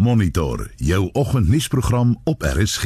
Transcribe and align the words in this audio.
Monitor 0.00 0.70
jou 0.76 1.10
oggendnuusprogram 1.12 2.20
op 2.24 2.42
RSG. 2.42 2.84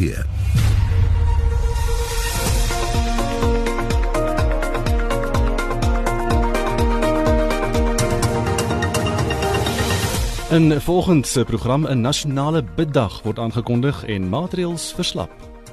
In 10.50 10.80
volgens 10.80 11.32
se 11.32 11.44
program 11.44 11.86
'n 11.86 12.00
nasionale 12.00 12.64
biddag 12.76 13.22
word 13.22 13.38
aangekondig 13.38 14.04
en 14.04 14.28
maatreëls 14.28 14.92
verslap. 14.94 15.30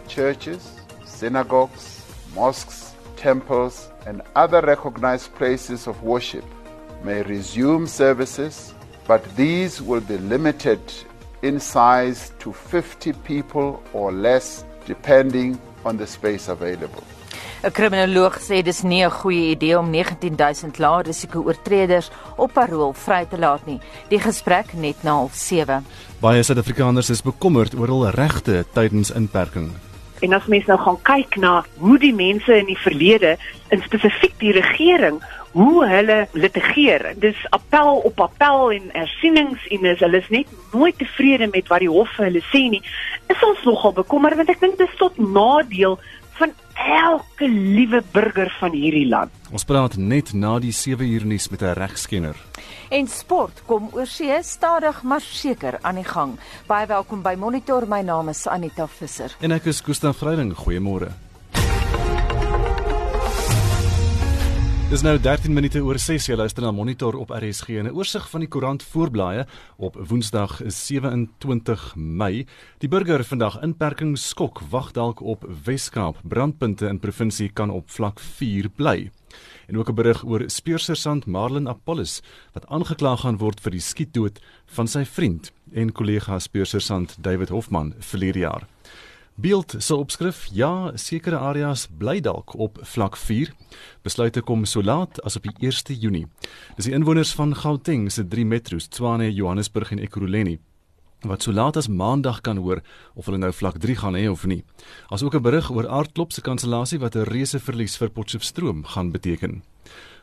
Churches, 0.08 0.64
synagogues, 1.06 1.86
mosques, 2.34 2.82
temples 3.14 3.88
and 4.06 4.22
other 4.34 4.64
recognized 4.64 5.34
places 5.34 5.88
of 5.88 5.96
worship 6.02 6.46
may 7.04 7.22
resume 7.22 7.88
services, 7.88 8.74
but 9.08 9.22
these 9.36 9.84
will 9.86 10.02
be 10.02 10.20
limited 10.20 11.10
in 11.42 11.60
size 11.60 12.32
to 12.40 12.54
50 12.54 13.14
people 13.24 13.82
or 13.94 14.12
less 14.12 14.64
depending 14.86 15.60
on 15.84 15.98
the 15.98 16.06
space 16.06 16.52
available. 16.52 17.04
'n 17.62 17.72
Kriminoloog 17.78 18.40
sê 18.42 18.64
dis 18.66 18.82
nie 18.82 19.04
'n 19.06 19.12
goeie 19.12 19.52
idee 19.52 19.78
om 19.78 19.90
19000 19.90 20.80
lae 20.80 21.04
risiko 21.04 21.44
oortreders 21.46 22.10
op 22.38 22.54
parol 22.54 22.94
vry 22.94 23.26
te 23.26 23.38
laat 23.38 23.66
nie. 23.66 23.80
Die 24.10 24.20
gesprek 24.20 24.74
net 24.74 25.04
na 25.04 25.28
07:30. 25.28 25.84
Baie 26.20 26.44
Suid-Afrikaners 26.44 27.10
is 27.10 27.22
bekommerd 27.22 27.76
oor 27.76 27.88
hul 27.88 28.10
regte 28.10 28.66
tydens 28.74 29.12
inperking. 29.12 29.72
En 30.22 30.34
as 30.34 30.46
mens 30.46 30.66
nou 30.66 30.80
gaan 30.80 31.02
kyk 31.02 31.36
na 31.36 31.64
hoe 31.78 31.98
die 32.00 32.14
mense 32.14 32.58
in 32.58 32.66
die 32.66 32.78
verlede, 32.78 33.38
in 33.70 33.82
spesifiek 33.82 34.34
die 34.40 34.52
regering, 34.52 35.22
hoe 35.52 35.88
hulle 35.88 36.28
litigeer. 36.32 37.14
Dis 37.20 37.40
appel 37.50 38.02
op 38.08 38.20
appel 38.20 38.72
en 38.72 38.92
ersienings 39.04 39.68
en 39.68 39.86
is 39.86 40.00
hulle 40.00 40.22
is 40.24 40.30
net 40.30 40.48
nooit 40.72 40.98
tevrede 40.98 41.50
met 41.52 41.68
wat 41.72 41.84
die 41.84 41.92
hof 41.92 42.10
vir 42.18 42.30
hulle 42.30 42.44
sê 42.52 42.66
nie. 42.72 42.82
Is 43.32 43.44
ons 43.46 43.64
nogal 43.68 43.96
bekommerd 44.02 44.40
want 44.40 44.52
ek 44.54 44.64
dink 44.64 44.80
dis 44.80 44.98
tot 45.00 45.18
nadeel 45.20 46.00
van 46.40 46.54
elke 46.82 47.48
liewe 47.50 48.02
burger 48.12 48.50
van 48.60 48.74
hierdie 48.74 49.08
land. 49.10 49.34
Ons 49.52 49.68
praat 49.68 49.98
net 50.00 50.34
na 50.34 50.56
die 50.64 50.74
7 50.74 51.06
uur 51.06 51.26
nuus 51.26 51.50
met 51.50 51.62
'n 51.62 51.76
regskenner. 51.78 52.36
En 52.90 53.08
sport 53.08 53.62
kom 53.66 53.90
oor 53.92 54.08
see 54.08 54.44
stadig 54.44 55.04
maar 55.04 55.22
seker 55.22 55.78
aan 55.82 55.96
die 55.96 56.04
gang. 56.04 56.40
Baie 56.68 56.88
welkom 56.88 57.22
by 57.22 57.36
Monitor. 57.38 57.88
My 57.88 58.02
naam 58.02 58.30
is 58.30 58.48
Anita 58.48 58.88
Visser. 58.88 59.36
En 59.40 59.52
ek 59.52 59.66
is 59.66 59.82
Koos 59.82 60.00
van 60.00 60.14
Vreiding. 60.14 60.54
Goeiemôre. 60.54 61.12
Dis 64.92 65.06
nou 65.08 65.14
13 65.16 65.54
minute 65.56 65.80
oor 65.80 65.96
6 65.96 66.26
jy 66.28 66.36
luister 66.36 66.66
na 66.66 66.74
Monitor 66.76 67.16
op 67.16 67.30
RSG 67.32 67.78
en 67.80 67.88
'n 67.88 67.96
oorsig 67.96 68.26
van 68.30 68.42
die 68.44 68.50
koerant 68.50 68.84
voorblaaie 68.84 69.46
op 69.78 69.96
Woensdag 69.96 70.60
27 70.68 71.96
Mei. 71.96 72.46
Die 72.80 72.90
burger 72.90 73.24
vandag 73.24 73.62
inperking 73.64 74.18
skok 74.18 74.60
wag 74.70 74.92
dalk 74.92 75.22
op 75.22 75.46
Weskaap. 75.64 76.18
Brandpunte 76.28 76.88
in 76.88 77.00
provinsie 77.00 77.50
kan 77.50 77.70
op 77.70 77.90
vlak 77.90 78.20
4 78.20 78.70
bly. 78.70 79.12
En 79.68 79.78
ook 79.78 79.90
'n 79.90 79.96
berig 79.96 80.26
oor 80.26 80.44
speursersant 80.50 81.26
Marlin 81.26 81.68
Apollos 81.68 82.22
wat 82.54 82.68
aangekla 82.68 83.16
gaan 83.16 83.38
word 83.38 83.62
vir 83.62 83.72
die 83.72 83.80
skietdood 83.80 84.42
van 84.66 84.88
sy 84.88 85.06
vriend 85.06 85.54
en 85.74 85.92
kollega 85.92 86.40
speursersant 86.40 87.18
David 87.22 87.50
Hofman 87.50 87.94
verlede 88.00 88.40
jaar. 88.40 88.68
Beeld 89.42 89.76
se 89.80 89.96
opskrif: 89.96 90.44
Ja, 90.54 90.92
sekere 90.96 91.40
areas 91.42 91.88
bly 91.98 92.20
dalk 92.22 92.54
op 92.54 92.78
vlak 92.86 93.16
4. 93.18 93.50
Besluite 94.06 94.44
kom 94.46 94.68
so 94.70 94.84
laat 94.86 95.18
as 95.26 95.40
op 95.40 95.48
die 95.48 95.56
1 95.66 95.98
Junie. 95.98 96.28
Dis 96.78 96.86
die 96.86 96.94
inwoners 96.94 97.34
van 97.34 97.56
Gauteng 97.58 98.12
se 98.12 98.28
drie 98.28 98.46
metro's, 98.46 98.86
Tshwane, 98.90 99.32
Johannesburg 99.34 99.92
en 99.92 100.04
Ekurhuleni 100.06 100.60
wat 101.22 101.44
so 101.46 101.52
laat 101.54 101.78
as 101.78 101.86
maandag 101.86 102.40
kan 102.42 102.58
hoor 102.58 102.80
of 103.14 103.28
hulle 103.30 103.38
nou 103.38 103.52
vlak 103.54 103.76
3 103.78 103.96
gaan 104.02 104.16
hê 104.18 104.24
of 104.30 104.46
nie. 104.50 104.64
As 105.10 105.22
ook 105.24 105.36
'n 105.36 105.42
berig 105.42 105.70
oor 105.70 105.88
aardklop 105.88 106.32
se 106.32 106.42
kansellasie 106.42 107.00
wat 107.00 107.16
'n 107.16 107.30
reuse 107.30 107.60
verlies 107.60 107.98
vir 107.98 108.10
Potchefstroom 108.10 108.86
gaan 108.86 109.12
beteken. 109.12 109.64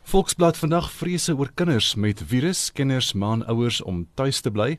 Volksblad 0.03 0.56
vandag 0.56 0.91
vrese 0.91 1.37
oor 1.37 1.50
kinders 1.54 1.94
met 1.94 2.22
virus, 2.22 2.72
kenners 2.72 3.12
maan 3.12 3.47
ouers 3.47 3.82
om 3.82 4.06
tuis 4.15 4.41
te 4.41 4.50
bly 4.50 4.78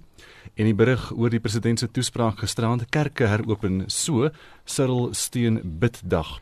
en 0.55 0.65
die 0.65 0.75
berig 0.75 1.11
oor 1.11 1.29
die 1.29 1.39
president 1.39 1.79
se 1.79 1.87
toespraak 1.91 2.39
gisterand 2.39 2.85
kerke 2.89 3.27
heropen 3.27 3.83
so 3.87 4.29
Cyril 4.65 5.13
steun 5.13 5.61
biddag. 5.63 6.39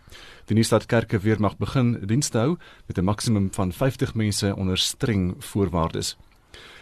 Die 0.48 0.56
nuusstad 0.56 0.86
kerke 0.86 1.20
weer 1.20 1.40
mag 1.40 1.58
begin 1.58 1.98
dienste 2.08 2.38
hou 2.38 2.58
met 2.88 2.98
'n 2.98 3.04
maksimum 3.04 3.50
van 3.52 3.72
50 3.72 4.16
mense 4.16 4.56
onder 4.56 4.78
streng 4.78 5.36
voorwaardes. 5.40 6.16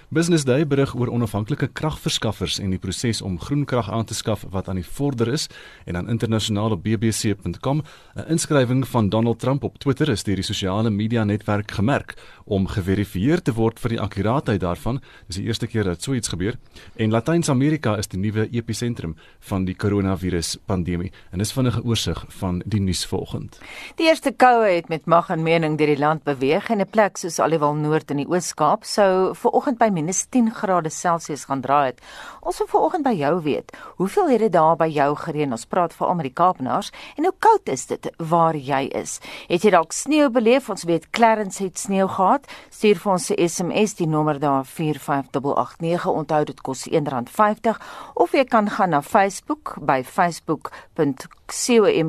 Business 0.10 0.44
Day 0.46 0.68
berig 0.68 0.94
oor 0.96 1.10
onafhanklike 1.10 1.68
kragverskaffers 1.74 2.60
en 2.62 2.70
die 2.70 2.80
proses 2.80 3.24
om 3.26 3.40
groen 3.42 3.64
krag 3.66 3.88
aan 3.92 4.06
te 4.06 4.14
skaf 4.14 4.44
wat 4.54 4.68
aan 4.70 4.78
die 4.78 4.86
vorder 4.86 5.32
is 5.34 5.48
en 5.90 5.98
aan 5.98 6.10
internasionaal 6.14 6.76
op 6.78 6.84
bbc.com 6.84 7.82
'n 8.16 8.28
inskrywing 8.30 8.88
van 8.88 9.10
Donald 9.10 9.40
Trump 9.40 9.64
op 9.64 9.78
Twitter 9.78 10.10
is 10.10 10.24
deur 10.24 10.36
die 10.36 10.44
sosiale 10.44 10.90
media 10.90 11.24
netwerk 11.24 11.72
gemerk 11.72 12.14
om 12.46 12.68
geverifieer 12.70 13.42
te 13.42 13.54
word 13.58 13.80
vir 13.82 13.96
die 13.96 14.02
akkuraatheid 14.02 14.62
daarvan. 14.62 15.02
Dis 15.28 15.40
die 15.40 15.48
eerste 15.50 15.68
keer 15.68 15.84
dat 15.84 16.02
so 16.02 16.14
iets 16.14 16.30
gebeur 16.30 16.58
en 16.96 17.12
Latyns-Amerika 17.12 17.96
is 17.98 18.08
die 18.08 18.20
nuwe 18.22 18.48
episentrum 18.54 19.16
van 19.50 19.66
die 19.66 19.76
koronavirus 19.76 20.56
pandemie 20.70 21.12
en 21.32 21.42
dis 21.42 21.54
vinnige 21.56 21.82
oorsig 21.84 22.22
van 22.40 22.62
die 22.66 22.82
nuus 22.82 23.06
volgend. 23.10 23.60
Die 23.98 24.08
eerste 24.08 24.32
koue 24.32 24.70
het 24.70 24.90
met 24.90 25.06
mag 25.10 25.30
en 25.34 25.44
mening 25.44 25.78
deur 25.80 25.94
die 25.96 26.02
land 26.02 26.24
beweeg 26.24 26.70
en 26.70 26.82
'n 26.82 26.90
plek 26.90 27.18
soos 27.18 27.40
Aliwal 27.40 27.76
Noord 27.76 28.12
in 28.12 28.18
die 28.18 28.30
Oos-Kaap 28.30 28.84
sou 28.84 29.34
ver 29.34 29.52
oggend 29.52 29.78
by 29.78 29.90
minus 29.90 30.26
10 30.30 30.52
grade 30.52 30.90
Celsius 30.90 31.46
gaan 31.46 31.62
draai 31.62 31.86
het. 31.86 32.02
Ons 32.42 32.58
wil 32.58 32.68
vanoggend 32.68 33.04
by 33.04 33.14
jou 33.18 33.42
weet, 33.42 33.72
hoeveel 33.98 34.30
het 34.30 34.40
dit 34.40 34.52
daar 34.52 34.76
by 34.76 34.88
jou 34.88 35.16
gereën? 35.16 35.52
Ons 35.52 35.66
praat 35.66 35.94
veral 35.94 36.16
met 36.16 36.24
die 36.24 36.34
Kaapenaars 36.34 36.92
en 37.18 37.24
hoe 37.24 37.34
koud 37.40 37.70
is 37.70 37.86
dit 37.86 38.10
waar 38.18 38.56
jy 38.56 38.86
is? 38.94 39.20
Het 39.48 39.64
jy 39.64 39.72
dalk 39.72 39.92
sneeu 39.92 40.30
beleef? 40.30 40.70
Ons 40.70 40.84
weet 40.84 41.10
Clarence 41.10 41.64
het 41.64 41.80
sneeu 41.80 42.08
gehad. 42.08 42.35
Stuur 42.70 42.96
vir 42.96 43.12
ons 43.12 43.30
'n 43.30 43.48
SMS 43.48 43.96
die 43.96 44.08
nommer 44.08 44.40
daar 44.40 44.66
45889. 44.66 46.06
Onthou 46.06 46.44
dit 46.44 46.62
kos 46.62 46.88
R1.50 46.90 47.78
of 48.14 48.32
jy 48.32 48.44
kan 48.44 48.70
gaan 48.70 48.90
na 48.90 49.02
Facebook 49.02 49.76
by 49.82 50.04
facebook.com 50.04 51.45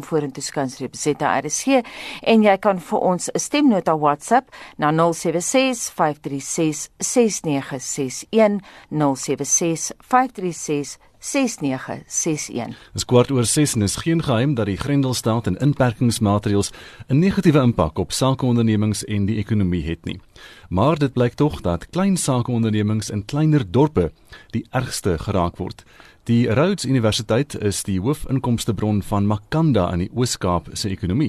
vorentoe 0.02 0.42
skansreep 0.42 0.94
ZRC 0.94 1.82
en 2.22 2.42
jy 2.42 2.56
kan 2.58 2.80
vir 2.80 2.98
ons 2.98 3.28
'n 3.28 3.38
stemnota 3.38 3.96
WhatsApp 3.96 4.50
na 4.78 4.90
076 4.92 5.90
536 5.90 6.88
6961 6.98 8.60
076 8.90 9.92
536 10.00 10.98
6961. 11.18 12.76
Dis 12.92 13.04
kwart 13.04 13.30
oor 13.30 13.44
6 13.44 13.74
en 13.74 13.82
is 13.82 13.96
geen 13.96 14.22
geheim 14.22 14.54
dat 14.54 14.66
die 14.66 14.76
Grendelstaat 14.76 15.46
en 15.46 15.58
inperkingsmaatreëls 15.58 16.70
'n 17.08 17.18
negatiewe 17.18 17.60
impak 17.60 17.98
op 17.98 18.12
sakeondernemings 18.12 19.04
en 19.04 19.26
die 19.26 19.36
ekonomie 19.36 19.84
het 19.84 20.04
nie. 20.04 20.20
Maar 20.68 20.98
dit 20.98 21.12
blyk 21.12 21.34
tog 21.34 21.60
dat 21.60 21.90
klein 21.90 22.16
sakeondernemings 22.16 23.10
in 23.10 23.24
kleiner 23.24 23.70
dorpe 23.70 24.12
die 24.50 24.66
ergste 24.70 25.18
geraak 25.18 25.56
word. 25.56 25.84
Die 26.26 26.48
Rhodes 26.48 26.84
Universiteit 26.84 27.54
is 27.54 27.84
die 27.86 28.00
hoofinkomstebron 28.02 28.96
van 29.06 29.28
Makanda 29.30 29.84
in 29.94 30.00
die 30.02 30.08
Oos-Kaap 30.10 30.72
se 30.74 30.88
ekonomie, 30.90 31.28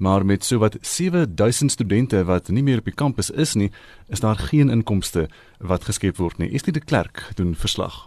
maar 0.00 0.24
met 0.24 0.46
sowat 0.48 0.78
7000 0.80 1.74
studente 1.74 2.22
wat 2.24 2.48
nie 2.48 2.62
meer 2.64 2.80
op 2.80 2.88
die 2.88 2.94
kampus 2.96 3.28
is 3.28 3.52
nie, 3.60 3.68
is 4.08 4.24
daar 4.24 4.40
geen 4.40 4.72
inkomste 4.72 5.26
wat 5.60 5.84
geskep 5.84 6.16
word 6.16 6.40
nie. 6.40 6.48
Estie 6.56 6.72
de 6.72 6.80
Klerk 6.80 7.26
doen 7.36 7.52
verslag. 7.52 8.06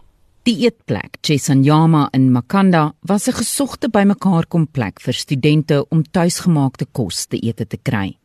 Die 0.50 0.57
eetplek 0.66 1.22
Chesanyama 1.22 2.07
in 2.18 2.31
Makanda 2.34 2.96
was 3.06 3.30
'n 3.30 3.38
gesogte 3.38 3.90
bymekaar 3.90 4.47
komplek 4.47 5.00
vir 5.00 5.13
studente 5.13 5.85
om 5.90 6.01
tuisgemaakte 6.01 6.88
kos 6.91 7.25
te 7.25 7.38
eet 7.38 7.69
te 7.69 7.78
kry. 7.78 8.18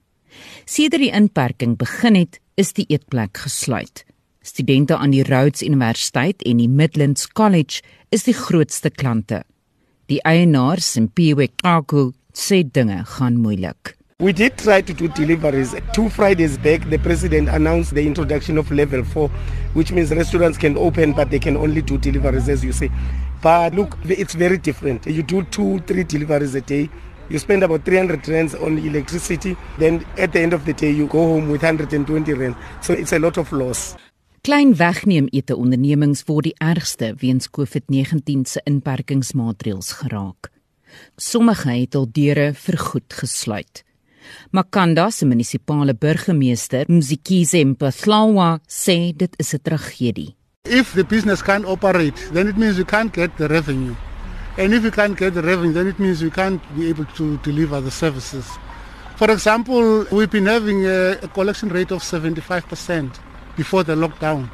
Sedert 0.65 1.03
die 1.03 1.13
inperking 1.13 1.77
begin 1.77 2.15
het, 2.15 2.41
is 2.55 2.73
die 2.73 2.87
eetplek 2.89 3.37
gesluit. 3.37 4.07
Studente 4.47 4.97
aan 4.97 5.11
die 5.11 5.25
Rhodes 5.27 5.63
Universiteit 5.67 6.43
en 6.47 6.61
die 6.63 6.69
Midlands 6.71 7.27
College 7.35 7.83
is 8.15 8.23
die 8.29 8.35
grootste 8.35 8.91
klante. 8.95 9.43
Die 10.07 10.21
eienaar, 10.23 10.79
Simpiwe 10.79 11.49
Kaku, 11.59 12.13
sê 12.31 12.63
dinge 12.63 13.03
gaan 13.17 13.41
moeilik. 13.43 13.97
We 14.23 14.33
did 14.33 14.57
try 14.57 14.81
to 14.83 14.95
do 14.95 15.09
deliveries. 15.09 15.75
Two 15.93 16.09
Fridays 16.09 16.57
back, 16.59 16.89
the 16.89 16.99
president 16.99 17.49
announced 17.49 17.95
the 17.95 18.07
introduction 18.07 18.57
of 18.57 18.71
level 18.71 19.03
four, 19.05 19.31
which 19.75 19.93
means 19.93 20.15
restaurants 20.15 20.57
can 20.57 20.79
open, 20.79 21.13
but 21.13 21.31
they 21.31 21.39
can 21.39 21.57
only 21.57 21.83
do 21.83 21.99
deliveries, 21.99 22.49
as 22.49 22.65
you 22.65 22.73
say. 22.73 22.91
But 23.43 23.75
look, 23.75 23.99
it's 24.05 24.35
very 24.35 24.59
different. 24.59 25.07
You 25.07 25.23
do 25.23 25.43
two, 25.43 25.81
three 25.81 26.05
deliveries 26.05 26.55
a 26.55 26.61
day. 26.61 26.89
You 27.29 27.41
spend 27.41 27.65
about 27.65 27.85
300 27.85 28.29
rands 28.29 28.55
on 28.55 28.79
electricity. 28.79 29.57
Then 29.77 30.07
at 30.17 30.33
the 30.33 30.41
end 30.41 30.53
of 30.53 30.65
the 30.65 30.73
day, 30.73 30.93
you 30.93 31.09
go 31.09 31.19
home 31.19 31.51
with 31.51 31.63
120 31.63 32.33
rands. 32.35 32.57
So 32.81 32.95
it's 32.95 33.13
a 33.13 33.19
lot 33.19 33.37
of 33.37 33.51
loss. 33.51 33.97
Klein 34.47 34.77
wegneem 34.79 35.27
ete 35.35 35.57
ondernemings 35.59 36.21
word 36.29 36.47
die 36.47 36.53
ergste 36.63 37.09
weens 37.19 37.49
COVID-19 37.51 38.45
se 38.47 38.61
inperkingsmaatreëls 38.71 39.89
geraak. 39.99 40.53
Sommige 41.19 41.73
het 41.75 41.99
al 41.99 42.07
deure 42.15 42.53
vir 42.55 42.79
goed 42.79 43.17
gesluit. 43.23 43.83
Makanda 44.55 45.09
se 45.11 45.27
munisipale 45.27 45.97
burgemeester, 45.99 46.87
Mzikize 46.87 47.65
Mpathlawa, 47.73 48.61
sê 48.71 49.11
dit 49.17 49.35
is 49.43 49.53
'n 49.55 49.63
tragedie. 49.63 50.37
If 50.63 50.95
the 50.95 51.05
business 51.05 51.43
can't 51.43 51.67
operate, 51.67 52.31
then 52.33 52.47
it 52.47 52.57
means 52.57 52.77
you 52.77 52.87
can't 52.87 53.13
get 53.13 53.37
the 53.37 53.49
revenue. 53.49 53.97
And 54.59 54.73
if 54.73 54.83
you 54.83 54.93
can't 54.93 55.19
get 55.19 55.35
the 55.35 55.43
revenue, 55.43 55.73
then 55.73 55.89
it 55.89 55.99
means 55.99 56.21
you 56.21 56.31
can't 56.31 56.63
be 56.77 56.89
able 56.89 57.07
to 57.17 57.37
deliver 57.43 57.83
the 57.83 57.91
services. 57.91 58.47
For 59.17 59.29
example, 59.29 60.07
we've 60.13 60.31
been 60.31 60.47
having 60.47 60.87
a, 60.87 61.19
a 61.23 61.29
collection 61.35 61.69
rate 61.69 61.91
of 61.91 62.03
75% 62.05 63.26
before 63.57 63.83
the 63.83 63.95
lockdown. 63.95 64.51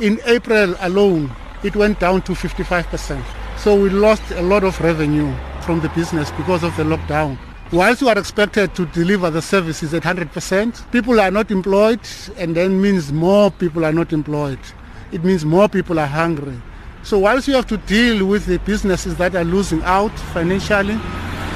In 0.00 0.20
April 0.26 0.74
alone, 0.80 1.30
it 1.62 1.76
went 1.76 2.00
down 2.00 2.22
to 2.22 2.32
55%. 2.32 3.22
So 3.56 3.80
we 3.80 3.88
lost 3.90 4.22
a 4.32 4.42
lot 4.42 4.64
of 4.64 4.80
revenue 4.80 5.32
from 5.62 5.80
the 5.80 5.88
business 5.90 6.30
because 6.32 6.62
of 6.64 6.76
the 6.76 6.82
lockdown. 6.82 7.38
Whilst 7.70 8.02
you 8.02 8.08
are 8.08 8.18
expected 8.18 8.74
to 8.74 8.84
deliver 8.86 9.30
the 9.30 9.40
services 9.40 9.94
at 9.94 10.02
100%, 10.02 10.90
people 10.92 11.20
are 11.20 11.30
not 11.30 11.50
employed 11.50 12.00
and 12.36 12.54
then 12.54 12.82
means 12.82 13.12
more 13.12 13.50
people 13.50 13.84
are 13.84 13.92
not 13.92 14.12
employed. 14.12 14.58
It 15.12 15.24
means 15.24 15.44
more 15.44 15.68
people 15.68 15.98
are 15.98 16.06
hungry. 16.06 16.60
So 17.02 17.18
whilst 17.18 17.48
you 17.48 17.54
have 17.54 17.66
to 17.68 17.76
deal 17.78 18.26
with 18.26 18.46
the 18.46 18.58
businesses 18.58 19.16
that 19.16 19.34
are 19.34 19.44
losing 19.44 19.82
out 19.84 20.16
financially, 20.34 20.98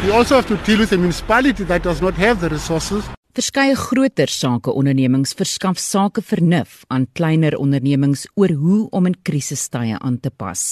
you 0.05 0.13
also 0.13 0.37
have 0.37 0.47
to 0.49 0.57
deal 0.65 0.79
with 0.79 0.93
a 0.93 0.99
municipality 0.99 1.65
that 1.65 1.83
does 1.83 2.01
not 2.01 2.15
have 2.15 2.41
the 2.41 2.49
resources. 2.49 3.16
Verskeie 3.37 3.75
groter 3.77 4.31
sakeondernemings 4.33 5.35
verskaf 5.37 5.77
sake 5.77 6.23
vernuf 6.25 6.87
aan 6.89 7.03
kleiner 7.19 7.53
ondernemings 7.61 8.23
oor 8.41 8.55
hoe 8.57 8.79
om 8.97 9.11
in 9.11 9.17
krisistye 9.29 9.99
aan 9.99 10.17
te 10.25 10.31
pas. 10.33 10.63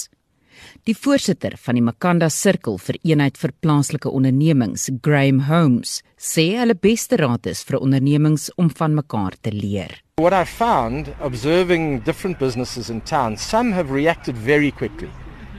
Die 0.89 0.95
voorsitter 0.97 1.59
van 1.61 1.77
die 1.77 1.83
Makanda 1.85 2.25
Sirkel 2.33 2.79
vir 2.81 2.97
eenheid 3.03 3.37
vir 3.37 3.53
plaaslike 3.61 4.09
ondernemings, 4.09 4.87
Graham 5.05 5.43
Holmes, 5.45 5.99
sê 6.17 6.47
hulle 6.57 6.73
beste 6.73 7.21
raad 7.21 7.45
is 7.53 7.61
vir 7.69 7.77
ondernemings 7.83 8.49
om 8.57 8.73
van 8.81 8.97
mekaar 8.97 9.37
te 9.45 9.53
leer. 9.53 9.93
What 10.17 10.33
I 10.33 10.41
found 10.49 11.13
observing 11.21 12.01
different 12.01 12.41
businesses 12.41 12.89
in 12.89 13.05
town, 13.05 13.37
some 13.37 13.77
have 13.77 13.93
reacted 13.93 14.41
very 14.41 14.71
quickly. 14.71 15.13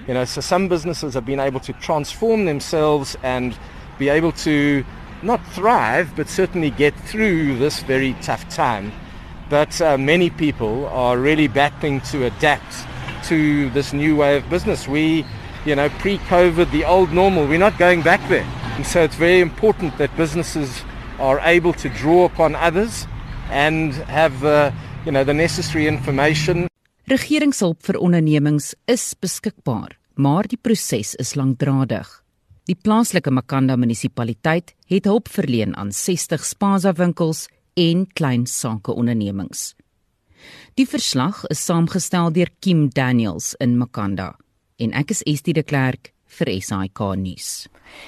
You 0.08 0.14
know, 0.14 0.24
so 0.24 0.40
some 0.40 0.66
businesses 0.66 1.14
have 1.14 1.26
been 1.26 1.38
able 1.38 1.60
to 1.70 1.72
transform 1.74 2.46
themselves 2.46 3.14
and 3.22 3.54
be 3.96 4.10
able 4.10 4.32
to 4.42 4.82
not 5.22 5.44
thrive, 5.48 6.14
but 6.16 6.28
certainly 6.28 6.70
get 6.70 6.94
through 7.00 7.58
this 7.58 7.82
very 7.82 8.14
tough 8.22 8.48
time. 8.48 8.92
But 9.48 9.80
uh, 9.80 9.96
many 9.96 10.30
people 10.30 10.86
are 10.86 11.18
really 11.18 11.48
battling 11.48 12.00
to 12.12 12.26
adapt 12.26 12.86
to 13.28 13.70
this 13.70 13.92
new 13.92 14.16
way 14.16 14.36
of 14.36 14.48
business. 14.50 14.88
We, 14.88 15.24
you 15.64 15.74
know, 15.74 15.88
pre-COVID, 16.00 16.70
the 16.70 16.84
old 16.84 17.12
normal, 17.12 17.46
we're 17.46 17.58
not 17.58 17.78
going 17.78 18.02
back 18.02 18.20
there. 18.28 18.46
And 18.76 18.86
so 18.86 19.02
it's 19.02 19.16
very 19.16 19.40
important 19.40 19.98
that 19.98 20.14
businesses 20.16 20.82
are 21.18 21.40
able 21.40 21.72
to 21.74 21.88
draw 21.88 22.24
upon 22.24 22.54
others 22.54 23.06
and 23.50 23.94
have 24.10 24.40
the, 24.40 24.72
you 25.04 25.12
know, 25.12 25.24
the 25.24 25.34
necessary 25.34 25.86
information. 25.86 26.68
Regeringshulp 27.06 27.82
vir 27.86 27.96
ondernemings 28.02 28.74
is 28.90 29.14
beskikbaar, 29.14 29.94
maar 30.14 30.48
die 30.50 30.58
proses 30.58 31.14
is 31.14 31.36
lankdradig. 31.38 32.25
Die 32.66 32.74
plaaslike 32.74 33.30
Makanda 33.30 33.76
munisipaliteit 33.78 34.72
het 34.90 35.04
hulp 35.06 35.28
verleen 35.30 35.76
aan 35.78 35.92
60 35.94 36.42
Spaza 36.44 36.92
winkels 36.98 37.44
en 37.78 38.06
klein 38.18 38.46
sakeondernemings. 38.50 39.74
Die 40.74 40.86
verslag 40.88 41.44
is 41.46 41.62
saamgestel 41.62 42.32
deur 42.34 42.50
Kim 42.60 42.88
Daniels 42.90 43.54
in 43.62 43.78
Makanda 43.78 44.34
en 44.82 44.92
ek 44.98 45.14
is 45.14 45.22
Estie 45.30 45.54
de 45.54 45.62
Klerk 45.62 46.10
vir 46.38 46.52
SAK 46.60 47.00
nuus. 47.16 47.66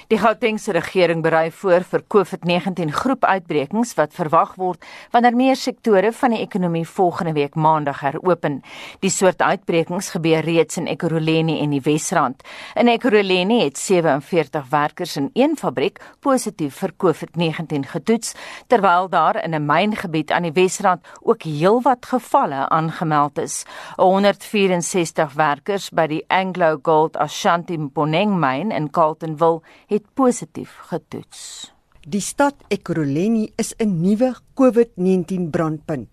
Die 0.09 0.19
Gautengse 0.19 0.73
regering 0.73 1.23
berei 1.23 1.51
voor 1.53 1.85
vir 1.87 2.03
COVID-19 2.15 2.91
groepuitbrekings 2.93 3.95
wat 3.99 4.15
verwag 4.17 4.55
word 4.61 4.85
wanneer 5.13 5.37
meer 5.37 5.57
sektore 5.57 6.11
van 6.13 6.35
die 6.35 6.41
ekonomie 6.43 6.87
volgende 6.89 7.35
week 7.37 7.55
Maandag 7.55 8.01
heropen. 8.05 8.61
Die 9.05 9.13
soort 9.13 9.43
uitbrekings 9.43 10.11
gebeur 10.17 10.45
reeds 10.45 10.81
in 10.81 10.89
Ekurhuleni 10.91 11.59
en 11.63 11.75
die 11.77 11.83
Wesrand. 11.85 12.43
In 12.75 12.89
Ekurhuleni 12.89 13.61
het 13.65 13.79
47 13.79 14.69
werkers 14.73 15.17
in 15.17 15.31
een 15.35 15.57
fabriek 15.57 16.01
positief 16.21 16.81
vir 16.83 16.95
COVID-19 17.05 17.89
getoets, 17.93 18.35
terwyl 18.67 19.09
daar 19.09 19.43
in 19.45 19.55
'n 19.55 19.67
myngebied 19.67 20.31
aan 20.33 20.43
die 20.43 20.53
Wesrand 20.53 21.05
ook 21.23 21.43
heelwat 21.43 22.07
gevalle 22.07 22.69
aangemeld 22.69 23.39
is. 23.39 23.65
164 23.97 25.33
werkers 25.35 25.91
by 25.91 26.07
die 26.07 26.25
Anglo 26.29 26.79
Gold 26.83 27.17
Ashanti 27.17 27.77
Mponeng 27.79 28.18
myn 28.26 28.73
in 28.75 28.91
Carltonville 28.91 29.61
het 29.87 30.15
positief 30.15 30.75
getoets. 30.91 31.73
Die 32.09 32.20
stad 32.25 32.55
Ekurhuleni 32.73 33.53
is 33.56 33.75
'n 33.79 34.00
nuwe 34.00 34.35
COVID-19 34.55 35.50
brandpunt. 35.50 36.09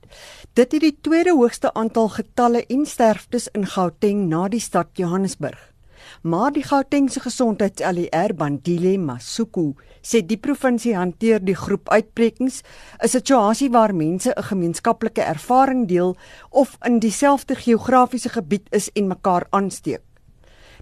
Dit 0.53 0.71
het 0.71 0.81
die 0.81 0.97
tweede 1.01 1.31
hoogste 1.31 1.73
aantal 1.73 2.09
getalle 2.09 2.65
en 2.65 2.85
sterftes 2.85 3.47
in 3.47 3.65
Gauteng 3.65 4.27
na 4.27 4.47
die 4.47 4.59
stad 4.59 4.87
Johannesburg. 4.93 5.73
Maar 6.21 6.51
die 6.51 6.63
Gautengse 6.63 7.19
gesondheids-ALR 7.19 8.33
Bandile 8.35 8.97
Masuku 8.97 9.73
sê 10.01 10.21
die 10.25 10.37
provinsie 10.37 10.95
hanteer 10.95 11.39
die 11.43 11.55
groep 11.55 11.89
uitbrekings 11.89 12.61
'n 13.03 13.07
situasie 13.07 13.69
waar 13.69 13.95
mense 13.95 14.33
'n 14.35 14.43
gemeenskaplike 14.43 15.21
ervaring 15.21 15.87
deel 15.87 16.15
of 16.49 16.77
in 16.83 16.99
dieselfde 16.99 17.55
geografiese 17.55 18.29
gebied 18.29 18.67
is 18.69 18.89
en 18.93 19.07
mekaar 19.07 19.47
aansteek. 19.49 20.03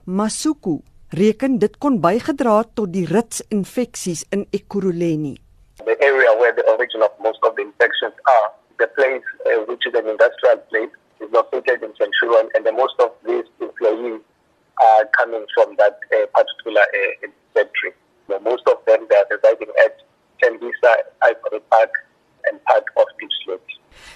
Masuku 0.06 0.82
reken 1.14 1.60
dit 1.62 1.76
kon 1.78 2.00
bygedra 2.02 2.64
tot 2.74 2.90
die 2.94 3.06
ritsinfeksies 3.06 4.24
in 4.34 4.48
Ekurhuleni. 4.50 5.36
The 5.86 5.98
area 6.02 6.32
where 6.42 6.54
the 6.58 6.66
origin 6.74 7.06
of 7.06 7.14
most 7.22 7.38
of 7.46 7.54
the 7.56 7.62
infections 7.62 8.18
are, 8.26 8.50
the 8.82 8.88
place 8.98 9.26
uh, 9.46 9.62
which 9.70 9.86
is 9.86 9.94
an 9.94 10.10
industrial 10.10 10.58
place, 10.74 10.90
is 11.22 11.30
located 11.30 11.86
in 11.86 11.94
Centurion, 12.02 12.50
and 12.56 12.66
the 12.66 12.74
most 12.74 12.98
of 12.98 13.14
these 13.26 13.46
employees 13.62 14.22
are 14.82 15.06
coming 15.14 15.46
from 15.54 15.76
that 15.78 16.02
uh, 16.18 16.26
particular 16.34 16.82
uh, 16.82 17.30
factory. 17.54 17.94
The 18.28 18.40
most 18.42 18.66
of 18.66 18.82
them 18.90 19.06
they 19.10 19.18
are 19.22 19.30
residing 19.30 19.70
at 19.86 20.02
Tembisa, 20.42 20.94
Ivory 21.22 21.62
Park, 21.70 21.94
and 22.50 22.58
part 22.66 22.86
of 22.98 23.06
Deep 23.20 23.30
Slope. 23.46 23.62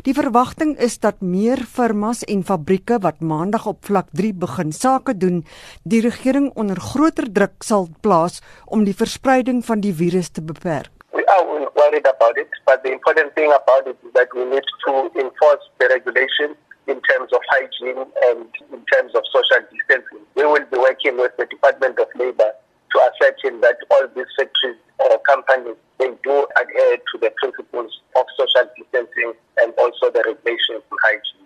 Die 0.02 0.14
verwagting 0.28 0.74
is 0.84 0.98
dat 1.00 1.22
meer 1.24 1.62
firmas 1.76 2.24
en 2.28 2.42
fabrieke 2.44 2.98
wat 3.00 3.22
maandag 3.24 3.66
op 3.72 3.86
vlak 3.88 4.10
3 4.20 4.34
begin 4.36 4.74
sake 4.76 5.14
doen, 5.18 5.38
die 5.84 6.02
regering 6.04 6.50
onder 6.60 6.80
groter 6.90 7.28
druk 7.38 7.64
sal 7.64 7.88
plaas 8.04 8.42
om 8.66 8.84
die 8.84 8.96
verspreiding 9.04 9.64
van 9.70 9.80
die 9.86 9.94
virus 9.96 10.30
te 10.30 10.44
beperk. 10.44 10.92
We 11.16 11.24
are 11.36 11.72
worried 11.80 12.08
about 12.12 12.36
it, 12.44 12.52
but 12.68 12.84
the 12.84 12.92
important 12.92 13.32
thing 13.40 13.54
about 13.56 13.88
it 13.88 13.96
is 14.04 14.12
that 14.20 14.28
we 14.36 14.44
need 14.52 14.68
to 14.84 14.94
enforce 15.24 15.64
the 15.80 15.88
regulations 15.96 16.60
in 16.92 17.00
terms 17.08 17.32
of 17.32 17.42
hygiene 17.56 18.04
and 18.28 18.52
in 18.76 18.84
terms 18.92 19.16
of 19.16 19.24
social 19.32 19.64
distancing. 19.72 20.24
We 20.36 20.44
will 20.44 20.68
be 20.68 20.80
working 20.90 21.16
with 21.24 21.32
the 21.40 21.48
Department 21.48 22.00
of 22.04 22.12
Labour 22.20 22.52
to 22.98 23.04
ascertain 23.10 23.62
that 23.62 23.78
all 23.94 24.06
these 24.16 24.32
factories 24.38 24.80
or 24.98 25.20
companies 25.30 25.78
they 26.00 26.10
do 26.24 26.38
adhere 26.62 26.98
to 27.10 27.16
the 27.22 27.32
principles 27.42 27.92
of 28.16 28.26
social 28.38 28.66
distancing 28.78 29.34
and 29.62 29.74
also 29.78 30.10
the 30.16 30.24
regulations 30.26 30.82
on 30.92 30.98
hygiene. 31.06 31.46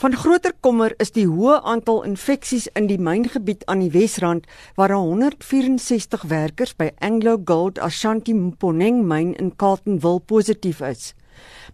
Van 0.00 0.14
groter 0.16 0.52
kommer 0.64 0.94
is 1.04 1.12
die 1.12 1.26
hoë 1.28 1.58
aantal 1.72 1.98
infeksies 2.08 2.70
in 2.78 2.86
die 2.88 2.96
myngebied 2.96 3.66
aan 3.68 3.82
die 3.84 3.90
Wesrand 3.92 4.46
waar 4.78 4.94
164 4.96 6.24
werkers 6.30 6.72
by 6.76 6.88
Anglo 7.04 7.36
Gold 7.44 7.80
Ashanti 7.88 8.32
Mponeng 8.32 9.02
myn 9.10 9.34
in 9.36 9.52
Carltonville 9.60 10.22
positief 10.24 10.80
is. 10.80 11.12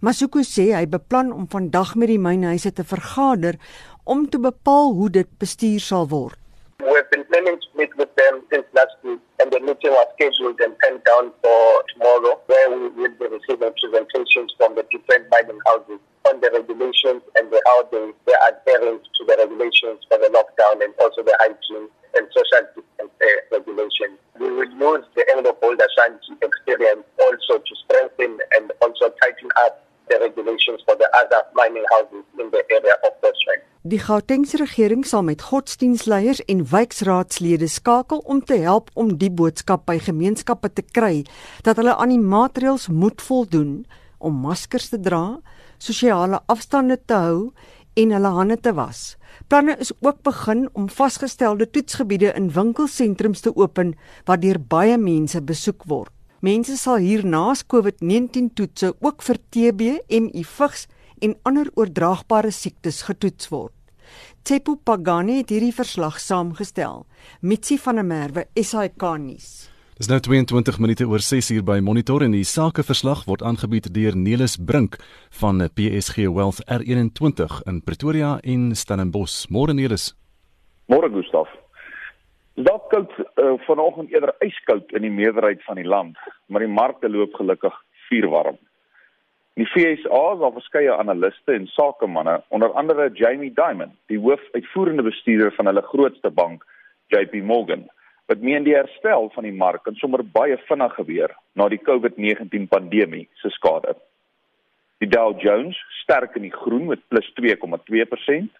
Masuku 0.02 0.42
sê 0.42 0.72
hy 0.74 0.86
beplan 0.90 1.30
om 1.34 1.46
vandag 1.50 1.94
met 1.94 2.10
die 2.10 2.18
mynhuise 2.22 2.74
te 2.74 2.82
vergader 2.82 3.60
om 4.02 4.26
te 4.26 4.42
bepaal 4.42 4.90
hoe 4.98 5.10
dit 5.20 5.30
bestuur 5.38 5.82
sal 5.82 6.10
word. 6.10 6.38
Been 7.16 7.24
planning 7.32 7.56
to 7.56 7.78
meet 7.78 7.96
with 7.96 8.14
them 8.16 8.42
since 8.52 8.66
last 8.74 8.92
week, 9.02 9.20
and 9.40 9.50
the 9.50 9.58
meeting 9.60 9.88
was 9.88 10.06
scheduled 10.20 10.60
and 10.60 10.76
penned 10.84 11.00
down 11.08 11.32
for 11.40 11.64
tomorrow, 11.88 12.36
where 12.44 12.68
we 12.68 12.88
will 12.92 13.16
be 13.16 13.24
receiving 13.24 13.72
presentations 13.72 14.52
from 14.58 14.76
the 14.76 14.84
different 14.92 15.24
mining 15.32 15.56
houses 15.64 15.96
on 16.28 16.44
the 16.44 16.50
regulations 16.52 17.24
and 17.40 17.48
the, 17.48 17.56
how 17.64 17.88
they, 17.88 18.12
they 18.28 18.36
are 18.36 18.52
adhering 18.52 19.00
to 19.00 19.24
the 19.24 19.34
regulations 19.40 20.04
for 20.12 20.20
the 20.20 20.28
lockdown 20.28 20.84
and 20.84 20.92
also 21.00 21.24
the 21.24 21.32
hygiene 21.40 21.88
and 22.20 22.28
social 22.36 22.68
distance 22.76 22.85
Die 33.86 34.00
Gautengse 34.02 34.56
regering 34.58 35.04
sal 35.06 35.22
met 35.22 35.44
godsdienstleiers 35.46 36.40
en 36.50 36.64
wijkraadslede 36.70 37.68
skakel 37.70 38.18
om 38.18 38.40
te 38.44 38.56
help 38.58 38.88
om 38.98 39.12
die 39.20 39.30
boodskap 39.30 39.84
by 39.86 39.94
gemeenskappe 40.02 40.72
te 40.74 40.82
kry 40.82 41.20
dat 41.62 41.78
hulle 41.78 41.94
aan 41.94 42.10
die 42.10 42.18
maatreëls 42.18 42.88
moet 42.90 43.22
voldoen 43.22 43.84
om 44.18 44.40
maskers 44.42 44.88
te 44.90 44.98
dra, 44.98 45.38
sosiale 45.78 46.40
afstande 46.50 46.98
te 46.98 47.20
hou 47.28 47.38
en 47.94 48.16
hulle 48.16 48.34
hande 48.40 48.58
te 48.58 48.74
was. 48.74 49.04
Planne 49.46 49.78
is 49.78 49.94
ook 50.00 50.18
begin 50.26 50.66
om 50.72 50.90
vasgestelde 50.90 51.70
toetsgebiede 51.70 52.34
in 52.34 52.50
winkelsentrums 52.58 53.46
te 53.46 53.54
open 53.54 53.94
waar 54.26 54.42
deur 54.42 54.58
baie 54.58 54.98
mense 54.98 55.38
besoek 55.38 55.86
word. 55.86 56.10
Mense 56.42 56.74
sal 56.74 56.98
hiernaas 57.06 57.62
COVID-19 57.62 58.50
toetse 58.58 58.96
ook 58.98 59.22
vir 59.22 59.38
TB, 59.54 59.94
HIV, 60.10 60.86
en 61.20 61.36
ander 61.42 61.70
oordraagbare 61.74 62.50
siektes 62.50 63.02
getoets 63.08 63.48
word. 63.52 63.74
Tsepo 64.46 64.76
Pagani 64.76 65.40
het 65.40 65.50
hierdie 65.50 65.74
verslag 65.74 66.20
saamgestel. 66.22 67.06
Mitsi 67.40 67.78
van 67.82 67.98
der 67.98 68.06
Merwe, 68.06 68.46
SAK 68.54 69.02
nuus. 69.18 69.48
Dis 69.96 70.10
nou 70.12 70.18
22 70.20 70.76
minute 70.78 71.06
oor 71.08 71.22
6 71.24 71.46
uur 71.54 71.62
by 71.64 71.78
Monitor 71.80 72.20
en 72.20 72.34
die 72.36 72.44
sakeverslag 72.44 73.22
word 73.24 73.40
aangebied 73.40 73.88
deur 73.96 74.12
Nelis 74.12 74.58
Brink 74.60 74.98
van 75.40 75.64
PSG 75.72 76.28
Wealth 76.28 76.60
R21 76.68 77.62
in 77.64 77.78
Pretoria 77.80 78.34
en 78.44 78.74
Stellenbosch. 78.76 79.48
Môre 79.48 79.72
Nelis. 79.72 80.10
Môre 80.92 81.08
Gustaf. 81.10 81.48
Dit 82.60 82.86
koud 82.92 83.16
uh, 83.16 83.56
vanoggend 83.64 84.12
eerder 84.12 84.34
yskoud 84.44 84.92
in 84.92 85.08
die 85.08 85.12
meerderheid 85.12 85.64
van 85.64 85.80
die 85.80 85.88
land, 85.88 86.20
maar 86.46 86.60
die 86.60 86.72
markte 86.72 87.08
loop 87.08 87.32
gelukkig 87.40 87.74
vuurwarm. 88.10 88.60
Die 89.56 89.64
FSA 89.64 90.34
daar 90.36 90.52
verskeie 90.52 90.92
analiste 90.92 91.54
en 91.56 91.66
sakemanne, 91.72 92.42
onder 92.52 92.74
andere 92.76 93.08
Jamie 93.16 93.52
Dimon, 93.56 93.94
die 94.12 94.18
hoofuitvoerende 94.20 95.02
bestuurder 95.06 95.54
van 95.56 95.70
hulle 95.70 95.82
grootste 95.82 96.30
bank, 96.30 96.66
JP 97.08 97.40
Morgan 97.42 97.86
wat 98.26 98.42
meen 98.42 98.66
die 98.66 98.74
herstel 98.74 99.30
van 99.34 99.46
die 99.46 99.54
mark 99.54 99.84
kan 99.86 99.94
sommer 100.00 100.24
baie 100.34 100.58
vinnig 100.66 100.94
gebeur 100.98 101.32
na 101.54 101.68
die 101.70 101.78
COVID-19 101.78 102.66
pandemie 102.68 103.28
se 103.40 103.52
skade. 103.54 103.94
Die 105.00 105.08
Dow 105.08 105.38
Jones 105.40 105.78
sterk 106.02 106.34
in 106.36 106.48
die 106.48 106.52
groen 106.52 106.88
met 106.90 107.04
plus 107.08 107.28
2,2%. 107.38 108.50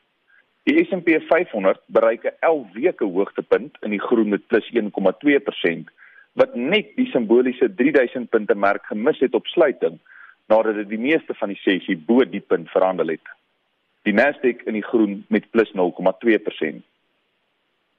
Die 0.70 0.84
S&P 0.84 1.18
500 1.28 1.82
bereik 1.86 2.24
'n 2.24 2.36
11 2.40 2.72
weke 2.72 3.04
hoogtepunt 3.04 3.76
in 3.82 3.90
die 3.90 4.04
groen 4.08 4.28
met 4.28 4.46
plus 4.46 4.70
1,2% 4.72 5.92
wat 6.32 6.54
net 6.54 6.96
die 6.96 7.10
simboliese 7.10 7.74
3000 7.74 8.30
punte 8.30 8.54
merk 8.54 8.84
gemis 8.86 9.18
het 9.20 9.34
op 9.34 9.46
sluiting 9.46 10.00
nadat 10.46 10.74
dit 10.74 10.88
die 10.88 11.02
meeste 11.02 11.34
van 11.34 11.48
die 11.52 11.60
sessie 11.62 11.96
bo 11.96 12.24
die 12.24 12.40
punt 12.40 12.70
verhandel 12.70 13.14
het. 13.16 13.32
Die 14.06 14.14
Nasdaq 14.14 14.62
in 14.66 14.78
die 14.78 14.86
groen 14.86 15.24
met 15.28 15.50
plus 15.50 15.72
0,2%. 15.74 16.84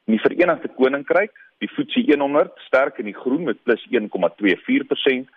In 0.08 0.16
die 0.16 0.24
Verenigde 0.24 0.72
Koninkryk 0.76 1.36
Die 1.58 1.68
FTSE 1.68 2.18
100 2.18 2.60
sterk 2.68 3.00
in 3.02 3.08
die 3.10 3.18
groen 3.18 3.44
met 3.44 3.64
plus 3.66 3.82
1,24% 3.90 5.30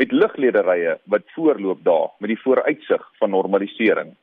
met 0.00 0.12
liglederye 0.12 0.98
wat 1.04 1.26
voorloop 1.34 1.82
daar 1.84 2.14
met 2.18 2.32
die 2.32 2.40
vooruitsig 2.40 3.02
van 3.18 3.30
normalisering. 3.30 4.14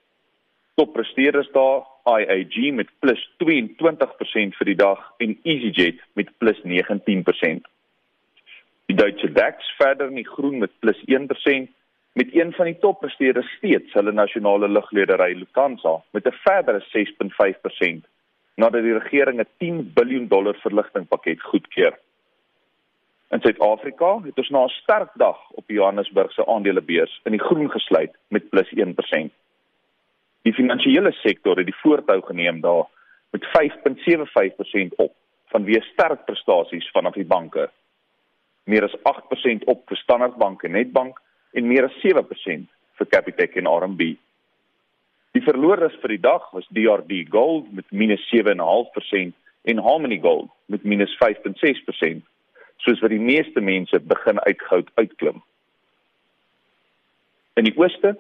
Toppresteerders 0.74 1.52
daar 1.54 1.86
IAG 2.10 2.74
met 2.74 2.90
plus 3.00 3.22
22% 3.44 4.58
vir 4.58 4.70
die 4.72 4.80
dag 4.80 5.06
en 5.22 5.38
EasyJet 5.44 6.02
met 6.18 6.34
plus 6.42 6.58
19%. 6.66 7.70
Die 8.90 8.98
Deutsche 8.98 9.30
DAX 9.32 9.70
verder 9.78 10.10
in 10.10 10.18
die 10.22 10.28
groen 10.28 10.58
met 10.58 10.74
plus 10.80 10.98
1% 11.06 11.70
met 12.14 12.36
een 12.36 12.54
van 12.54 12.66
die 12.66 12.80
toppresteerders 12.80 13.52
steeds 13.58 13.94
hulle 13.94 14.12
nasionale 14.12 14.70
lugledery 14.70 15.34
Lufthansa 15.34 16.02
met 16.12 16.26
'n 16.28 16.40
verdere 16.46 16.82
6.5% 16.94 18.06
nadat 18.56 18.84
die 18.84 18.98
regering 18.98 19.40
'n 19.40 19.48
10 19.58 19.92
miljard 19.96 20.30
dollar 20.30 20.56
verligtingpakket 20.56 21.42
goedkeur. 21.42 22.00
In 23.30 23.42
Suid-Afrika 23.42 24.20
het 24.24 24.38
ons 24.38 24.50
na 24.50 24.64
'n 24.64 24.70
sterk 24.70 25.12
dag 25.14 25.40
op 25.52 25.64
Johannesburg 25.70 26.32
se 26.32 26.46
aandelebeurs 26.46 27.20
in 27.24 27.32
die 27.32 27.46
groen 27.48 27.70
gesluit 27.72 28.16
met 28.28 28.50
plus 28.50 28.72
1%. 28.72 29.32
Die 30.42 30.54
finansiële 30.54 31.12
sektor 31.12 31.58
het 31.58 31.66
die 31.66 31.82
voortou 31.82 32.22
geneem 32.22 32.62
daar 32.62 32.86
met 33.30 33.46
5.75% 33.46 34.96
op 34.96 35.14
vanweë 35.46 35.82
sterk 35.82 36.26
prestasies 36.26 36.90
vanaf 36.92 37.14
die 37.14 37.26
banke. 37.26 37.70
Meer 38.64 38.84
as 38.84 38.98
8% 39.04 39.64
op 39.64 39.82
vir 39.88 39.98
Standard 39.98 40.36
Bank 40.36 40.64
en 40.64 40.72
Nedbank 40.72 41.22
en 41.54 41.68
meer 41.68 41.88
as 41.88 41.96
7% 42.02 42.68
vir 43.00 43.10
Capitec 43.10 43.58
en 43.60 43.70
RMB. 43.70 44.14
Die 45.34 45.42
verloorders 45.42 45.96
vir 46.02 46.14
die 46.14 46.22
dag 46.22 46.46
was 46.54 46.68
DRD 46.74 47.24
Gold 47.34 47.72
met 47.74 47.86
-7.5% 47.90 49.34
en 49.64 49.82
Harmony 49.86 50.20
Gold 50.22 50.52
met 50.66 50.84
-5.6%, 50.86 52.22
soos 52.78 53.02
wat 53.02 53.14
die 53.14 53.22
meeste 53.22 53.62
mense 53.62 54.00
begin 54.00 54.40
uit 54.40 54.62
goud 54.70 54.92
uitklim. 54.96 55.42
In 57.58 57.70
die 57.70 57.76
ooste, 57.78 58.16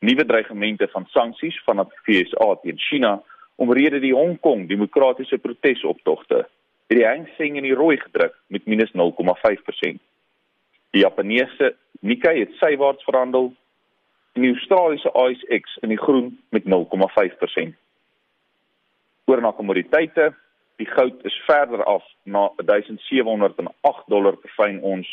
nuwe 0.00 0.24
dreigemente 0.26 0.88
van 0.88 1.06
sanksies 1.10 1.58
vanaf 1.66 1.90
die 1.90 2.02
VSA 2.06 2.54
teen 2.62 2.78
China 2.78 3.18
omrede 3.60 4.00
die 4.00 4.14
Hong 4.14 4.38
Kong 4.40 4.68
demokratiese 4.68 5.38
protesoptogte 5.38 6.46
het 6.90 6.98
die 6.98 7.06
Hang 7.06 7.28
Seng 7.36 7.58
in 7.58 7.66
die 7.68 7.76
rooi 7.76 7.96
gedruk 8.00 8.34
met 8.50 8.64
-0.5%. 8.66 10.00
Die 10.90 11.02
Japaneese 11.04 11.76
Nikkei 12.00 12.38
het 12.38 12.52
sywaarts 12.56 13.04
verhandel 13.04 13.52
en 14.32 14.42
die 14.42 14.52
Australiese 14.54 15.12
ASX 15.12 15.76
in 15.84 15.92
die 15.92 15.98
groen 16.00 16.38
met 16.48 16.64
0,5%. 16.64 17.74
Oor 19.24 19.40
na 19.40 19.50
kommoditeite, 19.52 20.30
die 20.80 20.88
goud 20.88 21.24
is 21.28 21.36
verder 21.46 21.84
af 21.84 22.04
na 22.22 22.48
1708 22.56 24.08
dollar 24.08 24.36
per 24.40 24.54
fyn 24.56 24.80
ons, 24.80 25.08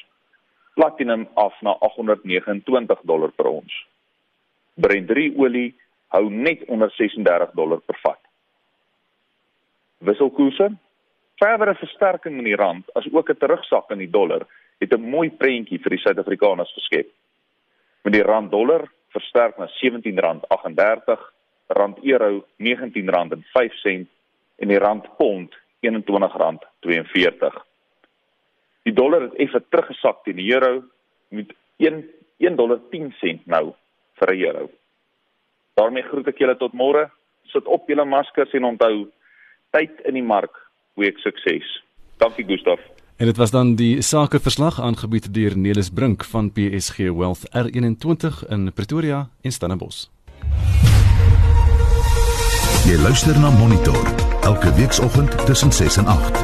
platinum 0.73 1.27
af 1.33 1.57
na 1.61 1.75
829 1.89 3.03
dollar 3.03 3.33
per 3.35 3.49
ons. 3.51 3.73
Brent 4.73 5.09
3 5.11 5.33
olie 5.35 5.73
hou 6.15 6.29
net 6.29 6.63
onder 6.71 6.91
36 6.95 7.51
dollar 7.57 7.81
per 7.83 7.99
vat. 8.03 8.21
Wisselkoerse 10.07 10.71
verdere 11.41 11.75
versterking 11.75 12.37
in 12.37 12.47
die 12.47 12.55
rand 12.55 12.87
as 12.95 13.09
ook 13.11 13.29
'n 13.29 13.37
terugsak 13.37 13.91
in 13.91 13.97
die 13.97 14.09
dollar 14.09 14.47
het 14.79 14.93
'n 14.93 15.09
mooi 15.09 15.29
prentjie 15.29 15.79
vir 15.79 15.89
die 15.89 15.99
Suid-Afrikaners 15.99 16.73
geskep. 16.73 17.09
Met 18.03 18.13
die 18.13 18.23
rand 18.23 18.51
dollar 18.51 18.91
versterk 19.09 19.57
na 19.57 19.67
R17.38, 19.67 21.19
rand 21.67 21.97
euro 22.03 22.45
R19.05 22.59 24.07
en 24.55 24.67
die 24.67 24.79
rand 24.79 25.17
pond 25.17 25.55
R21.42. 25.81 27.65
Die 28.83 28.93
dollar 28.93 29.21
het 29.21 29.35
effe 29.35 29.63
teruggesak 29.69 30.23
teen 30.23 30.35
die 30.35 30.53
euro 30.53 30.83
met 31.29 31.53
1 31.77 32.03
$1.10 32.37 33.39
nou 33.45 33.73
vir 34.19 34.33
'n 34.33 34.41
euro. 34.41 34.69
daarmee 35.73 36.03
groet 36.03 36.27
ek 36.27 36.37
julle 36.37 36.57
tot 36.57 36.73
môre. 36.73 37.09
Sit 37.43 37.65
op 37.65 37.87
julle 37.87 38.05
maskers 38.05 38.53
en 38.53 38.63
onthou 38.63 39.11
tyd 39.69 40.01
in 40.05 40.13
die 40.13 40.23
mark, 40.23 40.53
goeie 40.95 41.13
sukses. 41.17 41.83
Dankie 42.17 42.45
Gustaf. 42.45 42.96
En 43.17 43.25
dit 43.25 43.37
was 43.37 43.51
dan 43.51 43.75
die 43.75 44.01
sakeverslag 44.01 44.81
aangebied 44.81 45.33
deur 45.33 45.57
Nelis 45.57 45.89
Brink 45.89 46.23
van 46.23 46.51
PSG 46.51 46.97
Wealth 46.97 47.39
R21 47.49 48.47
in 48.47 48.73
Pretoria 48.73 49.29
en 49.41 49.51
Stellenbosch. 49.51 50.05
Jy 52.85 52.97
luister 53.01 53.39
na 53.39 53.49
Monitor 53.49 54.13
elke 54.41 54.73
weekoggend 54.73 55.45
tussen 55.45 55.71
6 55.71 55.97
en 55.97 56.05
8. 56.05 56.43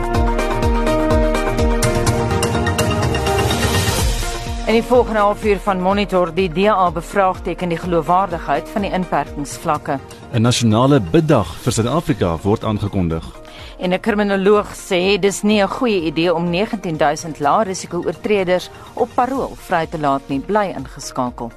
In 4.66 4.74
die 4.74 4.84
volgende 4.84 5.20
halfuur 5.20 5.60
van 5.60 5.82
Monitor 5.82 6.34
die 6.34 6.50
DA 6.52 6.92
bevraagteken 6.92 7.70
die 7.70 7.78
geloofwaardigheid 7.78 8.70
van 8.70 8.82
die 8.82 8.92
inperkingsvlakke. 8.92 10.00
'n 10.34 10.42
Nasionale 10.42 11.00
biddag 11.00 11.56
vir 11.62 11.72
Suid-Afrika 11.72 12.38
word 12.42 12.64
aangekondig. 12.64 13.43
En 13.78 13.94
'n 13.94 14.00
kriminoloog 14.00 14.68
sê 14.76 15.20
dis 15.20 15.42
nie 15.42 15.62
'n 15.62 15.68
goeie 15.68 16.02
idee 16.02 16.34
om 16.34 16.50
19000 16.50 17.40
lae 17.40 17.64
risiko 17.64 17.98
oortreders 18.06 18.70
op 18.94 19.10
parol 19.16 19.56
vry 19.56 19.88
te 19.88 20.00
laat 20.00 20.22
nie. 20.30 20.40
Bly 20.40 20.74
ingeskakel. 20.78 21.52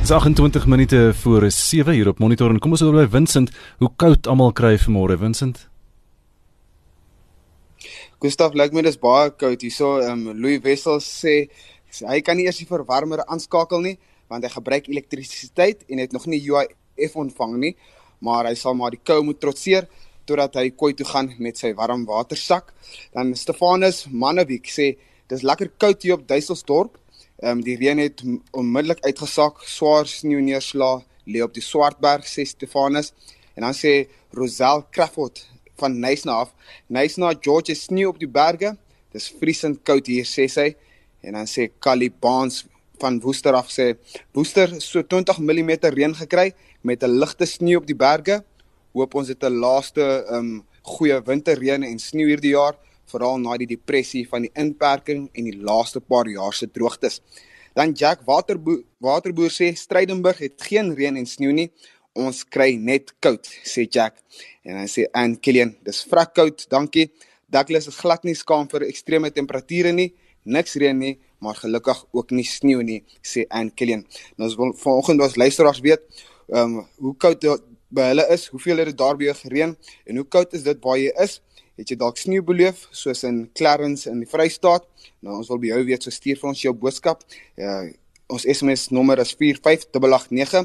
Dis 0.00 0.10
28 0.10 0.66
minute 0.66 1.12
voor 1.14 1.50
7 1.50 1.92
hier 1.92 2.08
op 2.08 2.18
monitor 2.18 2.50
en 2.50 2.58
kom 2.58 2.70
ons 2.70 2.82
oor 2.82 2.92
by 2.92 3.08
Vincent. 3.10 3.50
Hoe 3.78 3.90
koud 3.96 4.26
almal 4.26 4.52
kry 4.52 4.78
vanmôre, 4.78 5.18
Vincent? 5.18 5.68
Gustav, 8.18 8.54
lyk 8.54 8.72
my 8.72 8.82
dis 8.82 8.98
baie 8.98 9.30
koud 9.30 9.60
hierso. 9.60 9.98
Ehm 10.00 10.28
um, 10.28 10.40
Louis 10.40 10.60
Wessel 10.62 11.00
sê 11.00 11.48
hy 12.02 12.20
kan 12.20 12.36
nie 12.36 12.44
eers 12.44 12.58
die 12.58 12.66
verwarmer 12.66 13.24
aanskakel 13.24 13.80
nie 13.80 13.98
want 14.26 14.44
hy 14.44 14.50
gebruik 14.50 14.88
elektrisiteit 14.88 15.84
en 15.88 15.98
het 15.98 16.12
nog 16.12 16.26
nie 16.26 16.40
UIF 16.50 17.16
ontvang 17.16 17.56
nie 17.60 17.76
maar 18.24 18.48
hy 18.48 18.56
sal 18.58 18.76
maar 18.78 18.94
die 18.94 19.02
kou 19.04 19.20
moet 19.26 19.40
trotseer 19.42 19.88
totdat 20.24 20.56
hy 20.56 20.70
kooi 20.72 20.94
toe 20.96 21.06
gaan 21.06 21.30
met 21.38 21.60
sy 21.60 21.74
warm 21.76 22.06
watersak. 22.08 22.72
Dan 23.12 23.34
Stefanus 23.36 24.06
Mannewiek 24.08 24.70
sê 24.72 24.94
dis 25.28 25.44
lekker 25.44 25.72
koud 25.80 26.02
hier 26.02 26.16
op 26.16 26.28
Duiselsdorp. 26.28 26.96
Ehm 27.42 27.58
um, 27.58 27.64
die 27.64 27.76
reën 27.76 28.00
het 28.00 28.22
onmiddellik 28.52 29.02
uitgesak, 29.04 29.64
swaar 29.68 30.08
sneeu 30.08 30.40
neerslaa 30.40 31.02
lê 31.26 31.42
op 31.44 31.52
die 31.56 31.64
Swartberg 31.64 32.28
sê 32.28 32.44
Stefanus. 32.48 33.12
En 33.56 33.66
dan 33.66 33.76
sê 33.76 34.06
Rosel 34.32 34.84
Crawford 34.90 35.44
van 35.80 35.98
Nysna 36.00 36.40
af, 36.44 36.54
Nysna 36.86 37.34
George 37.40 37.74
sneeu 37.74 38.12
op 38.12 38.18
die 38.18 38.30
berge. 38.30 38.74
Dis 39.12 39.28
vriesend 39.40 39.82
koud 39.86 40.06
hier 40.06 40.26
sê 40.26 40.46
sy. 40.50 40.72
En 41.24 41.36
dan 41.38 41.48
sê 41.50 41.68
Callie 41.80 42.12
Baans 42.12 42.64
van 43.00 43.20
Woester 43.20 43.54
af 43.54 43.70
sê 43.72 43.94
Woester 44.32 44.80
so 44.80 45.02
20 45.02 45.38
mm 45.38 45.70
reën 45.94 46.14
gekry 46.14 46.52
met 46.82 47.02
'n 47.02 47.18
ligte 47.20 47.46
sneeu 47.46 47.76
op 47.76 47.86
die 47.86 47.96
berge. 47.96 48.44
Hoop 48.92 49.14
ons 49.14 49.28
het 49.28 49.42
'n 49.44 49.60
laaste 49.60 50.24
um 50.30 50.64
goeie 50.82 51.20
winterreën 51.24 51.82
en 51.82 51.98
sneeu 51.98 52.28
hierdie 52.28 52.52
jaar, 52.52 52.76
veral 53.06 53.38
na 53.38 53.56
die 53.56 53.66
depressie 53.66 54.28
van 54.28 54.42
die 54.42 54.52
inperking 54.54 55.30
en 55.32 55.44
die 55.44 55.56
laaste 55.56 56.00
paar 56.00 56.28
jaar 56.28 56.52
se 56.52 56.66
droogtes. 56.66 57.20
Dan 57.74 57.92
Jack 57.92 58.20
Waterboer 58.24 58.82
Waterboer 58.98 59.50
sê 59.50 59.74
Strydenburg 59.74 60.38
het 60.38 60.62
geen 60.62 60.94
reën 60.94 61.16
en 61.16 61.26
sneeu 61.26 61.52
nie. 61.52 61.70
Ons 62.14 62.44
kry 62.44 62.76
net 62.76 63.12
koud, 63.20 63.48
sê 63.64 63.88
Jack. 63.90 64.20
En 64.62 64.76
hy 64.78 64.86
sê 64.86 65.06
aan 65.12 65.34
Kilian, 65.36 65.74
dis 65.82 66.04
vrek 66.04 66.34
koud, 66.34 66.66
dankie. 66.70 67.10
Douglas 67.50 67.88
is 67.88 67.98
glad 67.98 68.22
nie 68.24 68.34
skaam 68.34 68.68
vir 68.70 68.86
ekstreme 68.86 69.30
temperature 69.34 69.92
nie. 69.92 70.12
Niks 70.44 70.76
reën 70.80 70.98
nie, 70.98 71.18
maar 71.40 71.56
gelukkig 71.56 72.04
ook 72.12 72.32
nie 72.36 72.44
sneeu 72.44 72.82
nie, 72.84 73.00
sê 73.24 73.46
Ann 73.48 73.72
Kilian. 73.74 74.04
Nou 74.36 74.48
ons 74.48 74.58
wil 74.60 74.74
vanoggend 74.80 75.24
ons 75.24 75.38
luisteraars 75.40 75.80
weet, 75.84 76.04
ehm 76.52 76.78
um, 76.80 76.84
hoe 77.00 77.14
koud 77.16 77.46
by 77.94 78.10
hulle 78.10 78.26
is, 78.34 78.46
hoeveel 78.52 78.82
het 78.82 78.90
dit 78.90 78.98
daar 78.98 79.16
by 79.16 79.32
gereën 79.38 79.74
en 80.06 80.16
hoe 80.20 80.26
koud 80.28 80.54
is 80.56 80.64
dit 80.66 80.80
waar 80.84 80.98
jy 80.98 81.12
is? 81.22 81.40
Het 81.78 81.90
jy 81.90 81.96
dalk 81.98 82.18
sneeu 82.18 82.42
beleef 82.46 82.84
soos 82.94 83.24
in 83.26 83.44
Clarence 83.54 84.10
in 84.10 84.20
die 84.22 84.30
Vrystaat? 84.30 84.86
Nou 85.24 85.40
ons 85.40 85.50
wil 85.50 85.60
by 85.62 85.72
jou 85.72 85.80
weet, 85.88 86.06
so 86.06 86.14
stuur 86.14 86.38
vir 86.40 86.50
ons 86.52 86.62
jou 86.62 86.74
boodskap. 86.74 87.24
Ja, 87.58 87.82
ons 88.26 88.44
SMS 88.48 88.88
nommer 88.94 89.20
is 89.22 89.34
45889. 89.36 90.64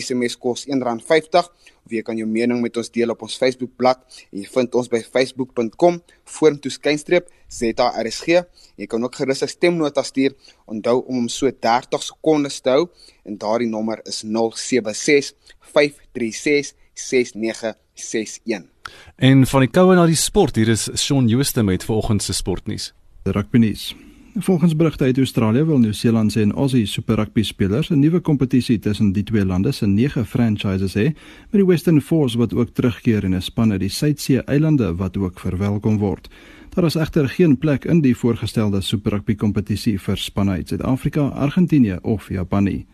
SMS 0.00 0.36
kos 0.38 0.66
R1.50 0.70 1.50
of 1.80 1.94
jy 1.94 2.02
kan 2.06 2.18
jou 2.18 2.26
mening 2.28 2.60
met 2.62 2.76
ons 2.78 2.90
deel 2.92 3.10
op 3.10 3.24
ons 3.26 3.36
Facebook 3.40 3.72
bladsy. 3.80 4.26
Jy 4.36 4.46
vind 4.52 4.76
ons 4.78 4.90
by 4.92 5.00
facebook.com 5.02 6.00
vorentoe 6.36 6.72
skynstreep 6.72 7.30
ZRSG. 7.50 8.42
Jy 8.78 8.86
kan 8.90 9.04
ook 9.04 9.16
gerus 9.18 9.42
'n 9.42 9.48
stemnota 9.48 10.02
stuur. 10.02 10.36
Onthou 10.66 11.04
om 11.06 11.14
hom 11.14 11.28
so 11.28 11.50
30 11.50 12.02
sekondes 12.02 12.60
te 12.60 12.70
hou 12.70 12.88
en 13.24 13.36
daardie 13.36 13.68
nommer 13.68 14.00
is 14.04 14.22
076 14.22 15.34
536 15.72 16.74
6961. 16.94 18.68
En 19.16 19.46
van 19.46 19.60
die 19.60 19.70
koue 19.70 19.94
na 19.94 20.06
die 20.06 20.16
sport, 20.16 20.56
hier 20.56 20.68
is 20.68 20.88
Shaun 20.96 21.28
Jooste 21.28 21.62
met 21.62 21.84
vanoggend 21.84 22.22
se 22.22 22.32
sportnuus. 22.32 22.92
Rugby 23.24 23.58
nuus. 23.58 23.94
Volgens 24.34 24.76
berigte 24.76 25.04
uit 25.04 25.18
Australië 25.18 25.64
wil 25.64 25.78
Nieu-Seeland 25.78 26.36
en 26.36 26.52
Aussie 26.52 26.86
Super 26.86 27.16
Rugby 27.16 27.42
spelers 27.42 27.88
'n 27.90 27.98
nuwe 27.98 28.20
kompetisie 28.20 28.78
tussen 28.78 29.12
die 29.12 29.22
twee 29.22 29.44
lande 29.44 29.72
se 29.72 29.86
nege 29.86 30.24
franchises 30.24 30.94
hê, 30.94 31.04
met 31.50 31.60
die 31.60 31.66
Western 31.66 32.00
Force 32.00 32.38
wat 32.38 32.54
ook 32.54 32.68
terugkeer 32.68 33.24
en 33.24 33.34
'n 33.34 33.42
span 33.42 33.72
uit 33.72 33.80
die 33.80 33.88
Suidsee 33.88 34.42
eilande 34.42 34.94
wat 34.94 35.16
ook 35.16 35.40
verwelkom 35.40 35.98
word. 35.98 36.28
Daar 36.68 36.84
is 36.84 36.94
egter 36.94 37.28
geen 37.28 37.58
plek 37.58 37.84
in 37.84 38.00
die 38.00 38.16
voorgestelde 38.16 38.80
Super 38.80 39.12
Rugby 39.12 39.34
kompetisie 39.34 39.98
vir 39.98 40.16
spanne 40.16 40.50
uit 40.50 40.68
Suid-Afrika, 40.68 41.20
Argentinië 41.28 41.98
of 42.02 42.28
Japan 42.28 42.64
nie. 42.64 42.86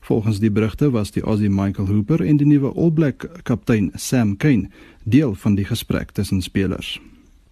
Volgens 0.00 0.38
die 0.38 0.50
berigte 0.50 0.90
was 0.90 1.10
die 1.10 1.22
Aussie 1.22 1.50
Michael 1.50 1.88
Hooper 1.88 2.20
en 2.20 2.36
die 2.36 2.46
nuwe 2.46 2.74
All 2.74 2.92
Black 2.92 3.28
kaptein 3.42 3.90
Sam 3.94 4.36
Cane 4.36 4.68
deel 5.04 5.34
van 5.34 5.54
die 5.54 5.64
gesprek 5.64 6.10
tussen 6.10 6.42
spelers. 6.42 7.00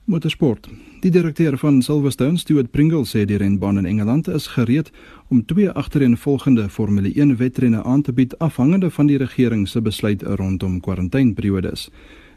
Motorsport. 0.04 0.68
Die 1.00 1.10
direkteur 1.10 1.58
van 1.58 1.82
Silverstone, 1.82 2.38
Stuart 2.38 2.70
Pringle, 2.70 3.04
sê 3.06 3.22
die 3.24 3.36
renbaan 3.38 3.78
in 3.78 3.86
Engeland 3.86 4.26
is 4.28 4.48
gereed 4.56 4.90
om 5.30 5.44
twee 5.46 5.70
agtereenvolgende 5.70 6.68
Formule 6.68 7.12
1 7.14 7.36
wedrenne 7.36 7.82
aan 7.84 8.02
te 8.02 8.12
bied 8.12 8.38
afhangende 8.38 8.90
van 8.90 9.06
die 9.06 9.18
regering 9.18 9.68
se 9.68 9.80
besluit 9.80 10.22
rondom 10.22 10.80
kwarantaineperiodes. 10.80 11.90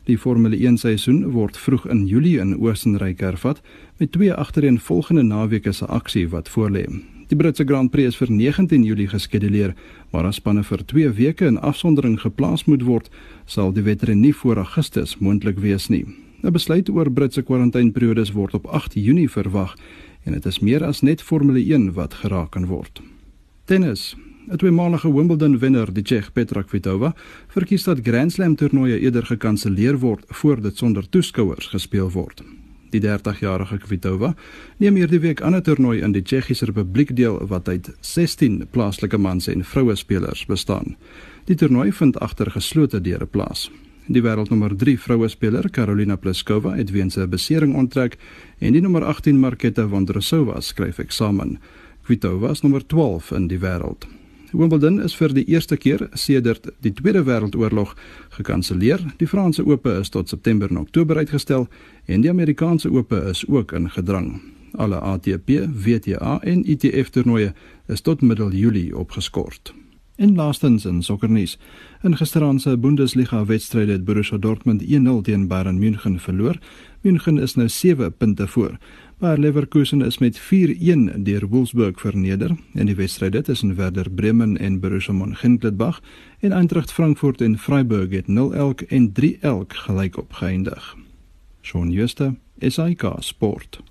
Die 0.06 0.18
Formule 0.18 0.58
1 0.58 0.78
seisoen 0.78 1.32
word 1.34 1.58
vroeg 1.58 1.88
in 1.90 2.06
Julie 2.06 2.38
in 2.40 2.54
Oostenryk 2.58 3.20
hervat 3.20 3.62
met 3.98 4.12
twee 4.12 4.34
agtereenvolgende 4.34 5.24
naweke 5.24 5.72
se 5.72 5.86
aksie 5.86 6.28
wat 6.30 6.50
voorlê. 6.50 6.86
Die 7.28 7.38
Britse 7.38 7.66
Grand 7.66 7.90
Prix 7.92 8.14
is 8.14 8.20
vir 8.22 8.30
19 8.32 8.84
Julie 8.86 9.08
geskeduleer, 9.10 9.74
maar 10.12 10.30
as 10.30 10.38
spanne 10.38 10.64
vir 10.64 10.86
2 10.86 11.10
weke 11.18 11.50
in 11.50 11.58
afsondering 11.58 12.20
geplaas 12.22 12.66
moet 12.70 12.86
word, 12.86 13.10
sal 13.46 13.74
die 13.74 13.84
wedren 13.90 14.22
nie 14.22 14.34
voor 14.34 14.62
Augustus 14.62 15.18
moontlik 15.18 15.58
wees 15.58 15.90
nie. 15.90 16.06
'n 16.46 16.54
Besluit 16.54 16.90
oor 16.90 17.10
Britse 17.12 17.42
kwarantaineperiodes 17.42 18.32
word 18.32 18.54
op 18.54 18.68
8 18.68 18.94
Junie 18.94 19.30
verwag 19.30 19.74
en 20.24 20.34
dit 20.34 20.46
is 20.46 20.60
meer 20.60 20.84
as 20.84 21.02
net 21.02 21.22
Formule 21.22 21.60
1 21.60 21.94
wat 21.94 22.14
geraak 22.14 22.52
kan 22.52 22.66
word. 22.66 23.02
Tennis. 23.66 24.16
'n 24.48 24.58
Tweemalige 24.58 25.14
Wimbledon 25.14 25.58
wenner, 25.60 25.94
die 25.94 26.04
Tsjeeg 26.04 26.34
Petra 26.34 26.62
Kvitova, 26.62 27.16
verkies 27.48 27.84
dat 27.84 28.00
Grand 28.04 28.32
Slam 28.32 28.56
toernooie 28.56 29.00
eerder 29.00 29.26
gekanselleer 29.26 29.98
word 30.00 30.24
voor 30.28 30.62
dit 30.62 30.78
sonder 30.78 31.10
toeskouers 31.10 31.68
gespeel 31.68 32.12
word. 32.12 32.44
Die 32.90 33.02
30-jarige 33.02 33.78
Kvitova 33.78 34.36
neem 34.78 34.96
hierdie 34.96 35.20
week 35.20 35.42
aan 35.42 35.56
'n 35.56 35.62
toernooi 35.62 36.02
in 36.02 36.12
die 36.12 36.22
Tsjechiese 36.22 36.66
Republiek 36.66 37.16
deel 37.16 37.48
wat 37.48 37.68
uit 37.68 37.90
16 38.00 38.68
plaaslike 38.72 39.18
mans 39.18 39.48
en 39.48 39.66
vroue 39.66 39.96
spelers 39.96 40.46
bestaan. 40.46 40.96
Die 41.46 41.56
toernooi 41.56 41.92
vind 41.92 42.20
agter 42.20 42.52
geslote 42.52 43.02
deure 43.02 43.26
plaas. 43.26 43.72
Die 44.06 44.22
wêreldnommer 44.22 44.76
3 44.78 45.00
vroue 45.02 45.28
speler, 45.34 45.66
Karolina 45.74 46.16
Pliskova, 46.16 46.76
het 46.78 46.92
weens 46.92 47.18
'n 47.18 47.30
besering 47.30 47.76
onttrek 47.76 48.18
en 48.60 48.74
die 48.74 48.82
nommer 48.82 49.04
18 49.04 49.40
Marketa 49.40 49.88
Vondrousova 49.88 50.62
skryf 50.62 51.00
eksamen. 51.00 51.58
Kvitova 52.04 52.50
is 52.52 52.62
nommer 52.62 52.86
12 52.88 53.32
in 53.32 53.48
die 53.48 53.60
wêreld. 53.60 54.06
Wimbledon 54.52 55.02
is 55.02 55.16
vir 55.16 55.34
die 55.34 55.46
eerste 55.46 55.78
keer 55.78 56.10
sedert 56.14 56.70
die 56.82 56.94
Tweede 56.94 57.24
Wêreldoorlog 57.24 57.96
gekanselleer. 58.30 59.00
Die 59.18 59.28
Franse 59.28 59.66
Ope 59.66 60.00
is 60.00 60.10
tot 60.10 60.30
September 60.30 60.70
en 60.70 60.78
Oktober 60.78 61.18
uitgestel 61.18 61.68
en 62.06 62.22
die 62.22 62.30
Amerikaanse 62.30 62.92
Ope 62.92 63.24
is 63.30 63.48
ook 63.48 63.72
in 63.72 63.90
gedrang. 63.90 64.42
Alle 64.76 65.00
ATP, 65.00 65.50
WTA 65.84 66.40
en 66.44 66.70
ITF 66.70 67.10
toernooie 67.10 67.54
is 67.88 68.02
tot 68.02 68.22
middel 68.22 68.52
Julie 68.52 68.98
opgeskort. 68.98 69.74
En 70.16 70.36
laastens 70.36 70.86
in 70.86 71.02
sokkernuus. 71.04 71.58
In 72.02 72.18
gisteraand 72.18 72.62
se 72.62 72.78
Bundesliga 72.78 73.46
wedstryd 73.46 73.88
het 73.88 74.06
Borussia 74.06 74.38
Dortmund 74.38 74.84
1-0 74.84 74.88
teen 75.22 75.48
Bayern 75.48 75.80
München 75.80 76.20
verloor. 76.20 76.58
München 77.02 77.38
is 77.38 77.56
nou 77.56 77.70
7 77.70 78.14
punte 78.18 78.48
voor. 78.48 78.78
Bayer 79.18 79.40
Leverkusen 79.40 80.02
is 80.02 80.18
met 80.18 80.40
4-1 80.40 80.44
deur 81.18 81.48
Wolfsburg 81.48 82.00
verneder 82.00 82.56
in 82.74 82.86
die 82.86 82.96
wedstryd 82.96 83.44
tussen 83.44 83.76
Werder 83.76 84.10
Bremen 84.10 84.58
en 84.58 84.80
Borussia 84.80 85.14
Mönchengladbach 85.14 86.02
en 86.40 86.52
Eintracht 86.52 86.92
Frankfurt 86.92 87.42
en 87.42 87.58
Freiburg 87.58 88.10
het 88.10 88.26
0-1 88.28 88.88
en 88.88 89.12
3-1 89.22 89.68
gelykop 89.68 90.34
geëindig. 90.34 90.96
Shaun 91.62 91.92
Schuster, 91.92 92.34
SAK 92.60 93.16
Sport. 93.20 93.84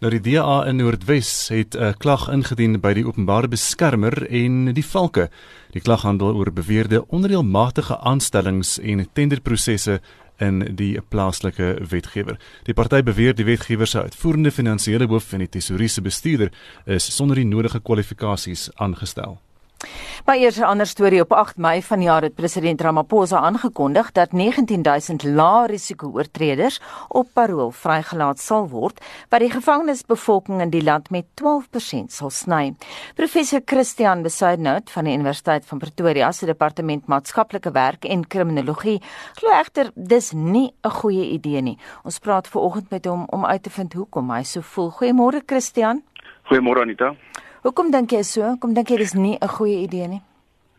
Nou 0.00 0.08
die 0.08 0.22
DA 0.32 0.62
in 0.64 0.78
Noordwes 0.80 1.48
het 1.52 1.76
'n 1.76 1.92
klag 1.98 2.28
ingedien 2.32 2.80
by 2.80 2.92
die 2.94 3.04
openbare 3.04 3.48
beskermer 3.48 4.26
en 4.30 4.72
die 4.72 4.84
valke. 4.84 5.28
Die 5.72 5.80
klag 5.80 6.02
handel 6.02 6.34
oor 6.34 6.52
beweerde 6.52 7.04
onreëlmatige 7.08 7.98
aanstellings 7.98 8.78
en 8.78 9.08
tenderprosesse 9.12 10.00
in 10.38 10.74
die 10.74 11.00
plaaslike 11.08 11.78
wetgewer. 11.88 12.38
Die 12.62 12.74
party 12.74 13.02
beweer 13.02 13.34
die 13.34 13.44
wetgewer 13.44 13.86
se 13.86 14.02
uitvoerende 14.02 14.50
finansiële 14.50 15.06
hoof 15.06 15.32
en 15.32 15.38
die 15.38 15.48
tesouriese 15.48 16.00
bestuurder 16.00 16.52
is 16.86 17.16
sonder 17.16 17.36
die 17.36 17.44
nodige 17.44 17.80
kwalifikasies 17.80 18.70
aangestel. 18.74 19.38
Maar 20.24 20.36
eers 20.36 20.56
'n 20.58 20.62
ander 20.62 20.86
storie 20.86 21.20
op 21.20 21.32
8 21.32 21.56
Mei 21.56 21.82
vanjaar 21.82 22.22
het 22.22 22.34
president 22.34 22.80
Ramaphosa 22.80 23.38
aangekondig 23.38 24.12
dat 24.12 24.32
19000 24.32 25.22
lae-risiko 25.22 26.10
oortreders 26.12 26.80
op 27.08 27.28
parol 27.32 27.70
vrygelaat 27.70 28.38
sal 28.38 28.68
word 28.68 29.04
wat 29.28 29.40
die 29.40 29.50
gevangenisbevolking 29.50 30.60
in 30.60 30.70
die 30.70 30.82
land 30.82 31.10
met 31.10 31.24
12% 31.34 32.12
sal 32.12 32.30
sny. 32.30 32.74
Professor 33.14 33.60
Christian 33.64 34.22
Besuidnout 34.22 34.90
van 34.90 35.04
die 35.04 35.14
Universiteit 35.14 35.66
van 35.66 35.78
Pretoria 35.78 36.32
se 36.32 36.46
departement 36.46 37.06
maatskaplike 37.06 37.70
werk 37.70 38.04
en 38.04 38.26
kriminologie 38.26 39.00
glo 39.34 39.50
egter 39.50 39.90
dis 39.94 40.32
nie 40.32 40.72
'n 40.84 40.90
goeie 40.90 41.30
idee 41.30 41.60
nie. 41.60 41.78
Ons 42.04 42.18
praat 42.18 42.48
ver 42.48 42.60
oggend 42.60 42.90
met 42.90 43.04
hom 43.04 43.24
om 43.26 43.44
uit 43.44 43.62
te 43.62 43.70
vind 43.70 43.92
hoekom 43.92 44.30
hy 44.30 44.42
so 44.42 44.60
voel. 44.60 44.90
Goeiemôre 44.90 45.40
Christian. 45.46 46.02
Goeiemôre 46.44 46.80
Anita. 46.80 47.14
Hoekom 47.60 47.90
dink 47.92 48.14
jy 48.14 48.22
so? 48.24 48.40
Hoekom 48.54 48.72
dink 48.72 48.88
jy 48.88 48.96
dis 48.96 49.14
nie 49.14 49.36
'n 49.36 49.48
goeie 49.48 49.84
idee 49.84 50.08
nie? 50.08 50.22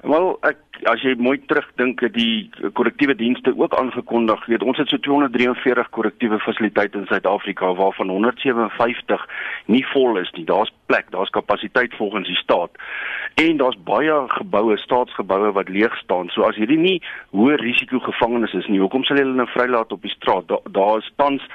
Wel, 0.01 0.39
ek 0.41 0.57
as 0.89 1.01
jy 1.05 1.13
mooi 1.21 1.37
terugdink, 1.45 2.01
die 2.15 2.49
korrektiewe 2.73 3.13
dienste 3.15 3.53
ook 3.53 3.75
aangekondig, 3.77 4.45
weet 4.49 4.63
ons 4.65 4.79
het 4.81 4.89
so 4.89 4.97
243 4.97 5.89
korrektiewe 5.93 6.39
fasiliteite 6.41 6.97
in 6.97 7.05
Suid-Afrika 7.05 7.69
waarvan 7.77 8.09
157 8.09 9.27
nie 9.67 9.85
vol 9.93 10.17
is 10.17 10.31
nie. 10.33 10.45
Daar's 10.45 10.73
plek, 10.89 11.11
daar's 11.11 11.29
kapasiteit 11.29 11.93
volgens 11.93 12.27
die 12.27 12.35
staat. 12.35 12.71
En 13.35 13.57
daar's 13.57 13.77
baie 13.83 14.15
geboue, 14.27 14.77
staatsgeboue 14.77 15.51
wat 15.51 15.69
leeg 15.69 15.93
staan. 15.97 16.29
So 16.33 16.49
as 16.49 16.57
hierdie 16.57 16.81
nie 16.81 16.97
hoë 17.29 17.61
risiko 17.61 17.99
gevangenes 17.99 18.57
is 18.57 18.67
nie, 18.67 18.81
hoekom 18.81 19.05
sal 19.05 19.21
hulle 19.21 19.37
nou 19.37 19.47
vrylaat 19.53 19.91
op 19.91 20.01
die 20.01 20.15
straat? 20.17 20.47
Daar 20.47 20.65
daar 20.65 20.97
is 20.97 21.13
tans 21.15 21.45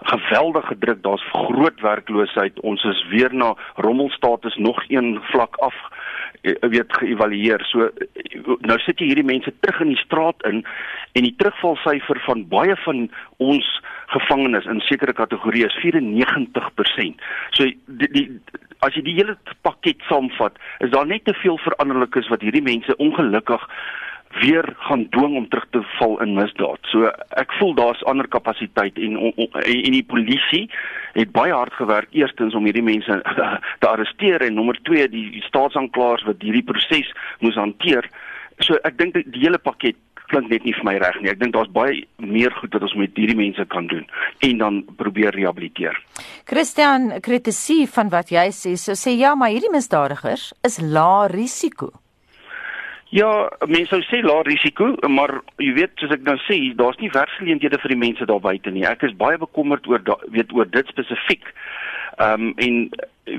geweldige 0.00 0.78
druk, 0.78 1.02
daar's 1.02 1.26
groot 1.32 1.80
werkloosheid. 1.80 2.60
Ons 2.60 2.84
is 2.84 3.06
weer 3.10 3.34
na 3.34 3.54
rommelstatus 3.74 4.56
nog 4.56 4.84
een 4.88 5.20
vlak 5.22 5.56
af 5.56 5.74
eh, 6.42 6.54
weet 6.60 6.92
geëvalueer. 6.98 7.64
So 7.64 7.90
nou 8.60 8.78
sit 8.78 8.98
jy 8.98 9.10
hierdie 9.12 9.26
mense 9.26 9.52
terug 9.60 9.80
in 9.80 9.94
die 9.94 10.02
straat 10.04 10.42
in 10.50 10.64
en 11.14 11.22
die 11.22 11.34
terugvalsyfer 11.38 12.20
van 12.26 12.48
baie 12.48 12.76
van 12.84 13.08
ons 13.36 13.66
gevangenes 14.06 14.66
in 14.70 14.80
sekere 14.80 15.12
kategorieë 15.12 15.70
is 15.70 15.78
94%. 15.82 17.22
So 17.54 17.70
die, 17.86 18.10
die 18.10 18.26
as 18.84 18.96
jy 18.98 19.04
die 19.06 19.16
hele 19.16 19.36
pakket 19.64 20.02
saamvat, 20.08 20.58
is 20.84 20.92
daar 20.92 21.06
net 21.08 21.24
te 21.24 21.34
veel 21.40 21.56
veranderlikes 21.64 22.28
wat 22.32 22.42
hierdie 22.44 22.64
mense 22.64 22.96
ongelukkig 23.00 23.62
weer 24.40 24.66
gaan 24.88 25.06
dwing 25.14 25.36
om 25.36 25.48
terug 25.48 25.66
te 25.70 25.82
val 25.98 26.20
in 26.22 26.34
misdaad. 26.34 26.80
So 26.90 27.10
ek 27.40 27.52
voel 27.58 27.74
daar's 27.78 28.02
ander 28.10 28.28
kapasiteit 28.28 28.98
en 28.98 29.18
en 29.18 29.94
die 29.94 30.04
polisie 30.06 30.64
het 31.14 31.32
baie 31.32 31.52
hard 31.54 31.74
gewerk 31.78 32.10
eerstens 32.10 32.54
om 32.54 32.66
hierdie 32.66 32.84
mense 32.84 33.20
te 33.80 33.88
arresteer 33.88 34.42
en 34.42 34.54
nommer 34.58 34.78
2 34.82 35.08
die 35.12 35.42
staatsanklaers 35.46 36.26
wat 36.28 36.42
hierdie 36.42 36.66
proses 36.66 37.12
moes 37.40 37.58
hanteer. 37.60 38.08
So 38.62 38.78
ek 38.86 38.98
dink 38.98 39.18
die 39.18 39.44
hele 39.46 39.58
pakket 39.58 39.98
klink 40.30 40.50
net 40.50 40.64
nie 40.64 40.74
vir 40.74 40.86
my 40.88 40.94
reg 40.98 41.18
nie. 41.20 41.30
Ek 41.32 41.40
dink 41.40 41.54
daar's 41.54 41.70
baie 41.74 42.04
meer 42.18 42.54
goed 42.58 42.74
wat 42.74 42.86
ons 42.86 42.96
met 42.98 43.18
hierdie 43.18 43.38
mense 43.38 43.66
kan 43.72 43.88
doen 43.90 44.06
en 44.46 44.62
dan 44.62 44.80
probeer 44.98 45.36
rehabiliteer. 45.36 45.98
Christian 46.48 47.12
kritiseer 47.24 47.90
van 47.92 48.10
wat 48.14 48.32
jy 48.34 48.48
sê. 48.54 48.74
So 48.80 48.96
sê 48.98 49.14
ja, 49.18 49.34
maar 49.38 49.52
hierdie 49.54 49.72
misdadigers 49.72 50.52
is 50.66 50.80
lae 50.80 51.28
risiko. 51.32 51.92
Ja, 53.14 53.28
mense 53.70 53.92
sou 53.92 54.00
sê 54.08 54.18
lae 54.24 54.42
risiko, 54.48 54.88
maar 55.06 55.36
jy 55.62 55.70
weet 55.76 56.00
soos 56.02 56.10
ek 56.16 56.24
nou 56.26 56.34
sê, 56.48 56.56
daar's 56.74 56.98
nie 56.98 57.12
werksgeleenthede 57.14 57.78
vir 57.78 57.92
die 57.94 58.00
mense 58.00 58.26
daar 58.26 58.42
buite 58.42 58.72
nie. 58.74 58.82
Ek 58.90 59.04
is 59.06 59.14
baie 59.20 59.38
bekommerd 59.38 59.86
oor 59.86 60.02
da, 60.02 60.16
weet 60.34 60.50
oor 60.56 60.66
dit 60.66 60.90
spesifiek. 60.90 61.46
Ehm 62.18 62.48
um, 62.48 62.50
en 62.64 62.80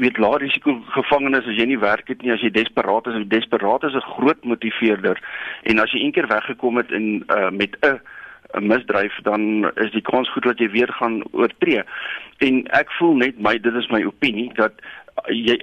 weet 0.02 0.18
lae 0.24 0.40
risiko 0.42 0.78
gevangenes 0.96 1.48
as 1.52 1.60
jy 1.60 1.68
nie 1.68 1.82
werk 1.82 2.08
het 2.08 2.24
nie, 2.24 2.32
as 2.32 2.44
jy 2.44 2.54
desperaat 2.56 3.12
is, 3.12 3.20
desperaat 3.32 3.84
is 3.84 4.00
'n 4.00 4.12
groot 4.16 4.48
motiveerder. 4.48 5.20
En 5.64 5.84
as 5.84 5.92
jy 5.92 6.08
eendag 6.08 6.32
weggekom 6.32 6.78
het 6.78 6.92
en 6.92 7.26
uh, 7.28 7.52
met 7.52 7.76
'n 7.84 8.00
'n 8.56 8.68
misdryf 8.68 9.16
dan 9.24 9.72
is 9.76 9.92
die 9.92 10.02
kans 10.02 10.32
goed 10.32 10.44
dat 10.44 10.60
jy 10.60 10.70
weer 10.70 10.92
gaan 11.00 11.24
oortree. 11.32 11.84
En 12.38 12.64
ek 12.68 12.92
voel 12.92 13.16
net 13.16 13.40
my 13.40 13.58
dit 13.60 13.76
is 13.76 13.92
my 13.92 14.04
opinie 14.04 14.52
dat 14.54 14.72
jy 15.32 15.56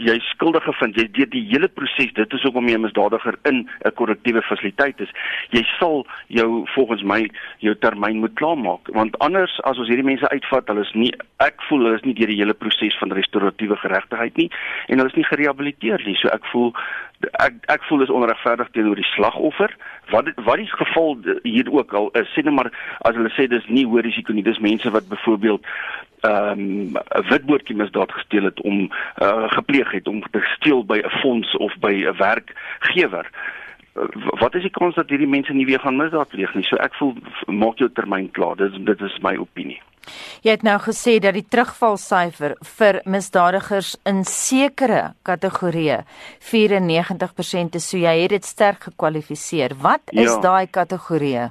jy 0.00 0.16
skuldig 0.30 0.64
gevind. 0.64 0.96
Jy 0.96 1.06
deur 1.16 1.30
die 1.32 1.42
hele 1.50 1.68
proses 1.68 2.12
dit 2.16 2.34
is 2.36 2.44
hoekom 2.46 2.68
jy 2.68 2.76
'n 2.78 2.84
misdadiger 2.86 3.36
in 3.44 3.68
'n 3.84 3.92
korrektiewe 3.94 4.42
fasiliteit 4.42 5.00
is. 5.00 5.10
Jy 5.50 5.64
sal 5.78 6.06
jou 6.28 6.66
volgens 6.74 7.02
my 7.02 7.28
jou 7.58 7.74
termyn 7.74 8.20
moet 8.20 8.34
klaarmaak. 8.34 8.88
Want 8.92 9.18
anders 9.18 9.60
as 9.64 9.78
ons 9.78 9.88
hierdie 9.88 10.06
mense 10.06 10.28
uitvat 10.28 10.68
hulle 10.68 10.80
is 10.80 10.94
nie 10.94 11.12
ek 11.38 11.60
voel 11.68 11.84
hulle 11.84 11.96
is 11.96 12.04
nie 12.04 12.14
deur 12.14 12.26
die 12.26 12.40
hele 12.40 12.54
proses 12.54 12.96
van 12.98 13.12
restoratiewe 13.12 13.76
geregtigheid 13.76 14.36
nie 14.36 14.50
en 14.88 14.98
hulle 14.98 15.10
is 15.10 15.16
nie 15.16 15.24
gerehabiliteer 15.24 16.00
nie. 16.06 16.16
So 16.16 16.28
ek 16.28 16.44
voel 16.52 16.74
ek 17.20 17.54
ek 17.68 17.82
voel 17.84 17.98
dis 17.98 18.10
onregverdig 18.10 18.70
teenoor 18.70 18.96
die 18.96 19.12
slagoffer. 19.14 19.74
Wat 20.10 20.26
wat 20.36 20.56
die 20.56 20.66
geval 20.66 21.18
hier 21.42 21.68
ook 21.72 21.92
al 21.92 22.10
is 22.14 22.28
sê 22.34 22.44
net 22.44 22.54
maar 22.54 22.70
as 23.02 23.14
hulle 23.14 23.30
sê 23.36 23.48
dis 23.48 23.66
nie 23.68 23.86
hoë 23.86 24.02
risiko 24.02 24.32
nie 24.32 24.42
dis 24.42 24.58
mense 24.58 24.90
wat 24.90 25.08
byvoorbeeld 25.08 25.66
ehm 26.20 26.60
um, 26.60 26.96
'n 27.18 27.28
witboortjie 27.28 27.76
misdaad 27.76 28.12
gesteel 28.12 28.44
het 28.44 28.60
om 28.60 28.90
uh, 29.22 29.48
gepleeg 29.48 29.90
het 29.90 30.08
om 30.08 30.22
te 30.30 30.40
steel 30.56 30.84
by 30.84 30.98
'n 30.98 31.18
fonds 31.20 31.56
of 31.56 31.72
by 31.80 31.92
'n 31.92 32.16
werkgewer 32.16 33.26
uh, 33.96 34.02
wat 34.40 34.54
is 34.54 34.62
die 34.62 34.70
kans 34.70 34.94
dat 34.94 35.08
hierdie 35.08 35.34
mense 35.36 35.52
nie 35.52 35.66
weer 35.66 35.80
gaan 35.80 35.96
misdaad 35.96 36.28
pleeg 36.28 36.54
nie 36.54 36.64
so 36.64 36.76
ek 36.76 36.94
voel 36.94 37.14
maak 37.46 37.78
jou 37.78 37.90
termyn 37.92 38.30
klaar 38.30 38.56
dit 38.56 38.86
dit 38.86 39.00
is 39.00 39.18
my 39.22 39.36
opinie 39.36 39.80
Jy 40.42 40.50
het 40.50 40.62
nou 40.62 40.78
gesê 40.80 41.18
dat 41.22 41.36
die 41.36 41.44
terugvalsyfer 41.44 42.56
vir 42.78 43.00
misdadigers 43.04 43.96
in 44.08 44.24
sekere 44.24 45.12
kategorieë 45.28 46.00
94% 46.50 47.76
is, 47.76 47.88
so 47.90 48.00
jy 48.00 48.16
het 48.22 48.30
dit 48.30 48.44
sterk 48.44 48.88
gekwalifiseer. 48.88 49.76
Wat 49.76 50.00
is 50.12 50.32
ja. 50.32 50.40
daai 50.40 50.66
kategorieë? 50.66 51.50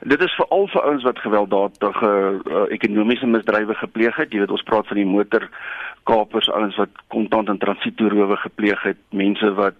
Dit 0.00 0.22
is 0.22 0.34
veral 0.34 0.68
vir 0.70 0.82
ouens 0.82 1.02
wat 1.02 1.18
gewelddadige 1.18 2.10
uh, 2.46 2.64
ekonomiese 2.70 3.26
misdrywe 3.26 3.74
gepleeg 3.74 4.16
het. 4.16 4.32
Jy 4.32 4.44
weet 4.44 4.54
ons 4.54 4.62
praat 4.62 4.86
van 4.86 5.00
die 5.00 5.08
motorkapers, 5.08 6.50
ouens 6.54 6.76
wat 6.78 7.00
kontant 7.10 7.48
en 7.48 7.58
transitoerowe 7.58 8.36
gepleeg 8.44 8.82
het, 8.82 9.00
mense 9.10 9.52
wat 9.58 9.78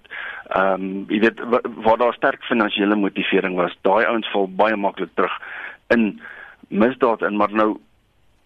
ehm 0.48 0.80
um, 0.80 1.04
jy 1.12 1.20
weet 1.20 1.40
waar 1.84 1.98
daar 2.00 2.14
sterk 2.16 2.44
finansiële 2.48 2.96
motivering 2.96 3.54
was. 3.56 3.76
Daai 3.86 4.06
ouens 4.08 4.30
val 4.32 4.48
baie 4.48 4.76
maklik 4.76 5.12
terug 5.14 5.34
in 5.94 6.20
misdaad 6.68 7.22
en 7.22 7.36
maar 7.36 7.52
nou 7.52 7.76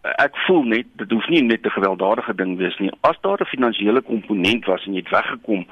ek 0.02 0.36
voel 0.46 0.64
net 0.66 0.88
dit 0.98 1.10
hoef 1.14 1.28
nie 1.30 1.42
net 1.42 1.66
'n 1.66 1.76
gewelddadige 1.78 2.34
ding 2.34 2.56
wees 2.58 2.78
nie. 2.78 2.90
As 3.00 3.16
daar 3.20 3.40
'n 3.40 3.52
finansiële 3.54 4.02
komponent 4.02 4.64
was 4.66 4.86
en 4.86 4.94
jy 4.94 4.98
het 4.98 5.10
weggekom, 5.10 5.66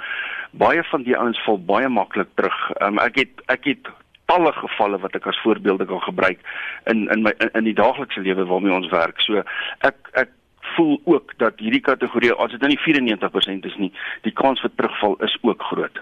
baie 0.52 0.82
van 0.84 1.02
die 1.02 1.16
ouens 1.16 1.42
val 1.44 1.58
baie 1.58 1.88
maklik 1.88 2.28
terug. 2.34 2.70
Um, 2.80 2.98
ek 2.98 3.16
het 3.16 3.42
ek 3.46 3.64
het 3.64 3.90
talle 4.30 4.52
gevalle 4.56 5.00
wat 5.02 5.16
ek 5.18 5.26
as 5.30 5.40
voorbeelde 5.44 5.86
kan 5.90 6.02
gebruik 6.06 6.44
in 6.92 7.08
in 7.14 7.24
my 7.26 7.34
in, 7.38 7.50
in 7.60 7.70
die 7.70 7.78
daaglikse 7.82 8.22
lewe 8.22 8.46
waarmee 8.46 8.76
ons 8.76 8.92
werk. 8.94 9.20
So 9.26 9.42
ek 9.86 10.14
ek 10.24 10.36
voel 10.76 11.00
ook 11.04 11.34
dat 11.42 11.58
hierdie 11.58 11.82
kategorie 11.82 12.32
as 12.32 12.54
dit 12.54 12.62
nou 12.62 12.70
nie 12.70 12.80
94% 12.84 13.66
is 13.66 13.76
nie, 13.82 13.90
die 14.26 14.34
kans 14.42 14.62
vir 14.62 14.72
terugval 14.76 15.16
is 15.26 15.34
ook 15.42 15.62
groot. 15.72 15.98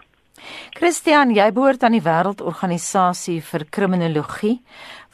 Christian, 0.78 1.32
jy 1.34 1.48
behoort 1.54 1.82
aan 1.82 1.96
die 1.96 2.04
Wêreldorganisasie 2.04 3.40
vir 3.42 3.64
Kriminologie. 3.74 4.58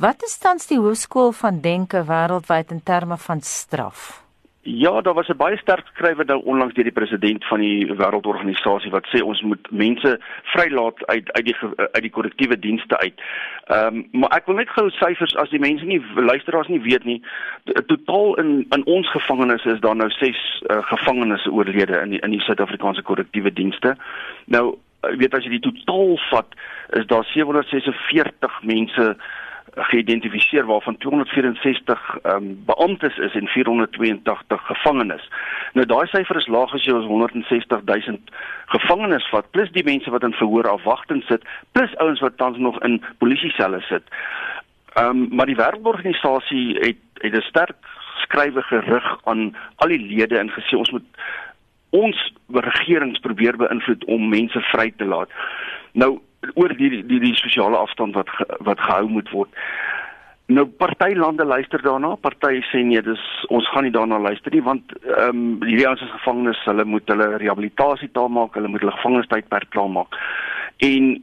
Wat 0.02 0.26
is 0.26 0.36
tans 0.42 0.68
die 0.68 0.80
hoofskool 0.80 1.32
van 1.38 1.62
denke 1.64 2.04
wêreldwyd 2.08 2.74
in 2.74 2.82
terme 2.84 3.16
van 3.16 3.40
straf? 3.40 4.23
Ja, 4.66 5.00
daar 5.00 5.14
was 5.14 5.28
'n 5.28 5.36
baie 5.36 5.56
sterk 5.56 5.86
skrywe 5.86 6.24
nou 6.24 6.44
onlangs 6.44 6.74
deur 6.74 6.84
die 6.84 6.92
president 6.92 7.44
van 7.44 7.60
die 7.60 7.86
Wêreldorganisasie 7.86 8.90
wat 8.90 9.06
sê 9.06 9.20
ons 9.22 9.42
moet 9.42 9.70
mense 9.70 10.20
vrylaat 10.42 11.06
uit 11.06 11.32
uit 11.32 11.44
die 11.44 11.56
uit 11.76 12.02
die 12.02 12.10
korrektiewe 12.10 12.58
dienste 12.58 12.98
uit. 12.98 13.20
Ehm 13.64 13.86
um, 13.86 14.08
maar 14.10 14.30
ek 14.30 14.46
wil 14.46 14.54
net 14.54 14.68
gou 14.68 14.90
syfers 14.90 15.36
as 15.36 15.50
die 15.50 15.58
mense 15.58 15.84
nie 15.84 16.02
luisteraars 16.14 16.68
nie 16.68 16.80
weet 16.80 17.04
nie. 17.04 17.22
Totaal 17.86 18.38
in 18.38 18.66
in 18.70 18.84
ons 18.84 19.10
gevangenes 19.10 19.64
is 19.64 19.80
daar 19.80 19.96
nou 19.96 20.10
6 20.10 20.62
uh, 20.66 20.82
gevangenes 20.82 21.46
oorlede 21.46 22.00
in 22.00 22.10
die, 22.10 22.20
in 22.20 22.30
die 22.30 22.40
Suid-Afrikaanse 22.40 23.02
korrektiewe 23.02 23.52
dienste. 23.52 23.96
Nou 24.44 24.78
weet 25.00 25.34
as 25.34 25.44
jy 25.44 25.50
die 25.50 25.72
totaal 25.72 26.16
vat 26.30 26.54
is 26.90 27.06
daar 27.06 27.24
746 27.24 28.62
mense 28.62 29.16
geïdentifiseer 29.76 30.66
waarvan 30.66 30.96
264 30.96 32.18
ehm 32.22 32.36
um, 32.36 32.64
beamptes 32.66 33.18
is 33.18 33.34
en 33.34 33.46
482 33.46 34.66
gevangenes. 34.66 35.28
Nou 35.72 35.86
daai 35.86 36.06
syfer 36.06 36.36
is 36.36 36.46
laag 36.46 36.74
as 36.74 36.84
jy 36.84 36.94
ons 36.94 37.06
160 37.06 37.80
000 37.84 38.18
gevangenes 38.66 39.28
vat 39.30 39.50
plus 39.50 39.70
die 39.72 39.84
mense 39.84 40.10
wat 40.10 40.22
in 40.22 40.36
verhoor 40.38 40.68
afwagting 40.70 41.24
sit 41.28 41.42
plus 41.72 41.96
ouens 41.96 42.20
wat 42.20 42.36
tans 42.36 42.58
nog 42.58 42.78
in 42.82 43.02
polisieselle 43.18 43.80
sit. 43.88 44.02
Ehm 44.94 45.10
um, 45.10 45.26
maar 45.30 45.46
die 45.46 45.58
wêreldorganisasie 45.58 46.78
het 46.80 47.02
het 47.22 47.34
'n 47.34 47.48
sterk 47.48 47.76
skrywe 48.22 48.62
gerig 48.62 49.18
aan 49.24 49.56
al 49.76 49.88
die 49.88 50.00
lede 50.00 50.38
en 50.38 50.50
gesê 50.50 50.76
ons 50.76 50.90
moet 50.90 51.06
ons 51.90 52.32
regerings 52.50 53.18
probeer 53.18 53.56
beïnvloed 53.56 54.04
om 54.04 54.28
mense 54.28 54.60
vry 54.60 54.92
te 54.96 55.04
laat. 55.04 55.30
Nou 55.92 56.20
oor 56.54 56.74
die 56.76 57.02
die 57.02 57.20
die 57.20 57.34
sosiale 57.34 57.76
afstand 57.76 58.14
wat 58.14 58.30
ge, 58.30 58.46
wat 58.58 58.80
gehou 58.80 59.08
moet 59.08 59.30
word. 59.30 59.50
Nou 60.46 60.66
party 60.66 61.14
lande 61.16 61.44
luister 61.44 61.80
daarna, 61.82 62.14
party 62.20 62.60
sê 62.68 62.82
nee, 62.84 63.00
dis 63.02 63.22
ons 63.48 63.68
gaan 63.72 63.86
nie 63.86 63.94
daarna 63.94 64.18
luister 64.20 64.52
nie 64.52 64.64
want 64.64 64.92
ehm 65.02 65.28
um, 65.28 65.62
hierdie 65.64 65.86
ouens 65.88 66.02
is 66.04 66.16
gevangenes, 66.18 66.64
hulle 66.68 66.84
moet 66.84 67.08
hulle 67.08 67.30
rehabilitasie 67.40 68.10
taal 68.12 68.28
maak, 68.28 68.58
hulle 68.58 68.68
moet 68.68 68.84
hulle 68.84 68.96
gevangenestydperk 68.98 69.70
klaar 69.72 69.88
maak. 69.90 70.18
En 70.84 71.14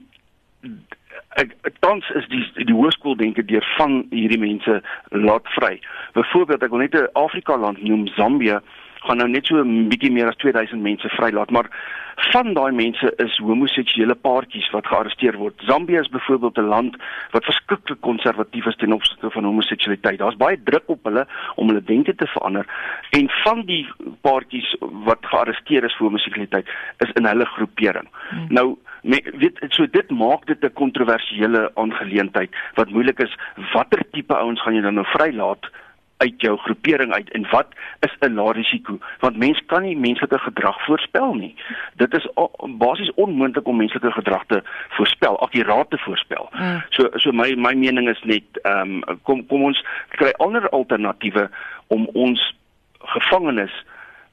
ek 1.39 1.53
tans 1.79 2.07
is 2.17 2.25
die 2.31 2.41
die 2.65 2.75
hoërskool 2.75 3.15
denke 3.19 3.45
deur 3.45 3.65
van 3.77 4.01
hierdie 4.10 4.41
mense 4.41 4.81
laat 5.13 5.47
vry. 5.55 5.77
Byvoorbeeld 6.17 6.65
ek 6.65 6.73
wil 6.73 6.84
net 6.84 6.95
'n 6.95 7.07
Afrika 7.13 7.57
land 7.57 7.84
noem 7.84 8.07
Zambië 8.17 8.60
gaan 9.01 9.17
nou 9.17 9.29
net 9.29 9.45
so 9.45 9.57
'n 9.57 9.89
bietjie 9.89 10.11
meer 10.11 10.27
as 10.27 10.37
2000 10.37 10.81
mense 10.81 11.09
vrylaat, 11.09 11.51
maar 11.51 11.69
van 12.15 12.53
daai 12.53 12.71
mense 12.71 13.13
is 13.17 13.37
homoseksuele 13.37 14.15
paartjies 14.15 14.69
wat 14.75 14.87
gearresteer 14.87 15.37
word. 15.37 15.61
Zambië 15.65 15.99
is 15.99 16.09
byvoorbeeld 16.09 16.57
'n 16.57 16.71
land 16.73 16.95
wat 17.31 17.45
verskriklik 17.45 18.01
konservatief 18.01 18.65
is 18.65 18.75
ten 18.75 18.93
opsigte 18.93 19.31
van 19.31 19.43
homoseksualiteit. 19.43 20.19
Daar's 20.19 20.37
baie 20.37 20.63
druk 20.63 20.83
op 20.85 21.03
hulle 21.03 21.27
om 21.55 21.67
hulle 21.67 21.83
denke 21.83 22.15
te 22.15 22.27
verander 22.27 22.65
en 23.09 23.29
van 23.29 23.65
die 23.65 23.89
paartjies 24.21 24.75
wat 24.79 25.19
gearresteer 25.21 25.83
is 25.83 25.95
vir 25.95 26.05
homoseksualiteit 26.05 26.67
is 26.97 27.11
in 27.13 27.25
hulle 27.25 27.45
groepering. 27.45 28.07
Hmm. 28.29 28.45
Nou 28.49 28.77
Me, 29.03 29.17
weet 29.33 29.57
so 29.73 29.87
dit 29.89 30.09
maak 30.09 30.45
dit 30.45 30.63
'n 30.63 30.73
kontroversiële 30.73 31.71
aangeleentheid 31.73 32.49
wat 32.75 32.89
moeilik 32.89 33.19
is 33.19 33.35
watter 33.73 34.03
tipe 34.11 34.35
ouens 34.35 34.61
gaan 34.61 34.75
jy 34.75 34.81
dan 34.81 34.93
nou 34.93 35.05
vrylaat 35.05 35.65
uit 36.21 36.41
jou 36.45 36.57
groepering 36.57 37.13
uit 37.13 37.29
en 37.38 37.47
wat 37.51 37.67
is 38.05 38.13
'n 38.19 38.34
lae 38.38 38.53
risiko? 38.53 38.97
Want 39.19 39.38
mens 39.38 39.62
kan 39.65 39.81
nie 39.81 39.97
menslike 39.97 40.39
gedrag 40.39 40.86
voorspel 40.86 41.34
nie. 41.34 41.55
Dit 41.95 42.13
is 42.13 42.27
basies 42.77 43.13
onmoontlik 43.13 43.67
om 43.67 43.77
menslike 43.77 44.12
gedrag 44.12 44.43
te 44.47 44.62
voorspel 44.89 45.39
akkuraat 45.39 45.89
te 45.89 45.97
voorspel. 45.97 46.49
Mm. 46.51 46.84
so 46.89 47.10
so 47.13 47.31
my 47.31 47.55
my 47.55 47.73
mening 47.73 48.10
is 48.10 48.21
net 48.23 48.43
ehm 48.62 49.01
um, 49.07 49.19
kom 49.23 49.45
kom 49.45 49.63
ons 49.63 49.84
kry 50.10 50.31
ander 50.38 50.69
alternatiewe 50.69 51.49
om 51.88 52.07
ons 52.13 52.55
gevangenes 52.99 53.73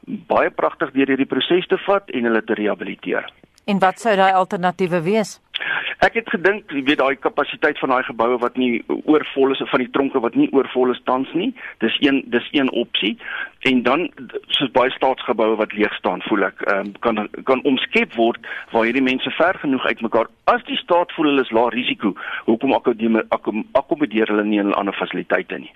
baie 0.06 0.50
pragtig 0.50 0.90
deur 0.90 1.06
hierdie 1.06 1.26
proses 1.26 1.66
te 1.66 1.78
vat 1.86 2.10
en 2.10 2.24
hulle 2.24 2.44
te 2.44 2.54
rehabiliteer 2.54 3.26
en 3.68 3.82
wat 3.84 4.00
sou 4.00 4.16
daai 4.16 4.32
alternatiewe 4.32 5.02
wees 5.04 5.38
Ek 6.06 6.14
het 6.14 6.28
gedink, 6.30 6.70
jy 6.70 6.84
weet 6.86 7.00
daai 7.00 7.18
kapasiteit 7.18 7.78
van 7.82 7.90
daai 7.90 8.04
geboue 8.06 8.36
wat 8.38 8.58
nie 8.60 8.84
oorvol 9.10 9.50
is 9.50 9.62
van 9.66 9.82
die 9.82 9.90
tronke 9.96 10.20
wat 10.22 10.36
nie 10.38 10.46
oorvol 10.54 10.92
is 10.92 11.00
tans 11.10 11.32
nie, 11.34 11.48
dis 11.82 11.96
een 12.04 12.20
dis 12.30 12.46
een 12.54 12.70
opsie. 12.70 13.16
En 13.66 13.82
dan 13.82 14.04
soos 14.54 14.70
baie 14.76 14.94
staatsgeboue 14.94 15.56
wat 15.58 15.74
leeg 15.74 15.94
staan, 15.98 16.22
voel 16.28 16.46
ek, 16.52 16.62
um, 16.70 16.92
kan 17.02 17.24
kan 17.50 17.64
omskep 17.66 18.14
word 18.14 18.46
waar 18.70 18.86
hierdie 18.86 19.02
mense 19.02 19.34
ver 19.40 19.58
genoeg 19.58 19.90
uitmekaar. 19.90 20.30
As 20.54 20.62
die 20.70 20.78
staat 20.78 21.10
voel 21.16 21.32
hulle 21.32 21.46
is 21.48 21.50
lae 21.50 21.74
risiko, 21.74 22.14
hoekom 22.46 22.78
akkommodeer 22.78 24.30
hulle 24.30 24.46
nie 24.46 24.62
in 24.62 24.74
ander 24.78 24.94
fasiliteite 25.02 25.58
nie? 25.66 25.74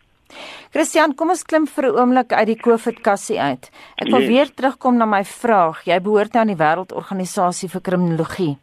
Christian, 0.73 1.15
kom 1.15 1.29
ons 1.29 1.43
klim 1.45 1.67
vir 1.67 1.85
'n 1.85 1.97
oomblik 1.99 2.33
uit 2.33 2.47
die 2.47 2.57
COVID 2.57 3.03
kassie 3.03 3.41
uit. 3.41 3.71
Ek 3.97 4.09
wil 4.09 4.21
yes. 4.21 4.29
weer 4.29 4.49
terugkom 4.55 4.97
na 4.97 5.05
my 5.07 5.25
vraag. 5.25 5.85
Jy 5.85 6.01
behoort 6.01 6.33
nou 6.33 6.41
aan 6.41 6.55
die 6.55 6.57
Wêreldorganisasie 6.57 7.69
vir 7.69 7.81
Kriminologie. 7.81 8.57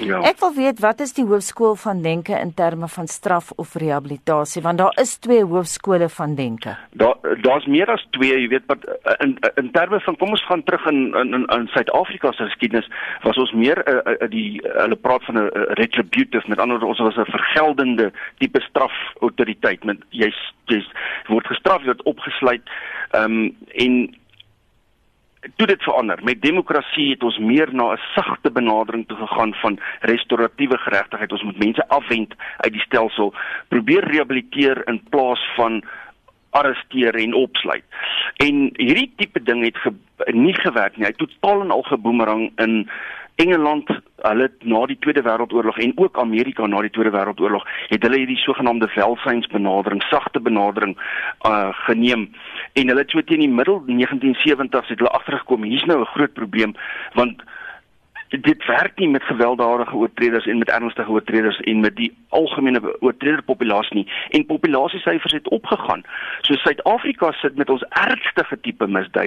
Ja. 0.00 0.20
Ek 0.20 0.40
wil 0.40 0.52
weet 0.52 0.80
wat 0.80 1.00
is 1.00 1.14
die 1.16 1.24
hoofskool 1.24 1.74
van 1.80 2.02
denke 2.02 2.36
in 2.36 2.52
terme 2.54 2.88
van 2.88 3.06
straf 3.06 3.52
of 3.56 3.74
rehabilitasie 3.74 4.62
want 4.62 4.78
daar 4.78 4.92
is 5.00 5.16
twee 5.18 5.44
hoofskole 5.44 6.08
van 6.08 6.34
denke. 6.34 6.76
Daar 6.92 7.16
daar's 7.42 7.66
meer 7.66 7.90
as 7.90 8.04
twee, 8.10 8.36
jy 8.42 8.48
weet, 8.48 8.66
wat 8.66 8.84
in 9.20 9.38
in 9.56 9.70
terme 9.72 10.00
van 10.00 10.16
kom 10.16 10.30
ons 10.30 10.46
gaan 10.46 10.62
terug 10.62 10.86
in 10.86 11.14
in 11.14 11.46
in 11.46 11.68
Suid-Afrika 11.72 12.32
se 12.32 12.44
geskiedenis 12.44 12.90
was 13.22 13.36
ons 13.36 13.52
meer 13.52 13.80
uh, 13.88 14.00
uh, 14.04 14.28
die 14.30 14.60
uh, 14.60 14.82
hulle 14.82 14.96
praat 14.96 15.24
van 15.24 15.38
'n 15.38 15.48
uh, 15.48 15.64
retributive 15.80 16.48
met 16.48 16.58
ander 16.58 16.78
woorde 16.78 16.92
ons 16.92 17.16
was 17.16 17.16
'n 17.16 17.30
vergeldende 17.30 18.12
tipe 18.38 18.60
strafautoriteit 18.60 19.84
met 19.84 19.98
jy's 20.10 20.40
jy's 20.66 20.88
word 21.26 21.46
gestraf, 21.46 21.84
word 21.84 22.02
opgesluit. 22.02 22.62
Ehm 23.10 23.32
um, 23.32 23.56
en 23.74 24.14
toe 25.56 25.66
dit 25.66 25.82
verander. 25.82 26.20
Met 26.24 26.42
demokrasie 26.42 27.10
het 27.10 27.22
ons 27.22 27.38
meer 27.38 27.68
na 27.74 27.92
'n 27.92 28.00
sagte 28.14 28.50
benadering 28.50 29.06
toe 29.08 29.16
gegaan 29.16 29.54
van 29.54 29.78
restoratiewe 30.00 30.78
geregtigheid. 30.78 31.32
Ons 31.32 31.42
moet 31.42 31.58
mense 31.58 31.88
afwend 31.88 32.34
uit 32.56 32.72
die 32.72 32.80
stelsel, 32.80 33.34
probeer 33.68 34.04
rehabiliteer 34.04 34.82
in 34.88 35.02
plaas 35.10 35.50
van 35.56 35.84
arresteer 36.50 37.14
en 37.14 37.34
opsluit. 37.34 37.84
En 38.36 38.70
hierdie 38.76 39.12
tipe 39.16 39.42
ding 39.42 39.64
het 39.64 39.76
ge, 39.76 39.92
nie 40.32 40.54
gewerk 40.54 40.96
nie. 40.96 41.04
Hy 41.04 41.12
het 41.16 41.18
totaal 41.18 41.60
en 41.60 41.70
al 41.70 41.82
geboomerang 41.82 42.52
in 42.56 42.90
Engeland, 43.36 43.88
hulle 44.22 44.50
na 44.62 44.84
die 44.86 44.98
Tweede 44.98 45.22
Wêreldoorlog 45.22 45.78
en 45.82 45.92
ook 45.98 46.18
Amerika 46.18 46.66
na 46.66 46.80
die 46.80 46.90
Tweede 46.90 47.10
Wêreldoorlog, 47.10 47.66
het 47.88 48.02
hulle 48.06 48.20
hierdie 48.22 48.38
sogenaamde 48.38 48.88
welsynsbenadering, 48.94 50.02
sagte 50.10 50.40
benadering 50.40 50.94
uh 51.48 51.72
geneem. 51.86 52.28
En 52.72 52.88
hulle 52.88 53.02
het 53.02 53.10
so 53.10 53.22
teen 53.22 53.42
die 53.42 53.50
middel 53.50 53.82
1970s 53.90 54.92
het 54.92 54.98
hulle 55.02 55.16
agtergekom, 55.18 55.66
hier's 55.66 55.84
nou 55.84 56.00
'n 56.00 56.12
groot 56.14 56.32
probleem 56.32 56.74
want 57.14 57.42
dit 58.40 58.64
werk 58.66 58.98
nie 58.98 59.08
met 59.08 59.22
gewelddadige 59.22 59.94
oortreders 59.94 60.46
en 60.46 60.58
met 60.58 60.70
ernstige 60.70 61.10
oortreders 61.10 61.60
en 61.60 61.80
met 61.80 61.96
die 61.96 62.12
algemene 62.28 62.96
oortrederpopulasie 63.00 63.94
nie 63.94 64.12
en 64.28 64.46
populasiesyfers 64.46 65.32
het 65.32 65.48
opgegaan. 65.48 66.02
So 66.40 66.54
Suid-Afrika 66.54 67.32
sit 67.32 67.56
met 67.56 67.70
ons 67.70 67.84
ergste 67.88 68.46
tipe 68.60 68.86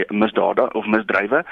misdade 0.10 0.74
of 0.74 0.86
misdrywe 0.86 1.46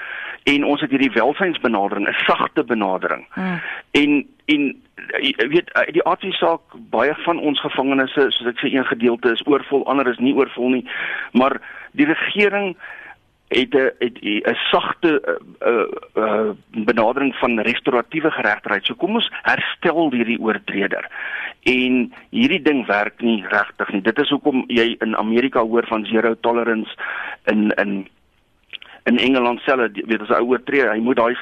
en 0.43 0.63
ons 0.63 0.81
het 0.81 0.89
hierdie 0.89 1.11
welsynsbenadering, 1.11 2.07
'n 2.07 2.23
sagte 2.25 2.63
benadering. 2.63 3.25
Hmm. 3.29 3.61
En 3.91 4.27
en 4.45 4.81
jy 5.19 5.47
weet 5.49 5.71
die 5.91 6.03
aardse 6.03 6.31
saak 6.31 6.61
baie 6.89 7.13
van 7.25 7.39
ons 7.39 7.61
gevangenes 7.61 8.13
soos 8.13 8.45
ek 8.45 8.59
sê 8.61 8.71
een 8.73 8.85
gedeelte 8.85 9.31
is 9.31 9.47
oorvol, 9.47 9.85
ander 9.85 10.07
is 10.07 10.17
nie 10.17 10.33
oorvol 10.33 10.69
nie, 10.69 10.85
maar 11.31 11.61
die 11.91 12.05
regering 12.05 12.75
het 13.47 13.73
'n 13.73 13.91
het 13.99 14.17
'n 14.21 14.58
sagte 14.71 15.38
uh, 15.65 16.23
uh, 16.23 16.49
benadering 16.67 17.36
van 17.36 17.60
restoratiewe 17.60 18.31
geregtigheid. 18.31 18.86
So 18.86 18.95
kom 18.95 19.13
ons 19.15 19.31
herstel 19.41 20.12
hierdie 20.12 20.39
oortreder. 20.39 21.10
En 21.63 22.13
hierdie 22.29 22.62
ding 22.62 22.86
werk 22.86 23.21
nie 23.21 23.45
regtig 23.47 23.91
nie. 23.91 24.01
Dit 24.01 24.19
is 24.19 24.29
hoekom 24.29 24.63
jy 24.67 24.95
in 24.99 25.17
Amerika 25.17 25.62
hoor 25.62 25.86
van 25.88 26.05
zero 26.05 26.36
tolerance 26.39 26.95
in 27.45 27.69
in 27.71 28.08
in 29.03 29.17
Engeland 29.17 29.60
self, 29.60 29.91
weet 29.93 30.21
as 30.21 30.29
'n 30.29 30.34
ou 30.34 30.47
oortree, 30.47 30.89
hy 30.89 30.99
moet 30.99 31.15
daai 31.15 31.38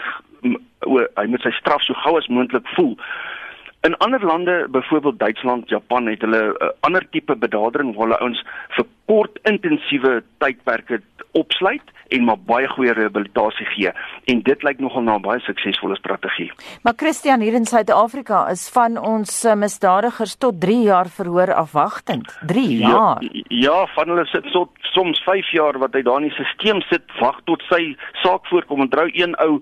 hy 1.15 1.25
moet 1.25 1.41
sy 1.41 1.51
straf 1.51 1.81
so 1.81 1.93
gou 1.93 2.17
as 2.17 2.27
moontlik 2.27 2.67
voel. 2.75 2.97
In 3.83 3.97
ander 3.97 4.25
lande, 4.25 4.67
byvoorbeeld 4.71 5.19
Duitsland, 5.19 5.69
Japan, 5.69 6.05
het 6.07 6.21
hulle 6.21 6.43
'n 6.43 6.63
uh, 6.63 6.69
ander 6.79 7.09
tipe 7.09 7.35
benadering 7.35 7.95
waar 7.95 8.07
hulle 8.07 8.19
ouens 8.19 8.43
vir 8.69 8.85
kort 9.05 9.39
intensiewe 9.43 10.23
tydperke 10.37 11.01
opsluit 11.33 11.91
en 12.13 12.25
maar 12.27 12.37
baie 12.45 12.67
goeie 12.67 12.93
rehabilitasie 12.93 13.65
gee 13.73 13.91
en 14.31 14.41
dit 14.45 14.63
lyk 14.63 14.79
nogal 14.79 15.03
na 15.03 15.15
'n 15.17 15.21
baie 15.21 15.39
suksesvolle 15.39 15.95
strategie. 15.95 16.51
Maar 16.83 16.93
Christian 16.95 17.41
hier 17.41 17.53
in 17.53 17.65
Suid-Afrika 17.65 18.47
is 18.49 18.69
van 18.69 18.97
ons 18.97 19.45
uh, 19.45 19.53
misdadigers 19.53 20.35
tot 20.35 20.61
3 20.61 20.81
jaar 20.81 21.09
verhoor 21.09 21.53
afwagtend. 21.53 22.37
3 22.47 22.77
ja, 22.77 22.89
jaar. 22.89 23.17
Ja, 23.23 23.43
ja, 23.47 23.87
van 23.95 24.07
hulle 24.07 24.25
sit 24.25 24.51
tot 24.51 24.69
soms 24.79 25.23
5 25.23 25.51
jaar 25.51 25.79
wat 25.79 25.93
hy 25.93 26.01
daar 26.01 26.21
in 26.21 26.29
die 26.29 26.45
stelsel 26.45 26.81
sit 26.89 27.05
wag 27.19 27.39
tot 27.43 27.61
sy 27.69 27.95
saak 28.21 28.45
voorkom. 28.45 28.85
Onthou 28.85 29.09
een 29.13 29.35
ou 29.35 29.59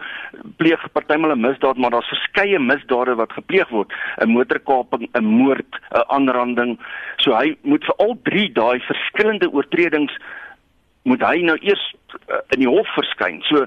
pleeg 0.57 0.91
partymal 0.91 1.31
'n 1.31 1.41
misdaad, 1.41 1.77
maar 1.77 1.91
daar's 1.91 2.13
verskeie 2.13 2.59
misdade 2.59 3.15
wat 3.15 3.31
gepleeg 3.31 3.69
word: 3.69 3.93
'n 4.17 4.29
motorkaping, 4.29 5.09
'n 5.13 5.23
moord, 5.23 5.71
'n 5.91 6.03
aanranding. 6.07 6.79
So 7.17 7.33
hy 7.35 7.55
moet 7.61 7.83
vir 7.85 7.95
al 7.95 8.17
3 8.23 8.51
daai 8.53 8.79
verskillende 8.79 9.51
oortredings 9.51 10.13
moet 11.03 11.23
hy 11.25 11.41
nou 11.41 11.57
eers 11.61 11.81
uh, 12.29 12.41
in 12.53 12.61
die 12.63 12.69
hof 12.69 12.89
verskyn. 12.95 13.41
So 13.49 13.65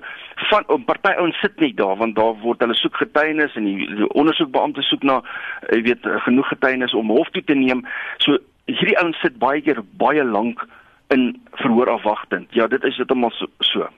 van 0.50 0.64
'n 0.68 0.84
party 0.84 1.14
ouens 1.18 1.40
sit 1.40 1.60
nie 1.60 1.74
daar 1.74 1.96
want 1.96 2.16
daar 2.16 2.34
word 2.42 2.60
hulle 2.60 2.74
soek 2.74 2.96
getuienis 2.96 3.54
en 3.54 3.64
die, 3.64 3.88
die 3.96 4.08
ondersoekbeampte 4.08 4.82
soek 4.82 5.02
na 5.02 5.22
jy 5.70 5.82
weet 5.82 6.06
genoeg 6.26 6.48
getuienis 6.48 6.94
om 6.94 7.10
hof 7.10 7.30
toe 7.30 7.44
te 7.44 7.54
neem. 7.54 7.86
So 8.18 8.38
hierdie 8.66 8.98
ouens 8.98 9.20
sit 9.20 9.38
baie 9.38 9.60
keer 9.60 9.82
baie 9.98 10.24
lank 10.24 10.66
in 11.08 11.42
verhoor 11.60 11.90
afwagtend. 11.90 12.48
Ja, 12.54 12.66
dit 12.66 12.84
is 12.84 12.96
dit 12.96 13.10
almal 13.10 13.30
so. 13.30 13.46
so. 13.60 13.88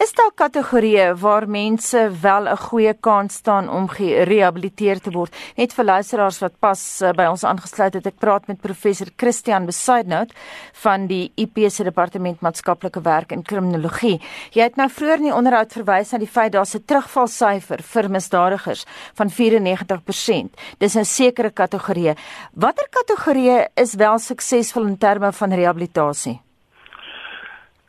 Is 0.00 0.12
daar 0.16 0.30
kategorieë 0.34 1.14
waar 1.20 1.44
mense 1.48 2.10
wel 2.22 2.48
'n 2.48 2.56
goeie 2.56 2.94
kans 2.94 3.34
staan 3.34 3.68
om 3.68 3.88
gerehabiliteer 3.88 5.00
te 5.00 5.10
word? 5.10 5.34
Net 5.56 5.72
vir 5.72 5.84
luisteraars 5.84 6.38
wat 6.38 6.58
pas 6.58 7.02
uh, 7.02 7.12
by 7.12 7.26
ons 7.28 7.44
aangesluit 7.44 7.94
het, 7.94 8.06
ek 8.06 8.18
praat 8.18 8.46
met 8.46 8.60
professor 8.60 9.06
Christian 9.16 9.66
Besaidnout 9.66 10.32
van 10.72 11.06
die 11.06 11.32
IP 11.36 11.70
se 11.70 11.84
departement 11.84 12.40
maatskaplike 12.40 13.00
werk 13.00 13.32
en 13.32 13.42
kriminologie. 13.42 14.20
Jy 14.52 14.62
het 14.62 14.76
nou 14.76 14.88
vroeër 14.88 15.16
in 15.16 15.28
die 15.28 15.36
onderhoud 15.36 15.72
verwys 15.72 16.12
na 16.12 16.18
die 16.18 16.26
feit 16.26 16.52
daar's 16.52 16.74
'n 16.74 16.84
terugvalsyfer 16.84 17.82
vir 17.82 18.10
misdadigers 18.10 18.84
van 19.14 19.30
94%. 19.30 20.56
Dis 20.78 20.96
'n 20.96 21.04
sekere 21.04 21.50
kategorie. 21.50 22.14
Watter 22.54 22.88
kategorieë 22.88 23.68
is 23.74 23.94
wel 23.94 24.18
suksesvol 24.18 24.86
in 24.86 24.98
terme 24.98 25.32
van 25.32 25.52
rehabilitasie? 25.52 26.40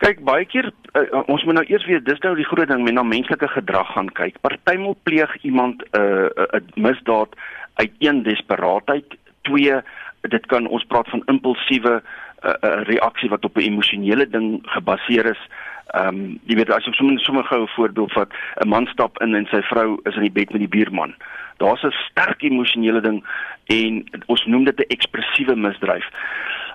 Kyk, 0.01 0.23
baie 0.25 0.47
keer 0.49 0.71
uh, 0.97 1.19
ons 1.29 1.43
moet 1.45 1.59
nou 1.59 1.63
eers 1.69 1.83
weet 1.85 2.07
dis 2.07 2.21
nou 2.23 2.33
die 2.37 2.47
groot 2.49 2.69
ding 2.71 2.81
met 2.81 2.95
na 2.97 3.03
menslike 3.05 3.45
gedrag 3.53 3.91
gaan 3.93 4.09
kyk. 4.17 4.39
Partymal 4.41 4.95
pleeg 5.05 5.35
iemand 5.45 5.83
'n 5.93 5.99
uh, 6.01 6.25
'n 6.25 6.57
uh, 6.57 6.61
misdaad 6.87 7.35
uit 7.77 7.93
een 7.99 8.23
desperaatheid, 8.23 9.05
twee 9.41 9.75
dit 10.21 10.45
kan 10.45 10.65
ons 10.67 10.85
praat 10.89 11.09
van 11.09 11.21
impulsiewe 11.25 12.01
'n 12.01 12.01
uh, 12.01 12.53
uh, 12.61 12.81
reaksie 12.89 13.29
wat 13.29 13.45
op 13.45 13.57
'n 13.57 13.67
emosionele 13.69 14.25
ding 14.29 14.59
gebaseer 14.73 15.25
is. 15.25 15.41
Ehm 15.93 16.07
um, 16.07 16.39
jy 16.49 16.55
weet 16.55 16.71
as 16.73 16.85
jy 16.85 16.93
sommer 16.93 17.19
sommer 17.19 17.43
gou 17.43 17.61
'n 17.61 17.75
voorbeeld 17.77 18.11
vat, 18.11 18.33
'n 18.65 18.69
man 18.69 18.87
stap 18.87 19.21
in 19.21 19.35
en 19.35 19.45
sy 19.45 19.61
vrou 19.61 19.99
is 20.03 20.15
in 20.15 20.25
die 20.25 20.37
bed 20.39 20.49
met 20.51 20.65
die 20.65 20.75
buurman. 20.77 21.13
Daar's 21.61 21.83
'n 21.83 21.93
sterk 22.09 22.41
emosionele 22.41 23.01
ding 23.01 23.21
en 23.65 24.03
ons 24.25 24.45
noem 24.45 24.63
dit 24.69 24.79
'n 24.79 24.93
ekspressiewe 24.95 25.55
misdryf. 25.55 26.07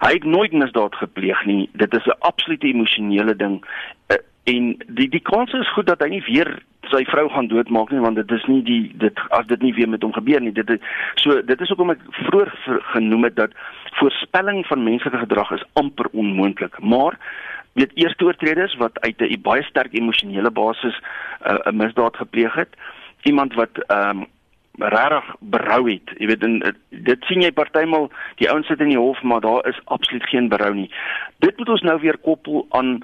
Hy 0.04 0.12
het 0.12 0.24
nooit 0.24 0.52
misdaad 0.52 0.94
gepleeg 0.94 1.44
nie. 1.44 1.68
Dit 1.72 1.94
is 1.94 2.06
'n 2.06 2.20
absolute 2.20 2.66
emosionele 2.66 3.36
ding. 3.36 3.64
Uh, 4.12 4.16
en 4.44 4.76
die 4.86 5.08
die 5.08 5.20
kans 5.20 5.52
is 5.52 5.72
goed 5.72 5.86
dat 5.86 6.00
hy 6.00 6.08
nie 6.08 6.24
weer 6.26 6.58
sy 6.90 7.04
vrou 7.04 7.28
gaan 7.28 7.48
doodmaak 7.50 7.90
nie 7.90 8.00
want 8.00 8.16
dit 8.16 8.30
is 8.30 8.44
nie 8.46 8.62
die 8.62 8.92
dit 8.94 9.20
as 9.34 9.46
dit 9.46 9.62
nie 9.62 9.74
weer 9.74 9.88
met 9.88 10.02
hom 10.02 10.12
gebeur 10.12 10.40
nie. 10.40 10.52
Dit 10.52 10.70
is, 10.70 10.80
so 11.14 11.42
dit 11.42 11.60
is 11.60 11.68
hoekom 11.68 11.90
ek 11.90 12.04
vroeër 12.10 12.52
genoem 12.92 13.24
het 13.24 13.36
dat 13.36 13.50
voorspelling 13.98 14.66
van 14.66 14.84
menslike 14.84 15.18
gedrag 15.18 15.50
is 15.50 15.66
amper 15.72 16.06
onmoontlik. 16.12 16.78
Maar 16.80 17.18
weet 17.72 17.90
eerste 17.94 18.24
oortreders 18.24 18.76
wat 18.76 19.00
uit 19.00 19.20
'n 19.20 19.42
baie 19.42 19.62
sterk 19.62 19.92
emosionele 19.92 20.50
basis 20.50 20.96
uh, 21.46 21.52
'n 21.52 21.68
uh, 21.68 21.72
misdaad 21.72 22.16
gepleeg 22.16 22.54
het, 22.54 22.72
iemand 23.22 23.54
wat 23.54 23.74
ehm 23.86 24.20
um, 24.20 24.26
regtig 24.78 25.34
berou 25.40 25.82
het. 25.90 26.14
Jy 26.18 26.26
weet 26.26 26.42
en 26.42 26.58
dit 26.90 27.28
sien 27.28 27.42
jy 27.42 27.52
partymal 27.52 28.10
die 28.40 28.50
ouens 28.50 28.66
sit 28.66 28.80
in 28.80 28.92
die 28.92 29.00
hof 29.00 29.22
maar 29.22 29.40
daar 29.40 29.66
is 29.68 29.80
absoluut 29.84 30.26
geen 30.28 30.48
berou 30.48 30.74
nie. 30.74 30.90
Dit 31.38 31.58
moet 31.58 31.68
ons 31.68 31.82
nou 31.82 32.00
weer 32.00 32.18
koppel 32.18 32.66
aan 32.70 33.00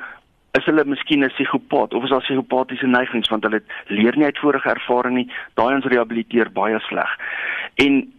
is 0.58 0.64
hulle 0.68 0.84
miskien 0.84 1.24
'n 1.24 1.32
psigopaat 1.32 1.94
of 1.94 2.04
is 2.04 2.10
daar 2.10 2.20
psigopatiese 2.20 2.86
neigings 2.86 3.28
want 3.28 3.42
hulle 3.42 3.62
leer 3.86 4.16
nie 4.16 4.24
uit 4.24 4.38
vorige 4.38 4.68
ervaring 4.68 5.14
nie. 5.14 5.30
Daai 5.54 5.74
ons 5.74 5.84
rehabiliteer 5.84 6.52
baie 6.52 6.80
sleg. 6.80 7.08
En 7.74 8.12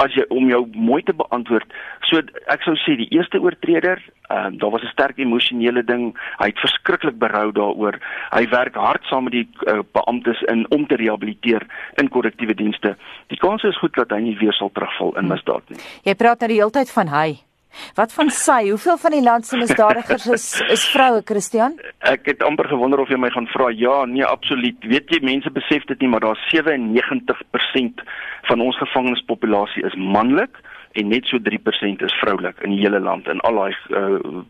as 0.00 0.14
jy 0.16 0.24
om 0.32 0.48
jou 0.48 0.62
mooi 0.72 1.02
te 1.04 1.14
beantwoord, 1.16 1.68
so 2.08 2.22
ek 2.52 2.64
sou 2.64 2.74
sê 2.80 2.96
die 2.96 3.08
eerste 3.12 3.40
oortreder, 3.42 4.00
uh, 4.30 4.48
daar 4.52 4.72
was 4.72 4.82
'n 4.82 4.92
sterk 4.94 5.18
emosionele 5.18 5.84
ding. 5.84 6.16
Hy 6.38 6.46
het 6.46 6.58
verskriklik 6.58 7.18
berou 7.18 7.52
daaroor. 7.52 7.98
Hy 8.30 8.48
werk 8.48 8.74
hard 8.74 9.04
saam 9.04 9.24
met 9.24 9.32
die 9.32 9.48
uh, 9.66 9.80
beamptes 9.92 10.40
in 10.42 10.66
om 10.70 10.86
te 10.86 10.96
rehabiliteer 10.96 11.66
in 11.96 12.08
korrektiewe 12.08 12.54
dienste. 12.54 12.96
Die 13.28 13.38
kans 13.38 13.62
is 13.62 13.78
goed 13.78 13.94
dat 13.94 14.10
hy 14.10 14.20
nie 14.20 14.38
weer 14.38 14.52
sal 14.52 14.70
terugval 14.72 15.16
in 15.18 15.28
misdaad 15.28 15.62
nie. 15.68 15.78
Jy 16.04 16.14
praat 16.14 16.40
nou 16.40 16.48
die 16.48 16.60
hele 16.60 16.70
tyd 16.70 16.90
van 16.90 17.08
hy. 17.08 17.49
Wat 17.94 18.12
van 18.12 18.30
sy? 18.30 18.68
Hoeveel 18.68 18.98
van 18.98 19.14
die 19.14 19.22
land 19.22 19.46
se 19.46 19.56
misdadigers 19.56 20.26
is 20.26 20.46
is 20.68 20.84
vroue, 20.92 21.22
Christian? 21.24 21.78
Ek 21.98 22.26
het 22.26 22.42
amper 22.42 22.68
gewonder 22.68 23.00
of 23.02 23.08
jy 23.08 23.18
my 23.20 23.30
gaan 23.30 23.46
vra. 23.52 23.70
Ja, 23.74 24.04
nee, 24.04 24.24
absoluut. 24.24 24.78
Weet 24.80 25.10
jy, 25.14 25.22
mense 25.24 25.50
besef 25.50 25.86
dit 25.90 26.00
nie, 26.00 26.10
maar 26.10 26.24
daar 26.24 26.40
97% 26.50 28.04
van 28.50 28.60
ons 28.60 28.78
gevangenispopulasie 28.78 29.84
is 29.86 29.94
manlik 29.94 30.60
en 30.98 31.08
net 31.08 31.26
so 31.30 31.38
3% 31.38 32.02
is 32.06 32.16
vroulik 32.22 32.58
in 32.66 32.74
die 32.74 32.80
hele 32.82 33.00
land 33.00 33.28
in 33.30 33.40
al 33.46 33.60
daai 33.60 33.74
uh, 33.94 34.42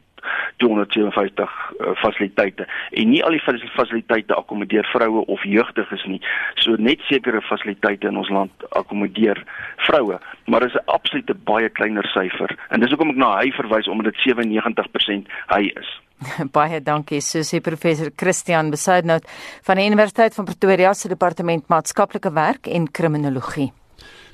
257 0.62 1.44
uh, 1.44 1.94
fasiliteite 2.02 2.66
en 2.90 3.10
nie 3.10 3.22
al 3.24 3.36
die 3.36 3.70
fasiliteite 3.76 4.34
akkommodeer 4.34 4.86
vroue 4.92 5.24
of 5.26 5.44
jeugdiges 5.44 6.04
nie. 6.06 6.20
So 6.62 6.76
net 6.78 7.02
sekere 7.08 7.40
fasiliteite 7.40 8.10
in 8.10 8.20
ons 8.20 8.28
land 8.28 8.68
akkommodeer 8.70 9.42
vroue, 9.86 10.20
maar 10.46 10.66
is 10.66 10.74
'n 10.74 10.86
absolute 10.86 11.34
baie 11.34 11.68
kleiner 11.68 12.06
syfer. 12.14 12.56
En 12.70 12.80
dis 12.80 12.90
hoekom 12.90 13.10
ek 13.10 13.16
na 13.16 13.36
hy 13.38 13.50
verwys 13.50 13.88
omdat 13.88 14.12
dit 14.12 14.22
97% 14.28 15.26
hy 15.54 15.72
is. 15.76 15.90
Baie 16.56 16.80
dankie 16.80 17.20
Susie 17.20 17.60
professor 17.60 18.10
Christian 18.16 18.70
Besuidnout 18.70 19.24
van 19.62 19.76
die 19.76 19.86
Universiteit 19.86 20.34
van 20.34 20.44
Pretoria 20.44 20.92
se 20.94 21.08
departement 21.08 21.68
maatskaplike 21.68 22.32
werk 22.32 22.66
en 22.66 22.90
kriminologie. 22.90 23.72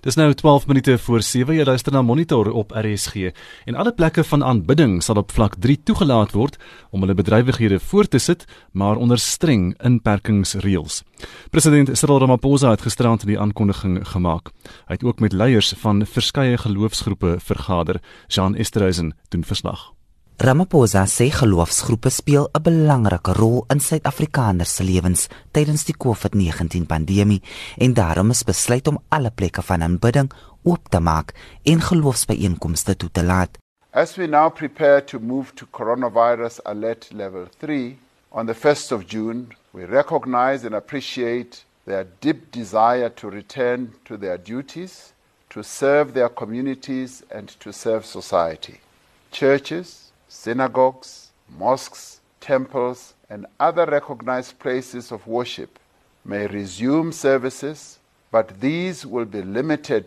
Dis 0.07 0.15
nou 0.15 0.35
12 0.35 0.67
minute 0.71 0.99
voor 1.03 1.23
7 1.23 1.57
jy 1.57 1.65
luister 1.67 1.91
na 1.93 1.99
Monitor 2.03 2.53
op 2.55 2.71
RSG 2.79 3.33
en 3.67 3.75
alle 3.75 3.91
plekke 3.93 4.23
van 4.25 4.45
aanbidding 4.45 5.01
sal 5.03 5.19
op 5.19 5.33
vlak 5.35 5.57
3 5.59 5.81
toegelaat 5.83 6.31
word 6.37 6.61
om 6.95 7.03
hulle 7.03 7.17
bedrywighede 7.19 7.81
voort 7.83 8.13
te 8.15 8.21
sit 8.23 8.45
maar 8.71 9.03
onder 9.03 9.19
streng 9.19 9.73
inperkingsreëls. 9.83 11.03
President 11.51 11.91
Cyril 11.99 12.23
Ramaphosa 12.23 12.71
het 12.77 12.87
gisterand 12.87 13.27
die 13.27 13.41
aankondiging 13.41 13.99
gemaak. 14.07 14.55
Hy 14.87 14.95
het 14.95 15.03
ook 15.03 15.19
met 15.19 15.35
leiers 15.35 15.75
van 15.83 16.07
verskeie 16.07 16.55
geloofsgroepe 16.55 17.37
vergader. 17.43 17.99
Jean 18.31 18.55
Esterhuizen 18.55 19.15
doen 19.35 19.43
verslag. 19.43 19.96
Ramaphosa 20.39 21.07
sê 21.07 21.31
geloofsgroepe 21.31 22.11
speel 22.11 22.45
'n 22.53 22.63
belangrike 22.63 23.33
rol 23.33 23.65
in 23.73 23.81
Suid-Afrikaners 23.81 24.75
se 24.77 24.85
lewens 24.85 25.29
tydens 25.53 25.85
die 25.89 25.97
COVID-19 26.05 26.85
pandemie 26.87 27.43
en 27.79 27.95
daarom 27.95 28.31
is 28.31 28.45
besluit 28.45 28.87
om 28.89 29.01
alle 29.09 29.31
plekke 29.31 29.63
van 29.63 29.83
aanbidding 29.83 30.29
oop 30.63 30.91
te 30.91 31.01
maak 31.01 31.33
en 31.65 31.81
geloofsbyeenkomste 31.81 32.97
toe 32.97 33.11
te 33.11 33.23
laat. 33.23 33.57
As 33.93 34.17
we 34.17 34.27
now 34.27 34.53
prepare 34.53 35.05
to 35.05 35.19
move 35.19 35.55
to 35.55 35.67
coronavirus 35.71 36.61
alert 36.65 37.09
level 37.13 37.47
3 37.59 37.99
on 38.31 38.47
the 38.47 38.55
1st 38.55 38.93
of 38.93 39.07
June, 39.07 39.47
we 39.73 39.87
recognize 39.87 40.67
and 40.67 40.75
appreciate 40.75 41.65
their 41.87 42.07
deep 42.21 42.53
desire 42.53 43.09
to 43.09 43.31
return 43.31 43.95
to 44.05 44.19
their 44.19 44.37
duties, 44.37 45.13
to 45.49 45.63
serve 45.63 46.13
their 46.13 46.29
communities 46.29 47.23
and 47.31 47.49
to 47.59 47.73
serve 47.73 48.05
society. 48.05 48.81
Churches 49.31 50.06
synagogues, 50.43 51.31
mosques, 51.59 52.21
temples, 52.41 53.15
and 53.29 53.47
other 53.59 53.87
recognized 53.87 54.59
places 54.59 55.11
of 55.13 55.27
worship 55.27 55.79
may 56.25 56.47
resume 56.47 57.13
services, 57.13 57.99
but 58.31 58.61
these 58.61 59.07
will 59.07 59.25
be 59.25 59.43
limited 59.43 60.07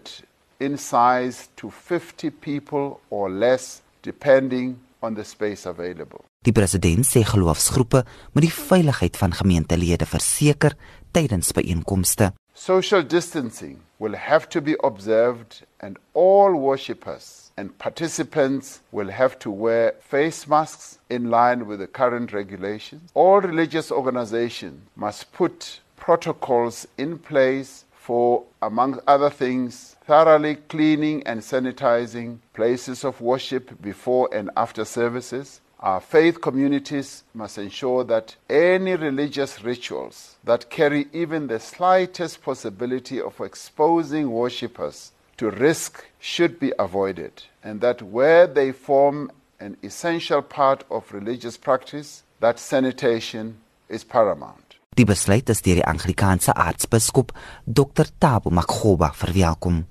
in 0.59 0.77
size 0.77 1.49
to 1.55 1.69
50 1.69 2.29
people 2.29 2.99
or 3.09 3.29
less, 3.29 3.81
depending 4.01 4.79
on 5.01 5.15
the 5.15 5.23
space 5.23 5.65
available. 5.65 6.23
Die 6.43 6.53
president 6.55 7.03
sê 7.07 7.23
geloofsgroepe 7.27 8.03
moet 8.33 8.45
die 8.45 8.53
veiligheid 8.53 9.17
van 9.19 9.33
gemeentelede 9.35 10.07
verseker 10.07 10.75
tydens 11.11 11.51
byeenkomste. 11.55 12.31
Social 12.53 13.03
distancing 13.03 13.79
will 13.99 14.15
have 14.15 14.47
to 14.47 14.61
be 14.61 14.75
observed 14.83 15.63
and 15.79 15.99
all 16.13 16.55
worshippers 16.55 17.48
and 17.59 17.77
participants 17.77 18.79
will 18.89 19.09
have 19.09 19.37
to 19.37 19.51
wear 19.51 19.93
face 19.99 20.47
masks 20.47 20.97
in 21.09 21.29
line 21.29 21.67
with 21.67 21.79
the 21.79 21.87
current 21.87 22.31
regulations. 22.31 23.11
All 23.13 23.41
religious 23.41 23.91
organizations 23.91 24.81
must 24.95 25.33
put 25.33 25.81
protocols 25.97 26.87
in 26.97 27.17
place 27.17 27.83
for, 27.91 28.45
among 28.61 29.01
other 29.05 29.29
things, 29.29 29.97
thoroughly 30.05 30.55
cleaning 30.55 31.21
and 31.27 31.41
sanitizing 31.41 32.37
places 32.53 33.03
of 33.03 33.19
worship 33.19 33.81
before 33.81 34.29
and 34.31 34.49
after 34.55 34.85
services. 34.85 35.59
Our 35.81 35.99
faith 35.99 36.39
communities 36.39 37.23
must 37.33 37.57
ensure 37.57 38.05
that 38.05 38.37
any 38.49 38.95
religious 38.95 39.61
rituals 39.65 40.37
that 40.45 40.69
carry 40.69 41.07
even 41.11 41.47
the 41.47 41.59
slightest 41.59 42.41
possibility 42.41 43.19
of 43.19 43.41
exposing 43.41 44.31
worshippers 44.31 45.11
to 45.39 45.49
risk 45.49 46.03
should 46.19 46.59
be 46.59 46.73
avoided, 46.77 47.31
and 47.63 47.79
that 47.81 48.01
where 48.01 48.45
they 48.45 48.71
form 48.73 49.31
an 49.59 49.77
essential 49.81 50.41
part 50.41 50.83
of 50.89 51.13
religious 51.13 51.57
practice, 51.57 52.23
that 52.41 52.59
sanitation 52.59 53.57
is 53.87 54.03
paramount. 54.03 54.75
Die 54.97 55.05
besluit 55.05 55.49
is 55.49 55.61
deur 55.61 55.75
die 55.79 55.87
Anglikaanse 55.87 56.55
aartsbiskop 56.55 57.31
Dr. 57.65 58.05
Tabo 58.19 58.49
Makgoba 58.51 59.13
verwelkom. 59.13 59.85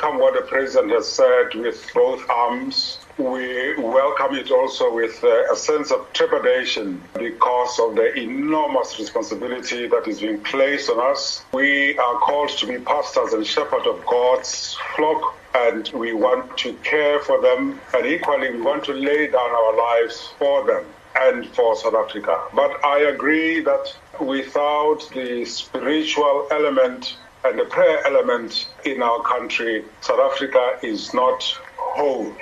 We 0.00 0.06
welcome 0.06 0.20
what 0.20 0.34
the 0.34 0.48
president 0.48 0.92
has 0.92 1.12
said 1.12 1.54
with 1.54 1.90
both 1.92 2.24
arms. 2.30 2.98
We 3.18 3.76
welcome 3.76 4.34
it 4.34 4.50
also 4.50 4.94
with 4.94 5.22
uh, 5.22 5.52
a 5.52 5.56
sense 5.56 5.90
of 5.90 6.10
trepidation 6.14 7.02
because 7.18 7.78
of 7.78 7.96
the 7.96 8.14
enormous 8.14 8.98
responsibility 8.98 9.88
that 9.88 10.08
is 10.08 10.20
being 10.20 10.40
placed 10.40 10.88
on 10.88 11.00
us. 11.10 11.44
We 11.52 11.98
are 11.98 12.18
called 12.20 12.48
to 12.48 12.66
be 12.66 12.78
pastors 12.78 13.34
and 13.34 13.46
shepherds 13.46 13.86
of 13.86 14.02
God's 14.06 14.74
flock, 14.96 15.36
and 15.54 15.90
we 15.92 16.14
want 16.14 16.56
to 16.58 16.72
care 16.76 17.20
for 17.20 17.42
them, 17.42 17.78
and 17.92 18.06
equally, 18.06 18.52
we 18.52 18.62
want 18.62 18.84
to 18.84 18.94
lay 18.94 19.26
down 19.26 19.50
our 19.50 19.76
lives 19.76 20.32
for 20.38 20.66
them 20.66 20.86
and 21.16 21.46
for 21.48 21.76
South 21.76 21.94
Africa. 21.94 22.40
But 22.54 22.82
I 22.84 23.00
agree 23.00 23.60
that 23.60 23.94
without 24.18 25.10
the 25.12 25.44
spiritual 25.44 26.46
element 26.50 27.18
and 27.44 27.58
the 27.58 27.64
prayer 27.64 28.06
element 28.06 28.68
in 28.84 29.02
our 29.02 29.22
country, 29.22 29.84
South 30.00 30.20
Africa 30.20 30.78
is 30.82 31.12
not 31.14 31.42
whole. 31.76 32.32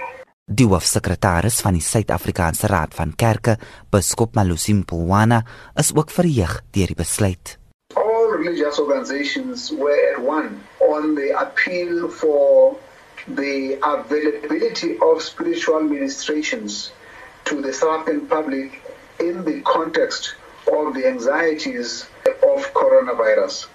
Die 0.50 0.64
hoofsekretaris 0.64 1.60
van 1.60 1.76
die 1.76 1.84
Suid-Afrikaanse 1.84 2.66
Raad 2.72 2.94
van 2.96 3.12
Kerke, 3.16 3.58
Biskop 3.92 4.34
Malusi 4.34 4.72
Mpumana, 4.74 5.42
is 5.76 5.92
ook 5.94 6.10
verheug 6.10 6.62
deur 6.72 6.88
die 6.88 6.96
besluit. 6.96 7.58
All 7.94 8.30
religious 8.32 8.78
organizations 8.80 9.70
were 9.70 10.14
at 10.14 10.22
one 10.24 10.60
on 10.80 11.14
the 11.14 11.34
appeal 11.36 12.08
for 12.08 12.76
the 13.26 13.76
availability 13.82 14.96
of 15.00 15.22
spiritual 15.22 15.82
ministrations 15.82 16.92
to 17.44 17.60
the 17.60 17.72
South 17.72 18.00
African 18.00 18.26
public 18.26 18.80
in 19.20 19.44
the 19.44 19.60
context 19.62 20.34
of 20.72 20.94
the 20.94 21.06
anxieties 21.06 22.06
of 22.42 22.72
coronavirus. 22.72 23.68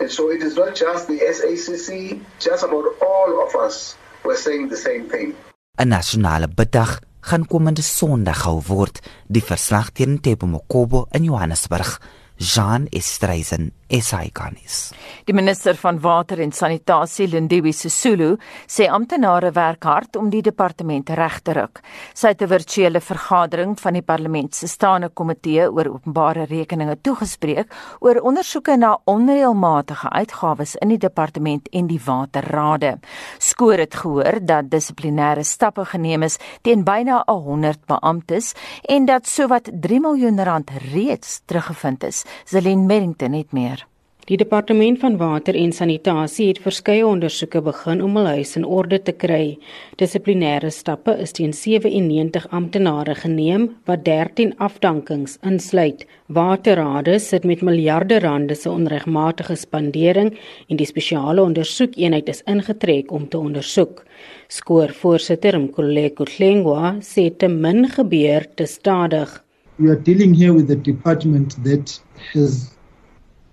And 0.00 0.10
so 0.10 0.30
it 0.30 0.42
is 0.42 0.56
not 0.56 0.74
just 0.74 1.06
the 1.06 1.18
SACC, 1.18 2.20
just 2.38 2.62
about 2.64 2.84
all 3.00 3.30
of 3.46 3.54
us 3.54 3.96
were 4.24 4.36
saying 4.36 4.68
the 4.68 4.76
same 4.76 5.08
thing. 5.08 5.34
'n 5.78 5.88
Nasionale 5.88 6.48
biddag 6.48 6.98
gaan 7.20 7.46
komende 7.46 7.82
Sondag 7.82 8.42
gehou 8.44 8.62
word, 8.68 9.00
die 9.26 9.42
verslag 9.42 9.90
teen 9.92 10.20
Tebo 10.20 10.46
Mokobo 10.46 11.06
in 11.10 11.24
Johannesburg. 11.24 11.98
Jean 12.36 12.86
Estreisen 12.90 13.72
SAICanis. 13.88 14.92
Die 15.24 15.34
minister 15.34 15.76
van 15.76 15.98
water 16.00 16.40
en 16.40 16.52
sanitasie 16.52 17.26
Lindiwe 17.28 17.72
Sisulu 17.72 18.34
sê 18.66 18.88
amptenare 18.88 19.50
werk 19.56 19.84
hard 19.84 20.16
om 20.16 20.30
die 20.32 20.42
departement 20.44 21.10
reg 21.16 21.38
te 21.44 21.54
ruk. 21.56 21.80
Sy 22.14 22.28
het 22.32 22.42
'n 22.42 22.48
virtuele 22.48 23.00
vergadering 23.00 23.76
van 23.80 23.92
die 23.92 24.02
parlement 24.02 24.54
se 24.54 24.66
staande 24.66 25.08
komitee 25.08 25.70
oor 25.70 25.88
openbare 25.88 26.44
rekeninge 26.44 26.96
toegespreek 27.02 27.72
oor 28.00 28.20
ondersoeke 28.20 28.76
na 28.76 28.98
onreëlmatige 29.04 30.08
uitgawes 30.10 30.76
in 30.76 30.88
die 30.88 30.98
departement 30.98 31.68
en 31.72 31.86
die 31.86 32.00
waterrade. 32.04 32.98
Skoor 33.38 33.78
het 33.78 33.94
gehoor 33.94 34.40
dat 34.40 34.70
dissiplinêre 34.70 35.44
stappe 35.44 35.84
geneem 35.84 36.22
is 36.22 36.38
teen 36.62 36.84
byna 36.84 37.22
100 37.26 37.86
beamptes 37.86 38.54
en 38.88 39.04
dat 39.04 39.26
sowat 39.26 39.70
3 39.72 40.00
miljoen 40.00 40.44
rand 40.44 40.70
reeds 40.92 41.40
teruggevind 41.46 42.04
is. 42.04 42.24
Zelin 42.44 42.86
Merrington 42.86 43.32
het 43.32 43.52
meer 43.52 43.83
Die 44.24 44.38
departement 44.40 44.96
van 45.02 45.18
water 45.20 45.52
en 45.60 45.72
sanitasie 45.76 46.46
het 46.48 46.58
verskeie 46.64 47.04
ondersoeke 47.04 47.60
begin 47.60 48.00
om 48.00 48.14
hul 48.16 48.28
huis 48.38 48.54
in 48.56 48.62
orde 48.64 48.96
te 49.04 49.12
kry. 49.12 49.58
Dissiplinêre 50.00 50.70
stappe 50.72 51.12
is 51.20 51.34
teen 51.36 51.52
97 51.52 52.46
amptenare 52.48 53.18
geneem 53.20 53.66
wat 53.90 54.06
13 54.06 54.54
afdankings 54.64 55.36
insluit. 55.50 56.06
Waterrade 56.32 57.18
sit 57.20 57.44
met 57.44 57.60
miljarde 57.68 58.22
rande 58.24 58.56
se 58.56 58.72
onregmatige 58.72 59.58
spandering 59.60 60.32
en 60.72 60.80
die 60.80 60.88
spesiale 60.88 61.44
ondersoekeenheid 61.44 62.32
is 62.32 62.40
ingetrek 62.48 63.12
om 63.12 63.28
te 63.28 63.36
ondersoek. 63.36 64.06
Skoor 64.48 64.94
voorsitter 65.02 65.58
Mkoleko 65.60 66.24
Tlengwa 66.24 66.94
sê 67.04 67.28
te 67.28 67.52
min 67.52 67.84
gebeur 67.92 68.48
te 68.56 68.64
stadig. 68.64 69.42
We 69.76 69.90
are 69.90 70.00
dealing 70.00 70.32
here 70.32 70.54
with 70.54 70.70
a 70.70 70.80
department 70.80 71.58
that 71.64 72.00
has 72.32 72.72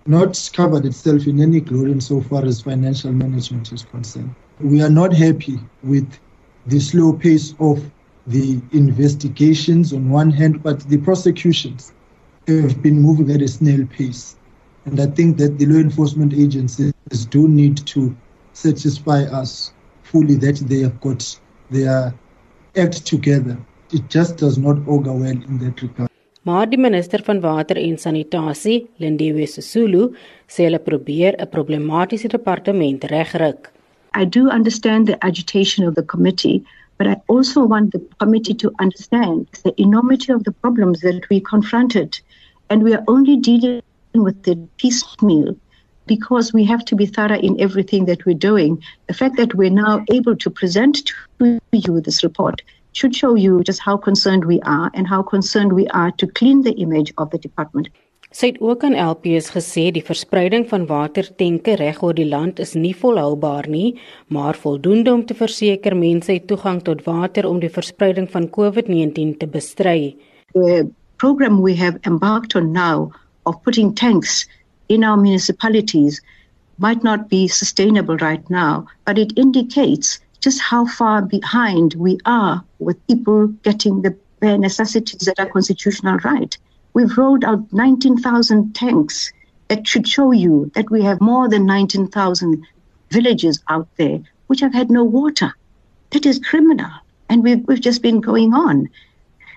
not 0.06 0.49
covered 0.54 0.86
itself 0.86 1.28
in 1.28 1.41
any 1.41 1.60
glory 1.60 1.99
so 2.02 2.22
far 2.22 2.43
as 2.45 2.62
financial 2.62 3.12
management 3.12 3.72
is 3.72 3.84
concerned. 3.84 4.34
We 4.60 4.82
are 4.82 4.89
not 4.89 5.14
happy 5.14 5.60
with 5.84 6.08
the 6.66 6.80
slow 6.80 7.14
pace 7.14 7.54
of 7.60 7.89
the 8.28 8.62
investigations 8.72 9.93
on 9.93 10.10
one 10.10 10.32
hand, 10.32 10.64
but 10.64 10.82
the 10.82 10.97
prosecutions 10.97 11.93
have 12.47 12.82
been 12.82 12.99
moving 12.99 13.32
at 13.32 13.41
a 13.41 13.47
snail 13.47 13.86
pace. 13.88 14.36
And 14.86 14.99
I 14.99 15.08
think 15.08 15.38
that 15.38 15.58
the 15.58 15.66
law 15.66 15.80
enforcement 15.80 16.34
agencies 16.34 16.93
do 17.30 17.47
need 17.47 17.78
to 17.88 18.16
satisfy 18.54 19.24
us 19.24 19.74
fully 20.04 20.36
that 20.36 20.58
they 20.58 20.80
have 20.80 20.99
got 21.02 21.39
their 21.70 22.14
act 22.76 23.06
together. 23.06 23.58
It 23.91 24.10
just 24.10 24.38
does 24.38 24.58
not 24.58 24.78
augur 24.88 25.14
well 25.14 25.32
in 25.32 25.58
that 25.60 25.82
regard. 25.82 26.11
Maar 26.42 26.70
die 26.70 26.80
minister 26.80 27.22
van 27.24 27.39
water 27.39 27.78
en 27.78 27.98
sanitasie, 28.02 28.88
Lindiwe 28.98 29.46
Sisulu, 29.46 30.08
sê 30.50 30.66
hulle 30.66 30.80
probeer 30.80 31.36
'n 31.38 31.50
problematiese 31.50 32.28
departement 32.28 33.04
regryk. 33.12 33.70
I 34.16 34.26
do 34.26 34.50
understand 34.50 35.08
the 35.08 35.18
agitation 35.22 35.88
of 35.88 35.94
the 35.94 36.04
committee, 36.04 36.64
but 36.98 37.08
I 37.08 37.16
also 37.28 37.64
want 37.66 37.92
the 37.92 38.02
committee 38.18 38.56
to 38.56 38.72
understand 38.80 39.48
the 39.64 39.74
enormity 39.78 40.34
of 40.34 40.44
the 40.44 40.52
problems 40.52 41.02
that 41.02 41.30
we 41.30 41.39
confronted 41.39 42.20
and 42.70 42.82
we 42.82 42.96
are 42.96 43.04
only 43.08 43.38
dealing 43.38 43.84
with 44.16 44.42
the 44.44 44.56
piecemeal 44.78 45.56
because 46.08 46.54
we 46.54 46.64
have 46.66 46.84
to 46.86 46.96
be 46.96 47.06
thorough 47.06 47.39
in 47.39 47.62
everything 47.62 48.06
that 48.06 48.26
we're 48.26 48.46
doing. 48.50 48.82
The 49.08 49.14
fact 49.14 49.38
that 49.38 49.54
we're 49.54 49.70
now 49.70 50.04
able 50.10 50.36
to 50.36 50.50
present 50.50 51.04
to 51.39 51.60
you 51.72 52.02
this 52.02 52.24
report 52.24 52.64
should 52.94 53.16
show 53.16 53.36
you 53.36 53.64
just 53.64 53.82
how 53.82 53.98
concerned 53.98 54.46
we 54.46 54.60
are 54.62 54.92
and 54.94 55.08
how 55.08 55.22
concerned 55.22 55.74
we 55.74 55.88
are 55.88 56.12
to 56.12 56.28
clean 56.28 56.62
the 56.62 56.74
image 56.74 57.14
of 57.18 57.30
the 57.32 57.38
department. 57.38 57.88
Sy 58.32 58.48
het 58.54 58.62
ook 58.64 58.84
aan 58.88 58.96
LPS 58.96 59.50
gesê 59.52 59.89
die 59.92 60.04
verspreiding 60.08 60.64
van 60.70 60.86
watertenke 60.88 61.74
reg 61.76 61.98
oor 62.00 62.16
die 62.16 62.30
land 62.30 62.62
is 62.64 62.72
nie 62.80 62.94
volhoubaar 62.96 63.68
nie, 63.68 64.00
maar 64.32 64.56
voldoende 64.56 65.12
om 65.12 65.26
te 65.28 65.36
verseker 65.36 65.98
mense 66.00 66.32
het 66.32 66.48
toegang 66.48 66.80
tot 66.88 67.04
water 67.04 67.48
om 67.50 67.60
die 67.60 67.70
verspreiding 67.70 68.30
van 68.32 68.48
COVID-19 68.48 69.36
te 69.42 69.50
bestry. 69.52 70.16
The 70.56 70.88
program 71.18 71.60
we 71.62 71.76
have 71.76 72.00
embarked 72.08 72.56
on 72.56 72.72
now 72.72 73.12
of 73.44 73.60
putting 73.64 73.92
tanks 73.96 74.48
in 74.88 75.04
our 75.04 75.20
municipalities 75.20 76.22
might 76.78 77.04
not 77.04 77.28
be 77.28 77.48
sustainable 77.48 78.16
right 78.18 78.50
now, 78.50 78.88
but 79.06 79.18
it 79.18 79.38
indicates 79.38 80.22
just 80.42 80.60
how 80.60 80.86
far 80.86 81.22
behind 81.22 81.94
we 81.94 82.18
are 82.26 82.64
with 82.80 83.08
people 83.08 83.48
getting 83.64 84.02
the 84.02 84.18
bare 84.39 84.58
necessities 84.58 85.22
that 85.28 85.39
are 85.39 85.50
constitutional 85.50 86.18
right. 86.20 86.58
We've 86.94 87.18
rolled 87.18 87.46
out 87.46 87.72
19,000 87.72 88.74
tanks 88.74 89.32
that 89.70 89.88
should 89.88 90.08
show 90.08 90.32
you 90.32 90.72
that 90.76 90.89
we 90.92 91.04
have 91.04 91.22
more 91.22 91.48
than 91.48 91.66
19,000 91.66 92.66
villages 93.10 93.64
out 93.70 93.88
there 93.98 94.20
which 94.48 94.60
have 94.60 94.74
had 94.74 94.89
no 94.92 95.04
water. 95.06 95.54
That 96.10 96.26
is 96.26 96.39
criminal. 96.39 96.92
And 97.30 97.42
we've, 97.44 97.66
we've 97.68 97.80
just 97.80 98.02
been 98.02 98.20
going 98.20 98.54
on. 98.54 98.89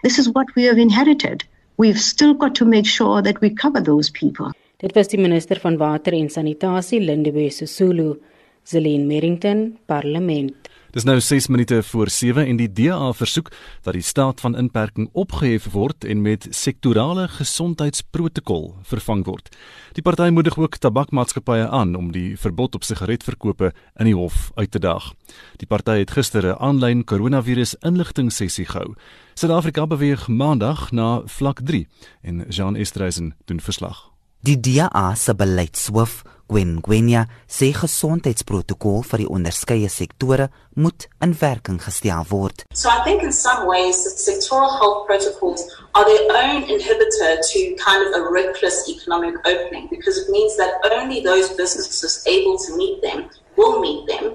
This 0.04 0.20
is 0.20 0.28
what 0.28 0.54
we 0.54 0.64
have 0.64 0.78
inherited. 0.78 1.42
We've 1.76 2.00
still 2.00 2.34
got 2.34 2.54
to 2.56 2.64
make 2.64 2.86
sure 2.86 3.22
that 3.22 3.40
we 3.40 3.50
cover 3.50 3.80
those 3.80 4.10
people. 4.10 4.52
Dit 4.78 4.94
was 4.94 5.08
die 5.08 5.18
minister 5.18 5.58
van 5.58 5.78
water 5.78 6.14
en 6.14 6.28
sanitasie 6.28 7.00
Lindiwe 7.00 7.50
Sisulu, 7.50 8.20
Zelene 8.64 9.06
Merrington, 9.06 9.78
Parlement. 9.86 10.68
Dis 10.94 11.02
nou 11.02 11.16
6 11.20 11.48
minute 11.50 11.82
voor 11.82 12.10
7 12.10 12.46
en 12.46 12.56
die 12.56 12.68
DA 12.72 13.12
versoek 13.12 13.48
dat 13.82 13.96
die 13.96 14.02
staat 14.02 14.40
van 14.40 14.54
inperking 14.56 15.08
opgehef 15.12 15.66
word 15.72 16.04
en 16.04 16.22
met 16.22 16.46
sektorale 16.50 17.24
gesondheidsprotokol 17.28 18.76
vervang 18.86 19.24
word. 19.26 19.50
Die 19.98 20.04
party 20.06 20.28
moedig 20.30 20.54
ook 20.58 20.78
tabakmaatskappye 20.78 21.66
aan 21.66 21.96
om 21.98 22.12
die 22.14 22.38
verbod 22.38 22.78
op 22.78 22.86
sigaretverkope 22.86 23.72
in 23.98 24.06
die 24.06 24.14
hof 24.14 24.52
uit 24.54 24.70
te 24.70 24.78
daag. 24.78 25.10
Die 25.58 25.66
party 25.66 25.98
het 26.04 26.14
gister 26.14 26.46
'n 26.46 26.62
aanlyn 26.62 27.04
koronavirus 27.04 27.74
inligtingsessie 27.82 28.66
gehou. 28.66 28.94
Suid-Afrika 29.34 29.86
beweeg 29.86 30.28
maandag 30.28 30.92
na 30.92 31.22
vlak 31.24 31.60
3 31.64 31.88
en 32.22 32.44
Jean 32.48 32.76
Estreisen 32.76 33.34
doen 33.44 33.60
verslag. 33.60 34.12
Die 34.40 34.60
DA 34.60 35.14
se 35.14 35.34
beleidshoof 35.34 36.22
Gwen 36.48 36.80
Gwenya 36.84 37.24
sê 37.48 37.70
gesondheidsprotokol 37.72 39.02
vir 39.08 39.22
die 39.22 39.28
onderskeie 39.30 39.88
sektore 39.88 40.50
moet 40.76 41.06
in 41.24 41.32
werking 41.40 41.80
gestel 41.80 42.26
word. 42.30 42.66
So 42.74 42.90
I 42.90 43.00
think 43.04 43.22
in 43.22 43.32
some 43.32 43.66
ways 43.66 44.04
the 44.04 44.12
sectoral 44.12 44.68
health 44.78 45.06
protocols 45.06 45.64
are 45.94 46.04
their 46.04 46.28
own 46.28 46.64
inhibitor 46.68 47.40
to 47.40 47.60
kind 47.80 48.04
of 48.06 48.12
a 48.20 48.22
reckless 48.30 48.84
economic 48.88 49.36
opening 49.46 49.88
because 49.88 50.18
it 50.18 50.28
means 50.28 50.56
that 50.56 50.80
only 50.92 51.22
those 51.22 51.48
businesses 51.56 52.22
able 52.26 52.58
to 52.58 52.76
meet 52.76 53.00
them 53.00 53.30
will 53.56 53.80
meet 53.80 54.06
them 54.06 54.34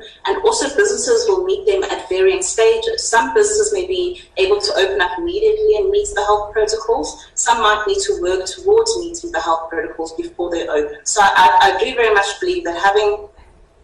businesses 1.00 1.28
will 1.30 1.46
meet 1.46 1.66
them 1.66 1.84
at 1.84 2.10
varying 2.10 2.42
stages. 2.42 3.08
Some 3.08 3.34
businesses 3.34 3.72
may 3.74 3.88
be 3.88 4.22
able 4.38 4.60
to 4.60 4.72
open 4.76 5.00
up 5.02 5.18
immediately 5.18 5.78
and 5.78 5.90
meet 5.90 6.08
the 6.14 6.24
health 6.24 6.52
protocols. 6.52 7.26
Some 7.36 7.62
might 7.62 7.84
need 7.88 8.00
to 8.08 8.20
work 8.22 8.46
towards 8.46 8.92
meeting 9.00 9.32
the 9.32 9.40
health 9.40 9.70
protocols 9.70 10.14
before 10.16 10.52
they 10.52 10.68
open. 10.68 10.98
So 11.06 11.22
I, 11.24 11.48
I 11.68 11.84
do 11.84 11.96
very 11.96 12.14
much 12.14 12.40
believe 12.42 12.66
that 12.66 12.78
having 12.84 13.28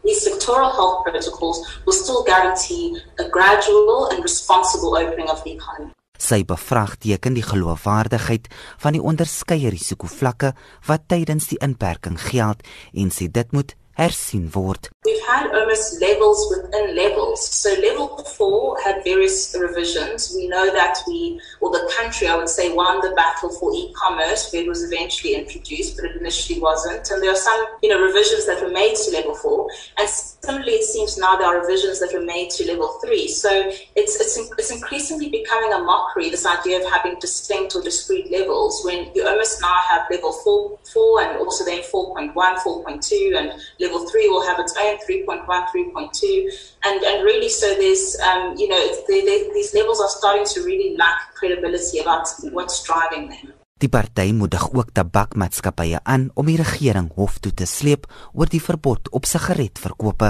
these 0.03 0.27
sectoral 0.27 0.71
health 0.75 1.05
protocols 1.05 1.63
will 1.85 1.93
still 1.93 2.23
guarantee 2.23 2.97
a 3.17 3.29
gradual 3.29 4.09
and 4.11 4.21
responsible 4.21 4.97
opening 4.97 5.29
of 5.29 5.43
the 5.43 5.53
economy. 5.53 5.91
Sy 6.15 6.43
bevraagteken 6.47 7.35
die 7.35 7.43
geloofwaardigheid 7.43 8.47
van 8.79 8.95
die 8.95 9.03
onderskeie 9.03 9.69
risikovlakke 9.73 10.53
wat 10.87 11.09
tydens 11.11 11.49
die 11.51 11.59
inperking 11.63 12.15
geld 12.31 12.63
en 12.95 13.11
sê 13.11 13.27
dit 13.27 13.51
moet 13.51 13.75
hersien 13.97 14.53
word. 14.53 14.89
We've 15.05 15.25
had 15.25 15.53
almost 15.53 16.01
levels 16.01 16.53
within 16.53 16.95
levels. 16.95 17.47
So 17.47 17.69
level 17.81 18.17
4 18.17 18.81
had 18.81 19.03
various 19.03 19.55
revisions. 19.57 20.33
We 20.35 20.47
know 20.47 20.71
that 20.71 20.99
we 21.07 21.39
or 21.61 21.71
the 21.71 21.89
country 21.97 22.27
I 22.27 22.35
would 22.35 22.49
say 22.49 22.73
won 22.73 23.01
the 23.01 23.13
battle 23.15 23.49
for 23.49 23.71
e-commerce 23.73 24.51
where 24.51 24.63
it 24.63 24.67
was 24.67 24.83
eventually 24.83 25.35
introduced 25.35 25.95
but 25.95 26.05
it 26.05 26.17
initially 26.17 26.59
wasn't. 26.59 27.09
And 27.09 27.21
there 27.21 27.31
are 27.31 27.35
some, 27.35 27.65
you 27.81 27.89
know, 27.89 28.01
revisions 28.01 28.45
that 28.47 28.61
were 28.61 28.71
made 28.71 28.95
to 28.95 29.11
level 29.11 29.35
4 29.35 29.69
and 29.99 30.09
similarly 30.09 30.73
it 30.73 30.83
seems 30.83 31.17
now 31.17 31.35
there 31.35 31.47
are 31.47 31.61
revisions 31.61 31.99
that 31.99 32.11
were 32.13 32.25
made 32.25 32.49
to 32.51 32.67
level 32.67 32.99
3. 33.03 33.27
So 33.27 33.49
it's 33.95 34.19
it's 34.19 34.37
it's 34.57 34.71
increasingly 34.71 35.29
becoming 35.29 35.71
a 35.73 35.79
mockery 35.79 36.29
this 36.29 36.45
idea 36.45 36.79
of 36.79 36.91
having 36.91 37.17
distinct 37.19 37.75
or 37.75 37.81
discrete 37.81 38.31
levels 38.31 38.81
when 38.83 39.11
you 39.13 39.27
almost 39.27 39.61
now 39.61 39.77
have 39.89 40.03
level 40.09 40.33
4 40.33 40.79
4 40.91 41.21
and 41.21 41.39
also 41.39 41.63
then 41.65 41.81
4.1, 41.81 42.33
4.2 42.33 43.37
and 43.37 43.53
level 43.85 44.01
3 44.07 44.29
will 44.29 44.45
have 44.49 44.59
its 44.59 44.73
own 44.85 44.95
3.1 45.07 45.45
3.2 45.45 46.49
and 46.87 47.03
and 47.09 47.23
really 47.23 47.49
so 47.49 47.67
there's 47.81 48.05
um 48.29 48.55
you 48.57 48.67
know 48.67 48.81
they, 49.07 49.21
they, 49.27 49.37
these 49.57 49.73
levels 49.73 50.01
are 50.01 50.13
starting 50.19 50.45
to 50.53 50.65
really 50.69 50.95
lack 50.97 51.19
credibility 51.35 51.99
about 51.99 52.27
what's 52.51 52.83
driving 52.83 53.29
them 53.29 53.53
Die 53.75 53.89
party 53.91 54.31
moedig 54.31 54.63
ook 54.71 54.93
tabakmaatskappye 54.95 55.99
aan 56.07 56.29
om 56.39 56.47
die 56.47 56.55
regering 56.55 57.09
hof 57.17 57.41
toe 57.43 57.51
te 57.51 57.65
sleep 57.67 58.05
oor 58.31 58.47
die 58.47 58.61
verbod 58.63 59.09
op 59.19 59.27
sigaretverkope. 59.27 60.29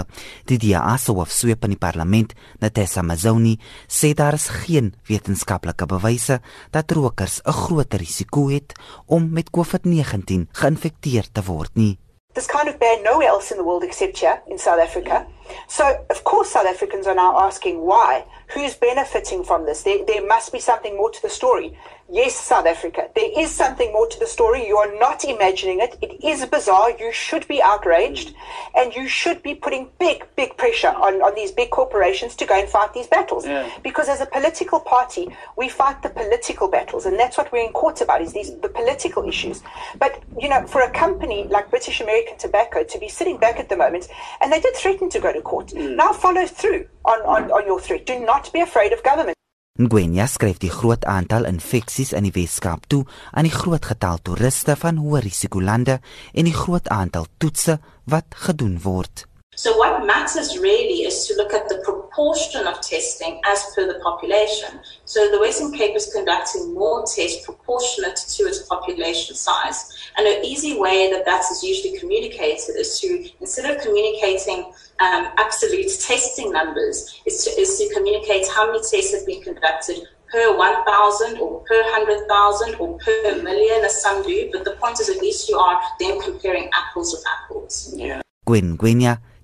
Die 0.49 0.57
DA 0.63 0.95
se 0.97 1.13
hoofsweep 1.13 1.67
in 1.67 1.75
die 1.75 1.77
parlement, 1.83 2.33
Natessa 2.57 3.03
Mazoni, 3.05 3.53
sê 3.85 4.15
daar 4.17 4.33
is 4.33 4.47
geen 4.65 4.95
wetenskaplike 5.05 5.85
bewyse 5.93 6.39
dat 6.73 6.95
rokers 6.97 7.41
'n 7.45 7.53
groter 7.53 7.99
risiko 7.99 8.49
het 8.49 8.73
om 9.05 9.29
met 9.29 9.53
COVID-19 9.53 10.49
geïnfekteer 10.51 11.29
te 11.31 11.45
word 11.45 11.75
nie. 11.75 11.99
This 12.35 12.47
kind 12.47 12.67
of 12.67 12.77
bear 12.79 13.01
nowhere 13.01 13.29
else 13.29 13.51
in 13.51 13.57
the 13.57 13.63
world 13.63 13.83
except 13.83 14.17
here 14.17 14.41
in 14.47 14.57
South 14.57 14.79
Africa. 14.79 15.25
So, 15.69 16.05
of 16.09 16.25
course, 16.25 16.49
South 16.49 16.65
Africans 16.65 17.07
are 17.07 17.15
now 17.15 17.39
asking 17.39 17.79
why. 17.79 18.25
Who's 18.53 18.75
benefiting 18.75 19.45
from 19.45 19.65
this? 19.65 19.83
There, 19.83 20.05
there 20.05 20.25
must 20.27 20.51
be 20.51 20.59
something 20.59 20.97
more 20.97 21.09
to 21.09 21.21
the 21.21 21.29
story. 21.29 21.77
Yes, 22.07 22.35
South 22.35 22.67
Africa. 22.67 23.09
There 23.15 23.31
is 23.39 23.49
something 23.49 23.91
more 23.91 24.07
to 24.07 24.19
the 24.19 24.27
story. 24.27 24.67
You 24.67 24.77
are 24.77 24.93
not 24.99 25.25
imagining 25.25 25.79
it. 25.79 25.97
It 26.03 26.23
is 26.23 26.45
bizarre. 26.45 26.91
You 26.91 27.11
should 27.11 27.47
be 27.47 27.63
outraged 27.63 28.35
and 28.75 28.93
you 28.93 29.07
should 29.07 29.41
be 29.41 29.55
putting 29.55 29.89
big, 29.99 30.23
big 30.35 30.55
pressure 30.55 30.89
on, 30.89 31.15
on 31.23 31.33
these 31.33 31.51
big 31.51 31.71
corporations 31.71 32.35
to 32.35 32.45
go 32.45 32.59
and 32.59 32.69
fight 32.69 32.93
these 32.93 33.07
battles. 33.07 33.47
Yeah. 33.47 33.67
Because 33.81 34.07
as 34.07 34.21
a 34.21 34.27
political 34.27 34.79
party, 34.79 35.35
we 35.57 35.67
fight 35.67 36.03
the 36.03 36.09
political 36.09 36.67
battles 36.67 37.07
and 37.07 37.17
that's 37.17 37.37
what 37.39 37.51
we're 37.51 37.65
in 37.65 37.73
court 37.73 37.99
about 38.01 38.21
is 38.21 38.33
these 38.33 38.55
the 38.59 38.69
political 38.69 39.27
issues. 39.27 39.63
But, 39.97 40.21
you 40.39 40.47
know, 40.47 40.65
for 40.67 40.81
a 40.81 40.91
company 40.91 41.47
like 41.49 41.71
British 41.71 42.01
American 42.01 42.37
Tobacco 42.37 42.83
to 42.83 42.99
be 42.99 43.09
sitting 43.09 43.37
back 43.37 43.59
at 43.59 43.67
the 43.69 43.77
moment, 43.77 44.09
and 44.41 44.51
they 44.51 44.59
did 44.59 44.75
threaten 44.75 45.09
to 45.09 45.19
go 45.19 45.33
to 45.33 45.41
court, 45.41 45.69
mm. 45.69 45.95
now 45.95 46.13
follow 46.13 46.45
through 46.45 46.87
on, 47.03 47.19
on, 47.21 47.51
on 47.51 47.65
your 47.65 47.79
threat. 47.79 48.05
Do 48.05 48.19
not 48.19 48.53
be 48.53 48.61
afraid 48.61 48.93
of 48.93 49.01
government. 49.01 49.35
Ngwenya 49.75 50.23
skryf 50.31 50.61
die 50.63 50.71
groot 50.71 51.03
aantal 51.03 51.43
infeksies 51.49 52.13
in 52.15 52.23
die 52.23 52.31
Weskaap 52.31 52.85
toe 52.87 53.01
aan 53.35 53.43
die 53.43 53.51
groot 53.51 53.83
getal 53.83 54.21
toeriste 54.23 54.77
van 54.79 55.01
hoë 55.03 55.19
risikolande 55.25 55.97
en 56.31 56.47
die 56.47 56.55
groot 56.55 56.87
aantal 56.87 57.27
toetse 57.43 57.75
wat 58.07 58.37
gedoen 58.45 58.77
word. 58.85 59.25
So 59.55 59.77
what 59.77 60.05
matters 60.05 60.57
really 60.57 61.03
is 61.03 61.27
to 61.27 61.35
look 61.35 61.53
at 61.53 61.69
the 61.69 61.77
proportion 61.83 62.67
of 62.67 62.81
testing 62.81 63.39
as 63.45 63.71
per 63.73 63.87
the 63.87 63.99
population. 63.99 64.79
So 65.05 65.31
the 65.31 65.39
Western 65.39 65.71
Cape 65.71 65.95
is 65.95 66.11
conducting 66.13 66.73
more 66.73 67.05
tests 67.05 67.45
proportionate 67.45 68.17
to 68.17 68.43
its 68.43 68.63
population 68.63 69.35
size. 69.35 70.11
And 70.17 70.27
an 70.27 70.43
easy 70.43 70.77
way 70.77 71.09
that 71.11 71.25
that 71.25 71.43
is 71.51 71.63
usually 71.63 71.97
communicated 71.97 72.75
is 72.75 72.99
to, 72.99 73.29
instead 73.39 73.73
of 73.73 73.81
communicating 73.81 74.65
um, 74.99 75.31
absolute 75.37 75.89
testing 75.99 76.51
numbers, 76.51 77.21
is 77.25 77.45
to, 77.45 77.49
is 77.59 77.77
to 77.79 77.93
communicate 77.93 78.47
how 78.47 78.67
many 78.67 78.79
tests 78.79 79.13
have 79.13 79.25
been 79.25 79.41
conducted 79.41 80.07
per 80.31 80.57
1,000 80.57 81.37
or 81.39 81.61
per 81.61 81.81
100,000 81.81 82.75
or 82.75 82.97
per 82.99 83.41
million, 83.41 83.85
as 83.85 84.01
some 84.01 84.23
do. 84.23 84.49
But 84.51 84.65
the 84.65 84.71
point 84.71 84.99
is, 84.99 85.09
at 85.09 85.17
least 85.17 85.47
you 85.47 85.57
are 85.57 85.79
then 85.99 86.21
comparing 86.21 86.69
apples 86.73 87.13
with 87.13 87.23
apples. 87.27 87.93
Yeah. 87.95 88.21
Gwen 88.45 88.75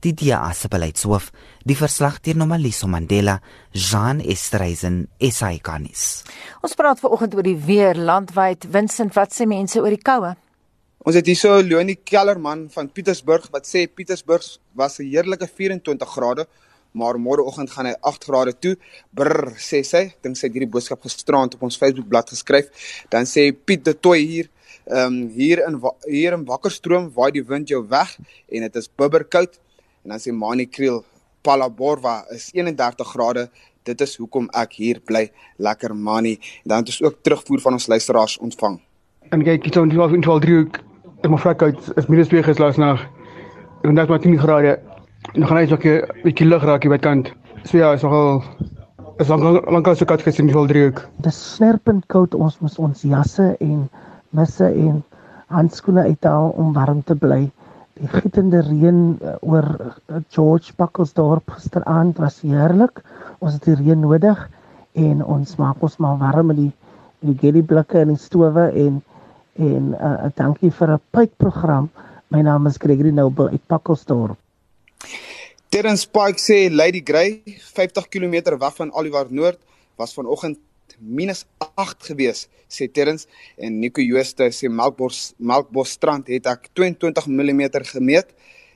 die 0.01 0.13
DA 0.17 0.51
se 0.57 0.69
beleidshoof, 0.71 1.29
die 1.65 1.77
verslag 1.77 2.19
deur 2.25 2.39
Nomaliso 2.39 2.87
Mandela, 2.89 3.37
Jean 3.73 4.21
Estreisen, 4.21 5.03
SAICanis. 5.21 6.05
Ons 6.65 6.77
praat 6.77 7.01
vanoggend 7.01 7.35
oor 7.37 7.45
die 7.45 7.57
weer 7.57 7.97
landwyd. 7.97 8.65
Vincent, 8.73 9.13
wat 9.17 9.35
sê 9.35 9.47
mense 9.49 9.81
oor 9.81 9.93
die 9.93 10.01
koue? 10.01 10.33
Ons 11.01 11.17
het 11.17 11.29
hierso 11.29 11.55
Leonie 11.65 11.97
Kellerman 12.05 12.67
van 12.73 12.89
Pietersburg 12.89 13.47
wat 13.53 13.69
sê 13.69 13.87
Pietersburg 13.87 14.45
was 14.77 14.99
'n 14.99 15.09
heerlike 15.09 15.47
24 15.47 16.09
grade, 16.09 16.47
maar 16.93 17.15
môreoggend 17.17 17.71
gaan 17.71 17.85
hy 17.85 17.95
8 18.01 18.25
grade 18.25 18.53
toe. 18.59 18.75
Brr, 19.13 19.53
sê 19.57 19.83
sy. 19.83 20.13
Dink 20.21 20.37
sy 20.37 20.47
het 20.47 20.53
hierdie 20.53 20.69
boodskap 20.69 21.01
gisterand 21.01 21.55
op 21.55 21.63
ons 21.63 21.77
Facebookblad 21.77 22.29
geskryf. 22.29 22.67
Dan 23.09 23.25
sê 23.25 23.51
Piet 23.51 23.85
de 23.85 23.93
Toy 23.93 24.19
hier 24.19 24.49
Ehm 24.85 25.05
um, 25.05 25.29
hier 25.29 25.61
in 25.67 25.79
hier 26.09 26.33
in 26.33 26.45
Wakkerstroom 26.45 27.11
waai 27.13 27.31
die 27.31 27.43
wind 27.45 27.69
jou 27.69 27.83
weg 27.87 28.15
en 28.49 28.65
dit 28.65 28.75
is 28.75 28.89
bibberkoud. 28.89 29.59
En 30.03 30.09
dan 30.09 30.19
sê 30.19 30.31
Mani 30.33 30.65
Kriel, 30.65 31.03
Palaborwa 31.41 32.25
is 32.29 32.49
31 32.53 33.07
grade. 33.07 33.49
Dit 33.83 34.01
is 34.01 34.15
hoekom 34.15 34.47
ek 34.53 34.73
hier 34.73 34.99
bly. 34.99 35.31
Lekker 35.57 35.95
Mani. 35.95 36.37
En 36.63 36.69
dan 36.73 36.77
het 36.77 36.87
ons 36.87 37.01
ook 37.03 37.21
terugvoer 37.21 37.61
van 37.61 37.73
ons 37.73 37.87
luisteraars 37.87 38.37
ontvang. 38.37 38.79
En 39.29 39.43
kyk, 39.43 39.63
dit 39.63 39.75
is 39.75 39.81
in 39.81 39.89
12 39.89 40.11
in 40.11 40.21
12 40.21 40.41
3 40.41 40.89
ek 41.21 41.29
moet 41.29 41.41
vrek 41.43 41.61
uit 41.61 41.89
is 42.01 42.07
minus 42.09 42.29
2 42.31 42.41
geslaas 42.43 42.77
na 42.81 42.95
en 43.85 43.95
dit 43.95 44.09
maar 44.09 44.19
10 44.19 44.37
grade. 44.41 44.79
En 45.33 45.39
dan 45.39 45.47
gaan 45.47 45.57
hy 45.57 45.67
so 45.67 45.77
'n 45.77 46.23
bietjie 46.23 46.47
lig 46.47 46.63
raak 46.63 46.83
hier 46.83 46.91
by 46.91 46.97
kant. 46.97 47.31
So 47.63 47.77
ja, 47.77 47.93
is 47.93 48.01
nogal 48.01 48.43
is 49.19 49.27
lank 49.27 49.69
lank 49.69 49.87
al 49.87 49.95
so 49.95 50.05
koud 50.05 50.21
gesien 50.21 50.47
in 50.47 50.51
12 50.51 50.67
3. 50.67 50.93
Dis 51.21 51.55
snerpend 51.55 52.05
koud. 52.05 52.33
Ons 52.33 52.59
moet 52.59 52.77
ons 52.77 53.01
jasse 53.01 53.55
en 53.59 53.89
misse 54.29 54.65
en 54.65 55.03
handskoene 55.47 56.03
uithaal 56.03 56.49
om 56.49 56.73
warm 56.73 57.03
te 57.03 57.15
bly 57.15 57.51
die 57.99 58.07
gietende 58.07 58.61
reën 58.65 58.99
uh, 59.21 59.35
oor 59.41 59.67
uh, 59.79 60.19
George 60.29 60.73
Buckelsdorp 60.77 61.49
gisteraand 61.57 62.17
was 62.21 62.41
heerlik. 62.45 63.01
Ons 63.39 63.57
het 63.57 63.67
die 63.69 63.77
reën 63.79 63.99
nodig 63.99 64.39
en 64.99 65.23
ons 65.23 65.55
maak 65.59 65.83
ons 65.83 65.97
maar 66.03 66.19
warm 66.19 66.53
in 66.55 66.61
die 66.65 66.71
in 67.21 67.33
die 67.33 67.39
gelly 67.41 67.61
blikke 67.61 67.99
en 68.01 68.15
die 68.15 68.21
stowe 68.21 68.69
en 68.71 69.01
en 69.61 69.91
uh, 69.93 70.29
dankie 70.35 70.71
vir 70.71 70.95
'n 70.95 71.01
pypprogram. 71.11 71.89
My 72.31 72.41
naam 72.41 72.67
is 72.67 72.79
Gregory 72.79 73.11
Noble 73.11 73.49
uit 73.51 73.67
Buckelsdorp. 73.67 74.37
Terrence 75.69 76.07
Pike 76.07 76.39
sê 76.39 76.69
Lady 76.71 77.01
Grey 77.03 77.41
50 77.45 78.07
km 78.07 78.57
weg 78.57 78.75
van 78.75 78.91
Oliver 78.91 79.27
Noord 79.29 79.59
was 79.95 80.13
vanoggend 80.13 80.57
minus 80.99 81.45
8 81.59 82.09
gewees 82.09 82.47
sê 82.71 82.87
Terrens 82.91 83.27
en 83.57 83.79
Nico 83.79 84.01
Jooste 84.01 84.49
sê 84.55 84.69
Melkbos 84.69 85.33
Melkbos 85.39 85.95
strand 85.97 86.29
het 86.31 86.47
ek 86.49 86.69
22 86.77 87.27
mm 87.27 87.63
gemeet 87.93 88.33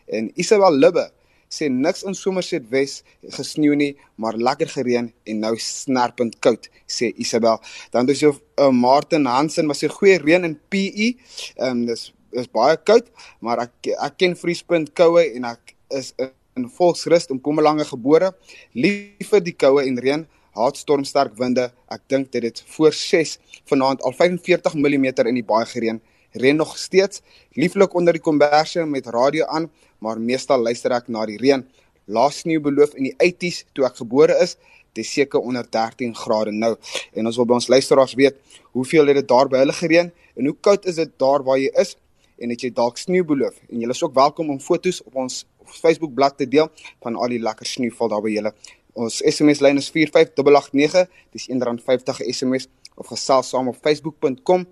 en 0.08 0.32
Isabel 0.36 0.78
Libbe 0.78 1.10
sê 1.50 1.70
niks 1.70 2.04
in 2.04 2.16
Somerset 2.18 2.66
Wes 2.72 3.02
gesneeu 3.38 3.76
nie 3.78 3.94
maar 4.22 4.38
lekker 4.38 4.72
gereën 4.74 5.12
en 5.12 5.42
nou 5.44 5.54
snerpend 5.62 6.40
koud 6.44 6.70
sê 6.88 7.12
Isabel. 7.22 7.62
Dan 7.94 8.10
dis 8.10 8.24
jou 8.24 8.34
uh, 8.34 8.72
Martin 8.72 9.26
Hansen 9.30 9.68
was 9.68 9.84
'n 9.84 9.90
goeie 9.90 10.18
reën 10.20 10.44
in 10.44 10.60
PE 10.70 11.16
um, 11.60 11.86
dis 11.86 12.12
is 12.32 12.48
baie 12.48 12.78
koud 12.78 13.06
maar 13.40 13.60
ek 13.60 13.94
ek 14.00 14.18
ken 14.18 14.36
vriespunt 14.36 14.94
koue 14.94 15.24
en 15.36 15.46
ek 15.46 15.76
is 15.90 16.14
in 16.56 16.70
volksrus 16.70 17.28
in 17.28 17.36
Mpumalanga 17.38 17.84
gebore. 17.84 18.32
Lief 18.74 19.30
vir 19.30 19.42
die 19.44 19.56
koue 19.56 19.84
en 19.84 20.00
reën 20.00 20.26
haatstormsterk 20.56 21.36
winde. 21.40 21.70
Ek 21.92 22.04
dink 22.12 22.32
dit 22.34 22.44
het 22.44 22.64
voor 22.76 22.94
6 22.94 23.38
vanaand 23.70 24.04
al 24.04 24.16
45 24.16 24.76
mm 24.76 25.08
in 25.28 25.40
die 25.40 25.46
baie 25.46 25.66
gereën. 25.70 26.02
Reën 26.36 26.56
nog 26.56 26.78
steeds. 26.78 27.22
Lieflik 27.56 27.94
onder 27.96 28.14
die 28.14 28.22
komberse 28.22 28.86
met 28.86 29.08
radio 29.08 29.46
aan, 29.46 29.70
maar 30.00 30.20
meestal 30.20 30.62
luister 30.62 30.92
ek 30.92 31.08
na 31.08 31.26
die 31.26 31.38
reën. 31.40 31.64
Laas 32.06 32.44
sneeu 32.44 32.62
beloof 32.62 32.96
in 33.00 33.10
die 33.10 33.16
80s 33.18 33.64
toe 33.74 33.86
ek 33.88 34.02
gebore 34.02 34.36
is. 34.44 34.58
Dit 34.96 35.08
seker 35.08 35.44
onder 35.44 35.68
13 35.68 36.16
grade 36.16 36.52
nou. 36.56 36.76
En 37.14 37.28
ons 37.28 37.40
wil 37.40 37.48
by 37.50 37.58
ons 37.60 37.68
luisteraars 37.72 38.16
weet, 38.16 38.38
hoeveel 38.76 39.12
het 39.12 39.22
dit 39.22 39.28
daar 39.28 39.50
by 39.52 39.64
hulle 39.64 39.76
gereën 39.76 40.12
en 40.36 40.50
hoe 40.50 40.56
koud 40.62 40.86
is 40.88 41.00
dit 41.00 41.12
daar 41.20 41.44
waar 41.44 41.60
jy 41.60 41.72
is? 41.80 41.96
En 42.40 42.52
het 42.52 42.64
jy 42.64 42.72
dalk 42.76 43.00
sneeu 43.00 43.24
beloof? 43.24 43.56
En 43.72 43.84
julle 43.84 43.96
is 43.96 44.04
ook 44.04 44.16
welkom 44.16 44.50
om 44.52 44.60
foto's 44.60 45.02
op 45.08 45.16
ons 45.24 45.44
Facebook 45.66 46.14
bladsy 46.14 46.44
te 46.44 46.48
deel 46.52 46.70
van 47.04 47.16
al 47.16 47.32
die 47.32 47.42
lekker 47.42 47.68
sneeuval 47.68 48.12
daar 48.12 48.24
by 48.24 48.34
julle. 48.36 48.52
Ons 48.96 49.20
SMS 49.28 49.60
lyn 49.60 49.80
is 49.82 49.90
45889. 49.92 51.06
Dis 51.36 51.50
R1.50 51.52 52.24
SMS 52.32 52.70
of 52.96 53.12
gesels 53.12 53.52
saam 53.52 53.68
op 53.72 53.80
facebook.com 53.84 54.64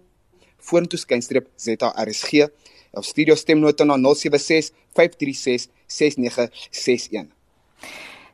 vorentoe 0.63 0.99
skynstreep 0.99 1.49
ZARSG 1.59 2.47
of 2.95 3.05
studio 3.05 3.35
stemnota 3.35 3.83
na 3.85 3.97
076 3.99 4.71
536 4.95 5.67
6961. 5.87 7.31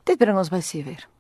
Dit 0.06 0.18
bring 0.22 0.38
ons 0.38 0.54
by 0.54 0.62
7:00. 0.62 1.19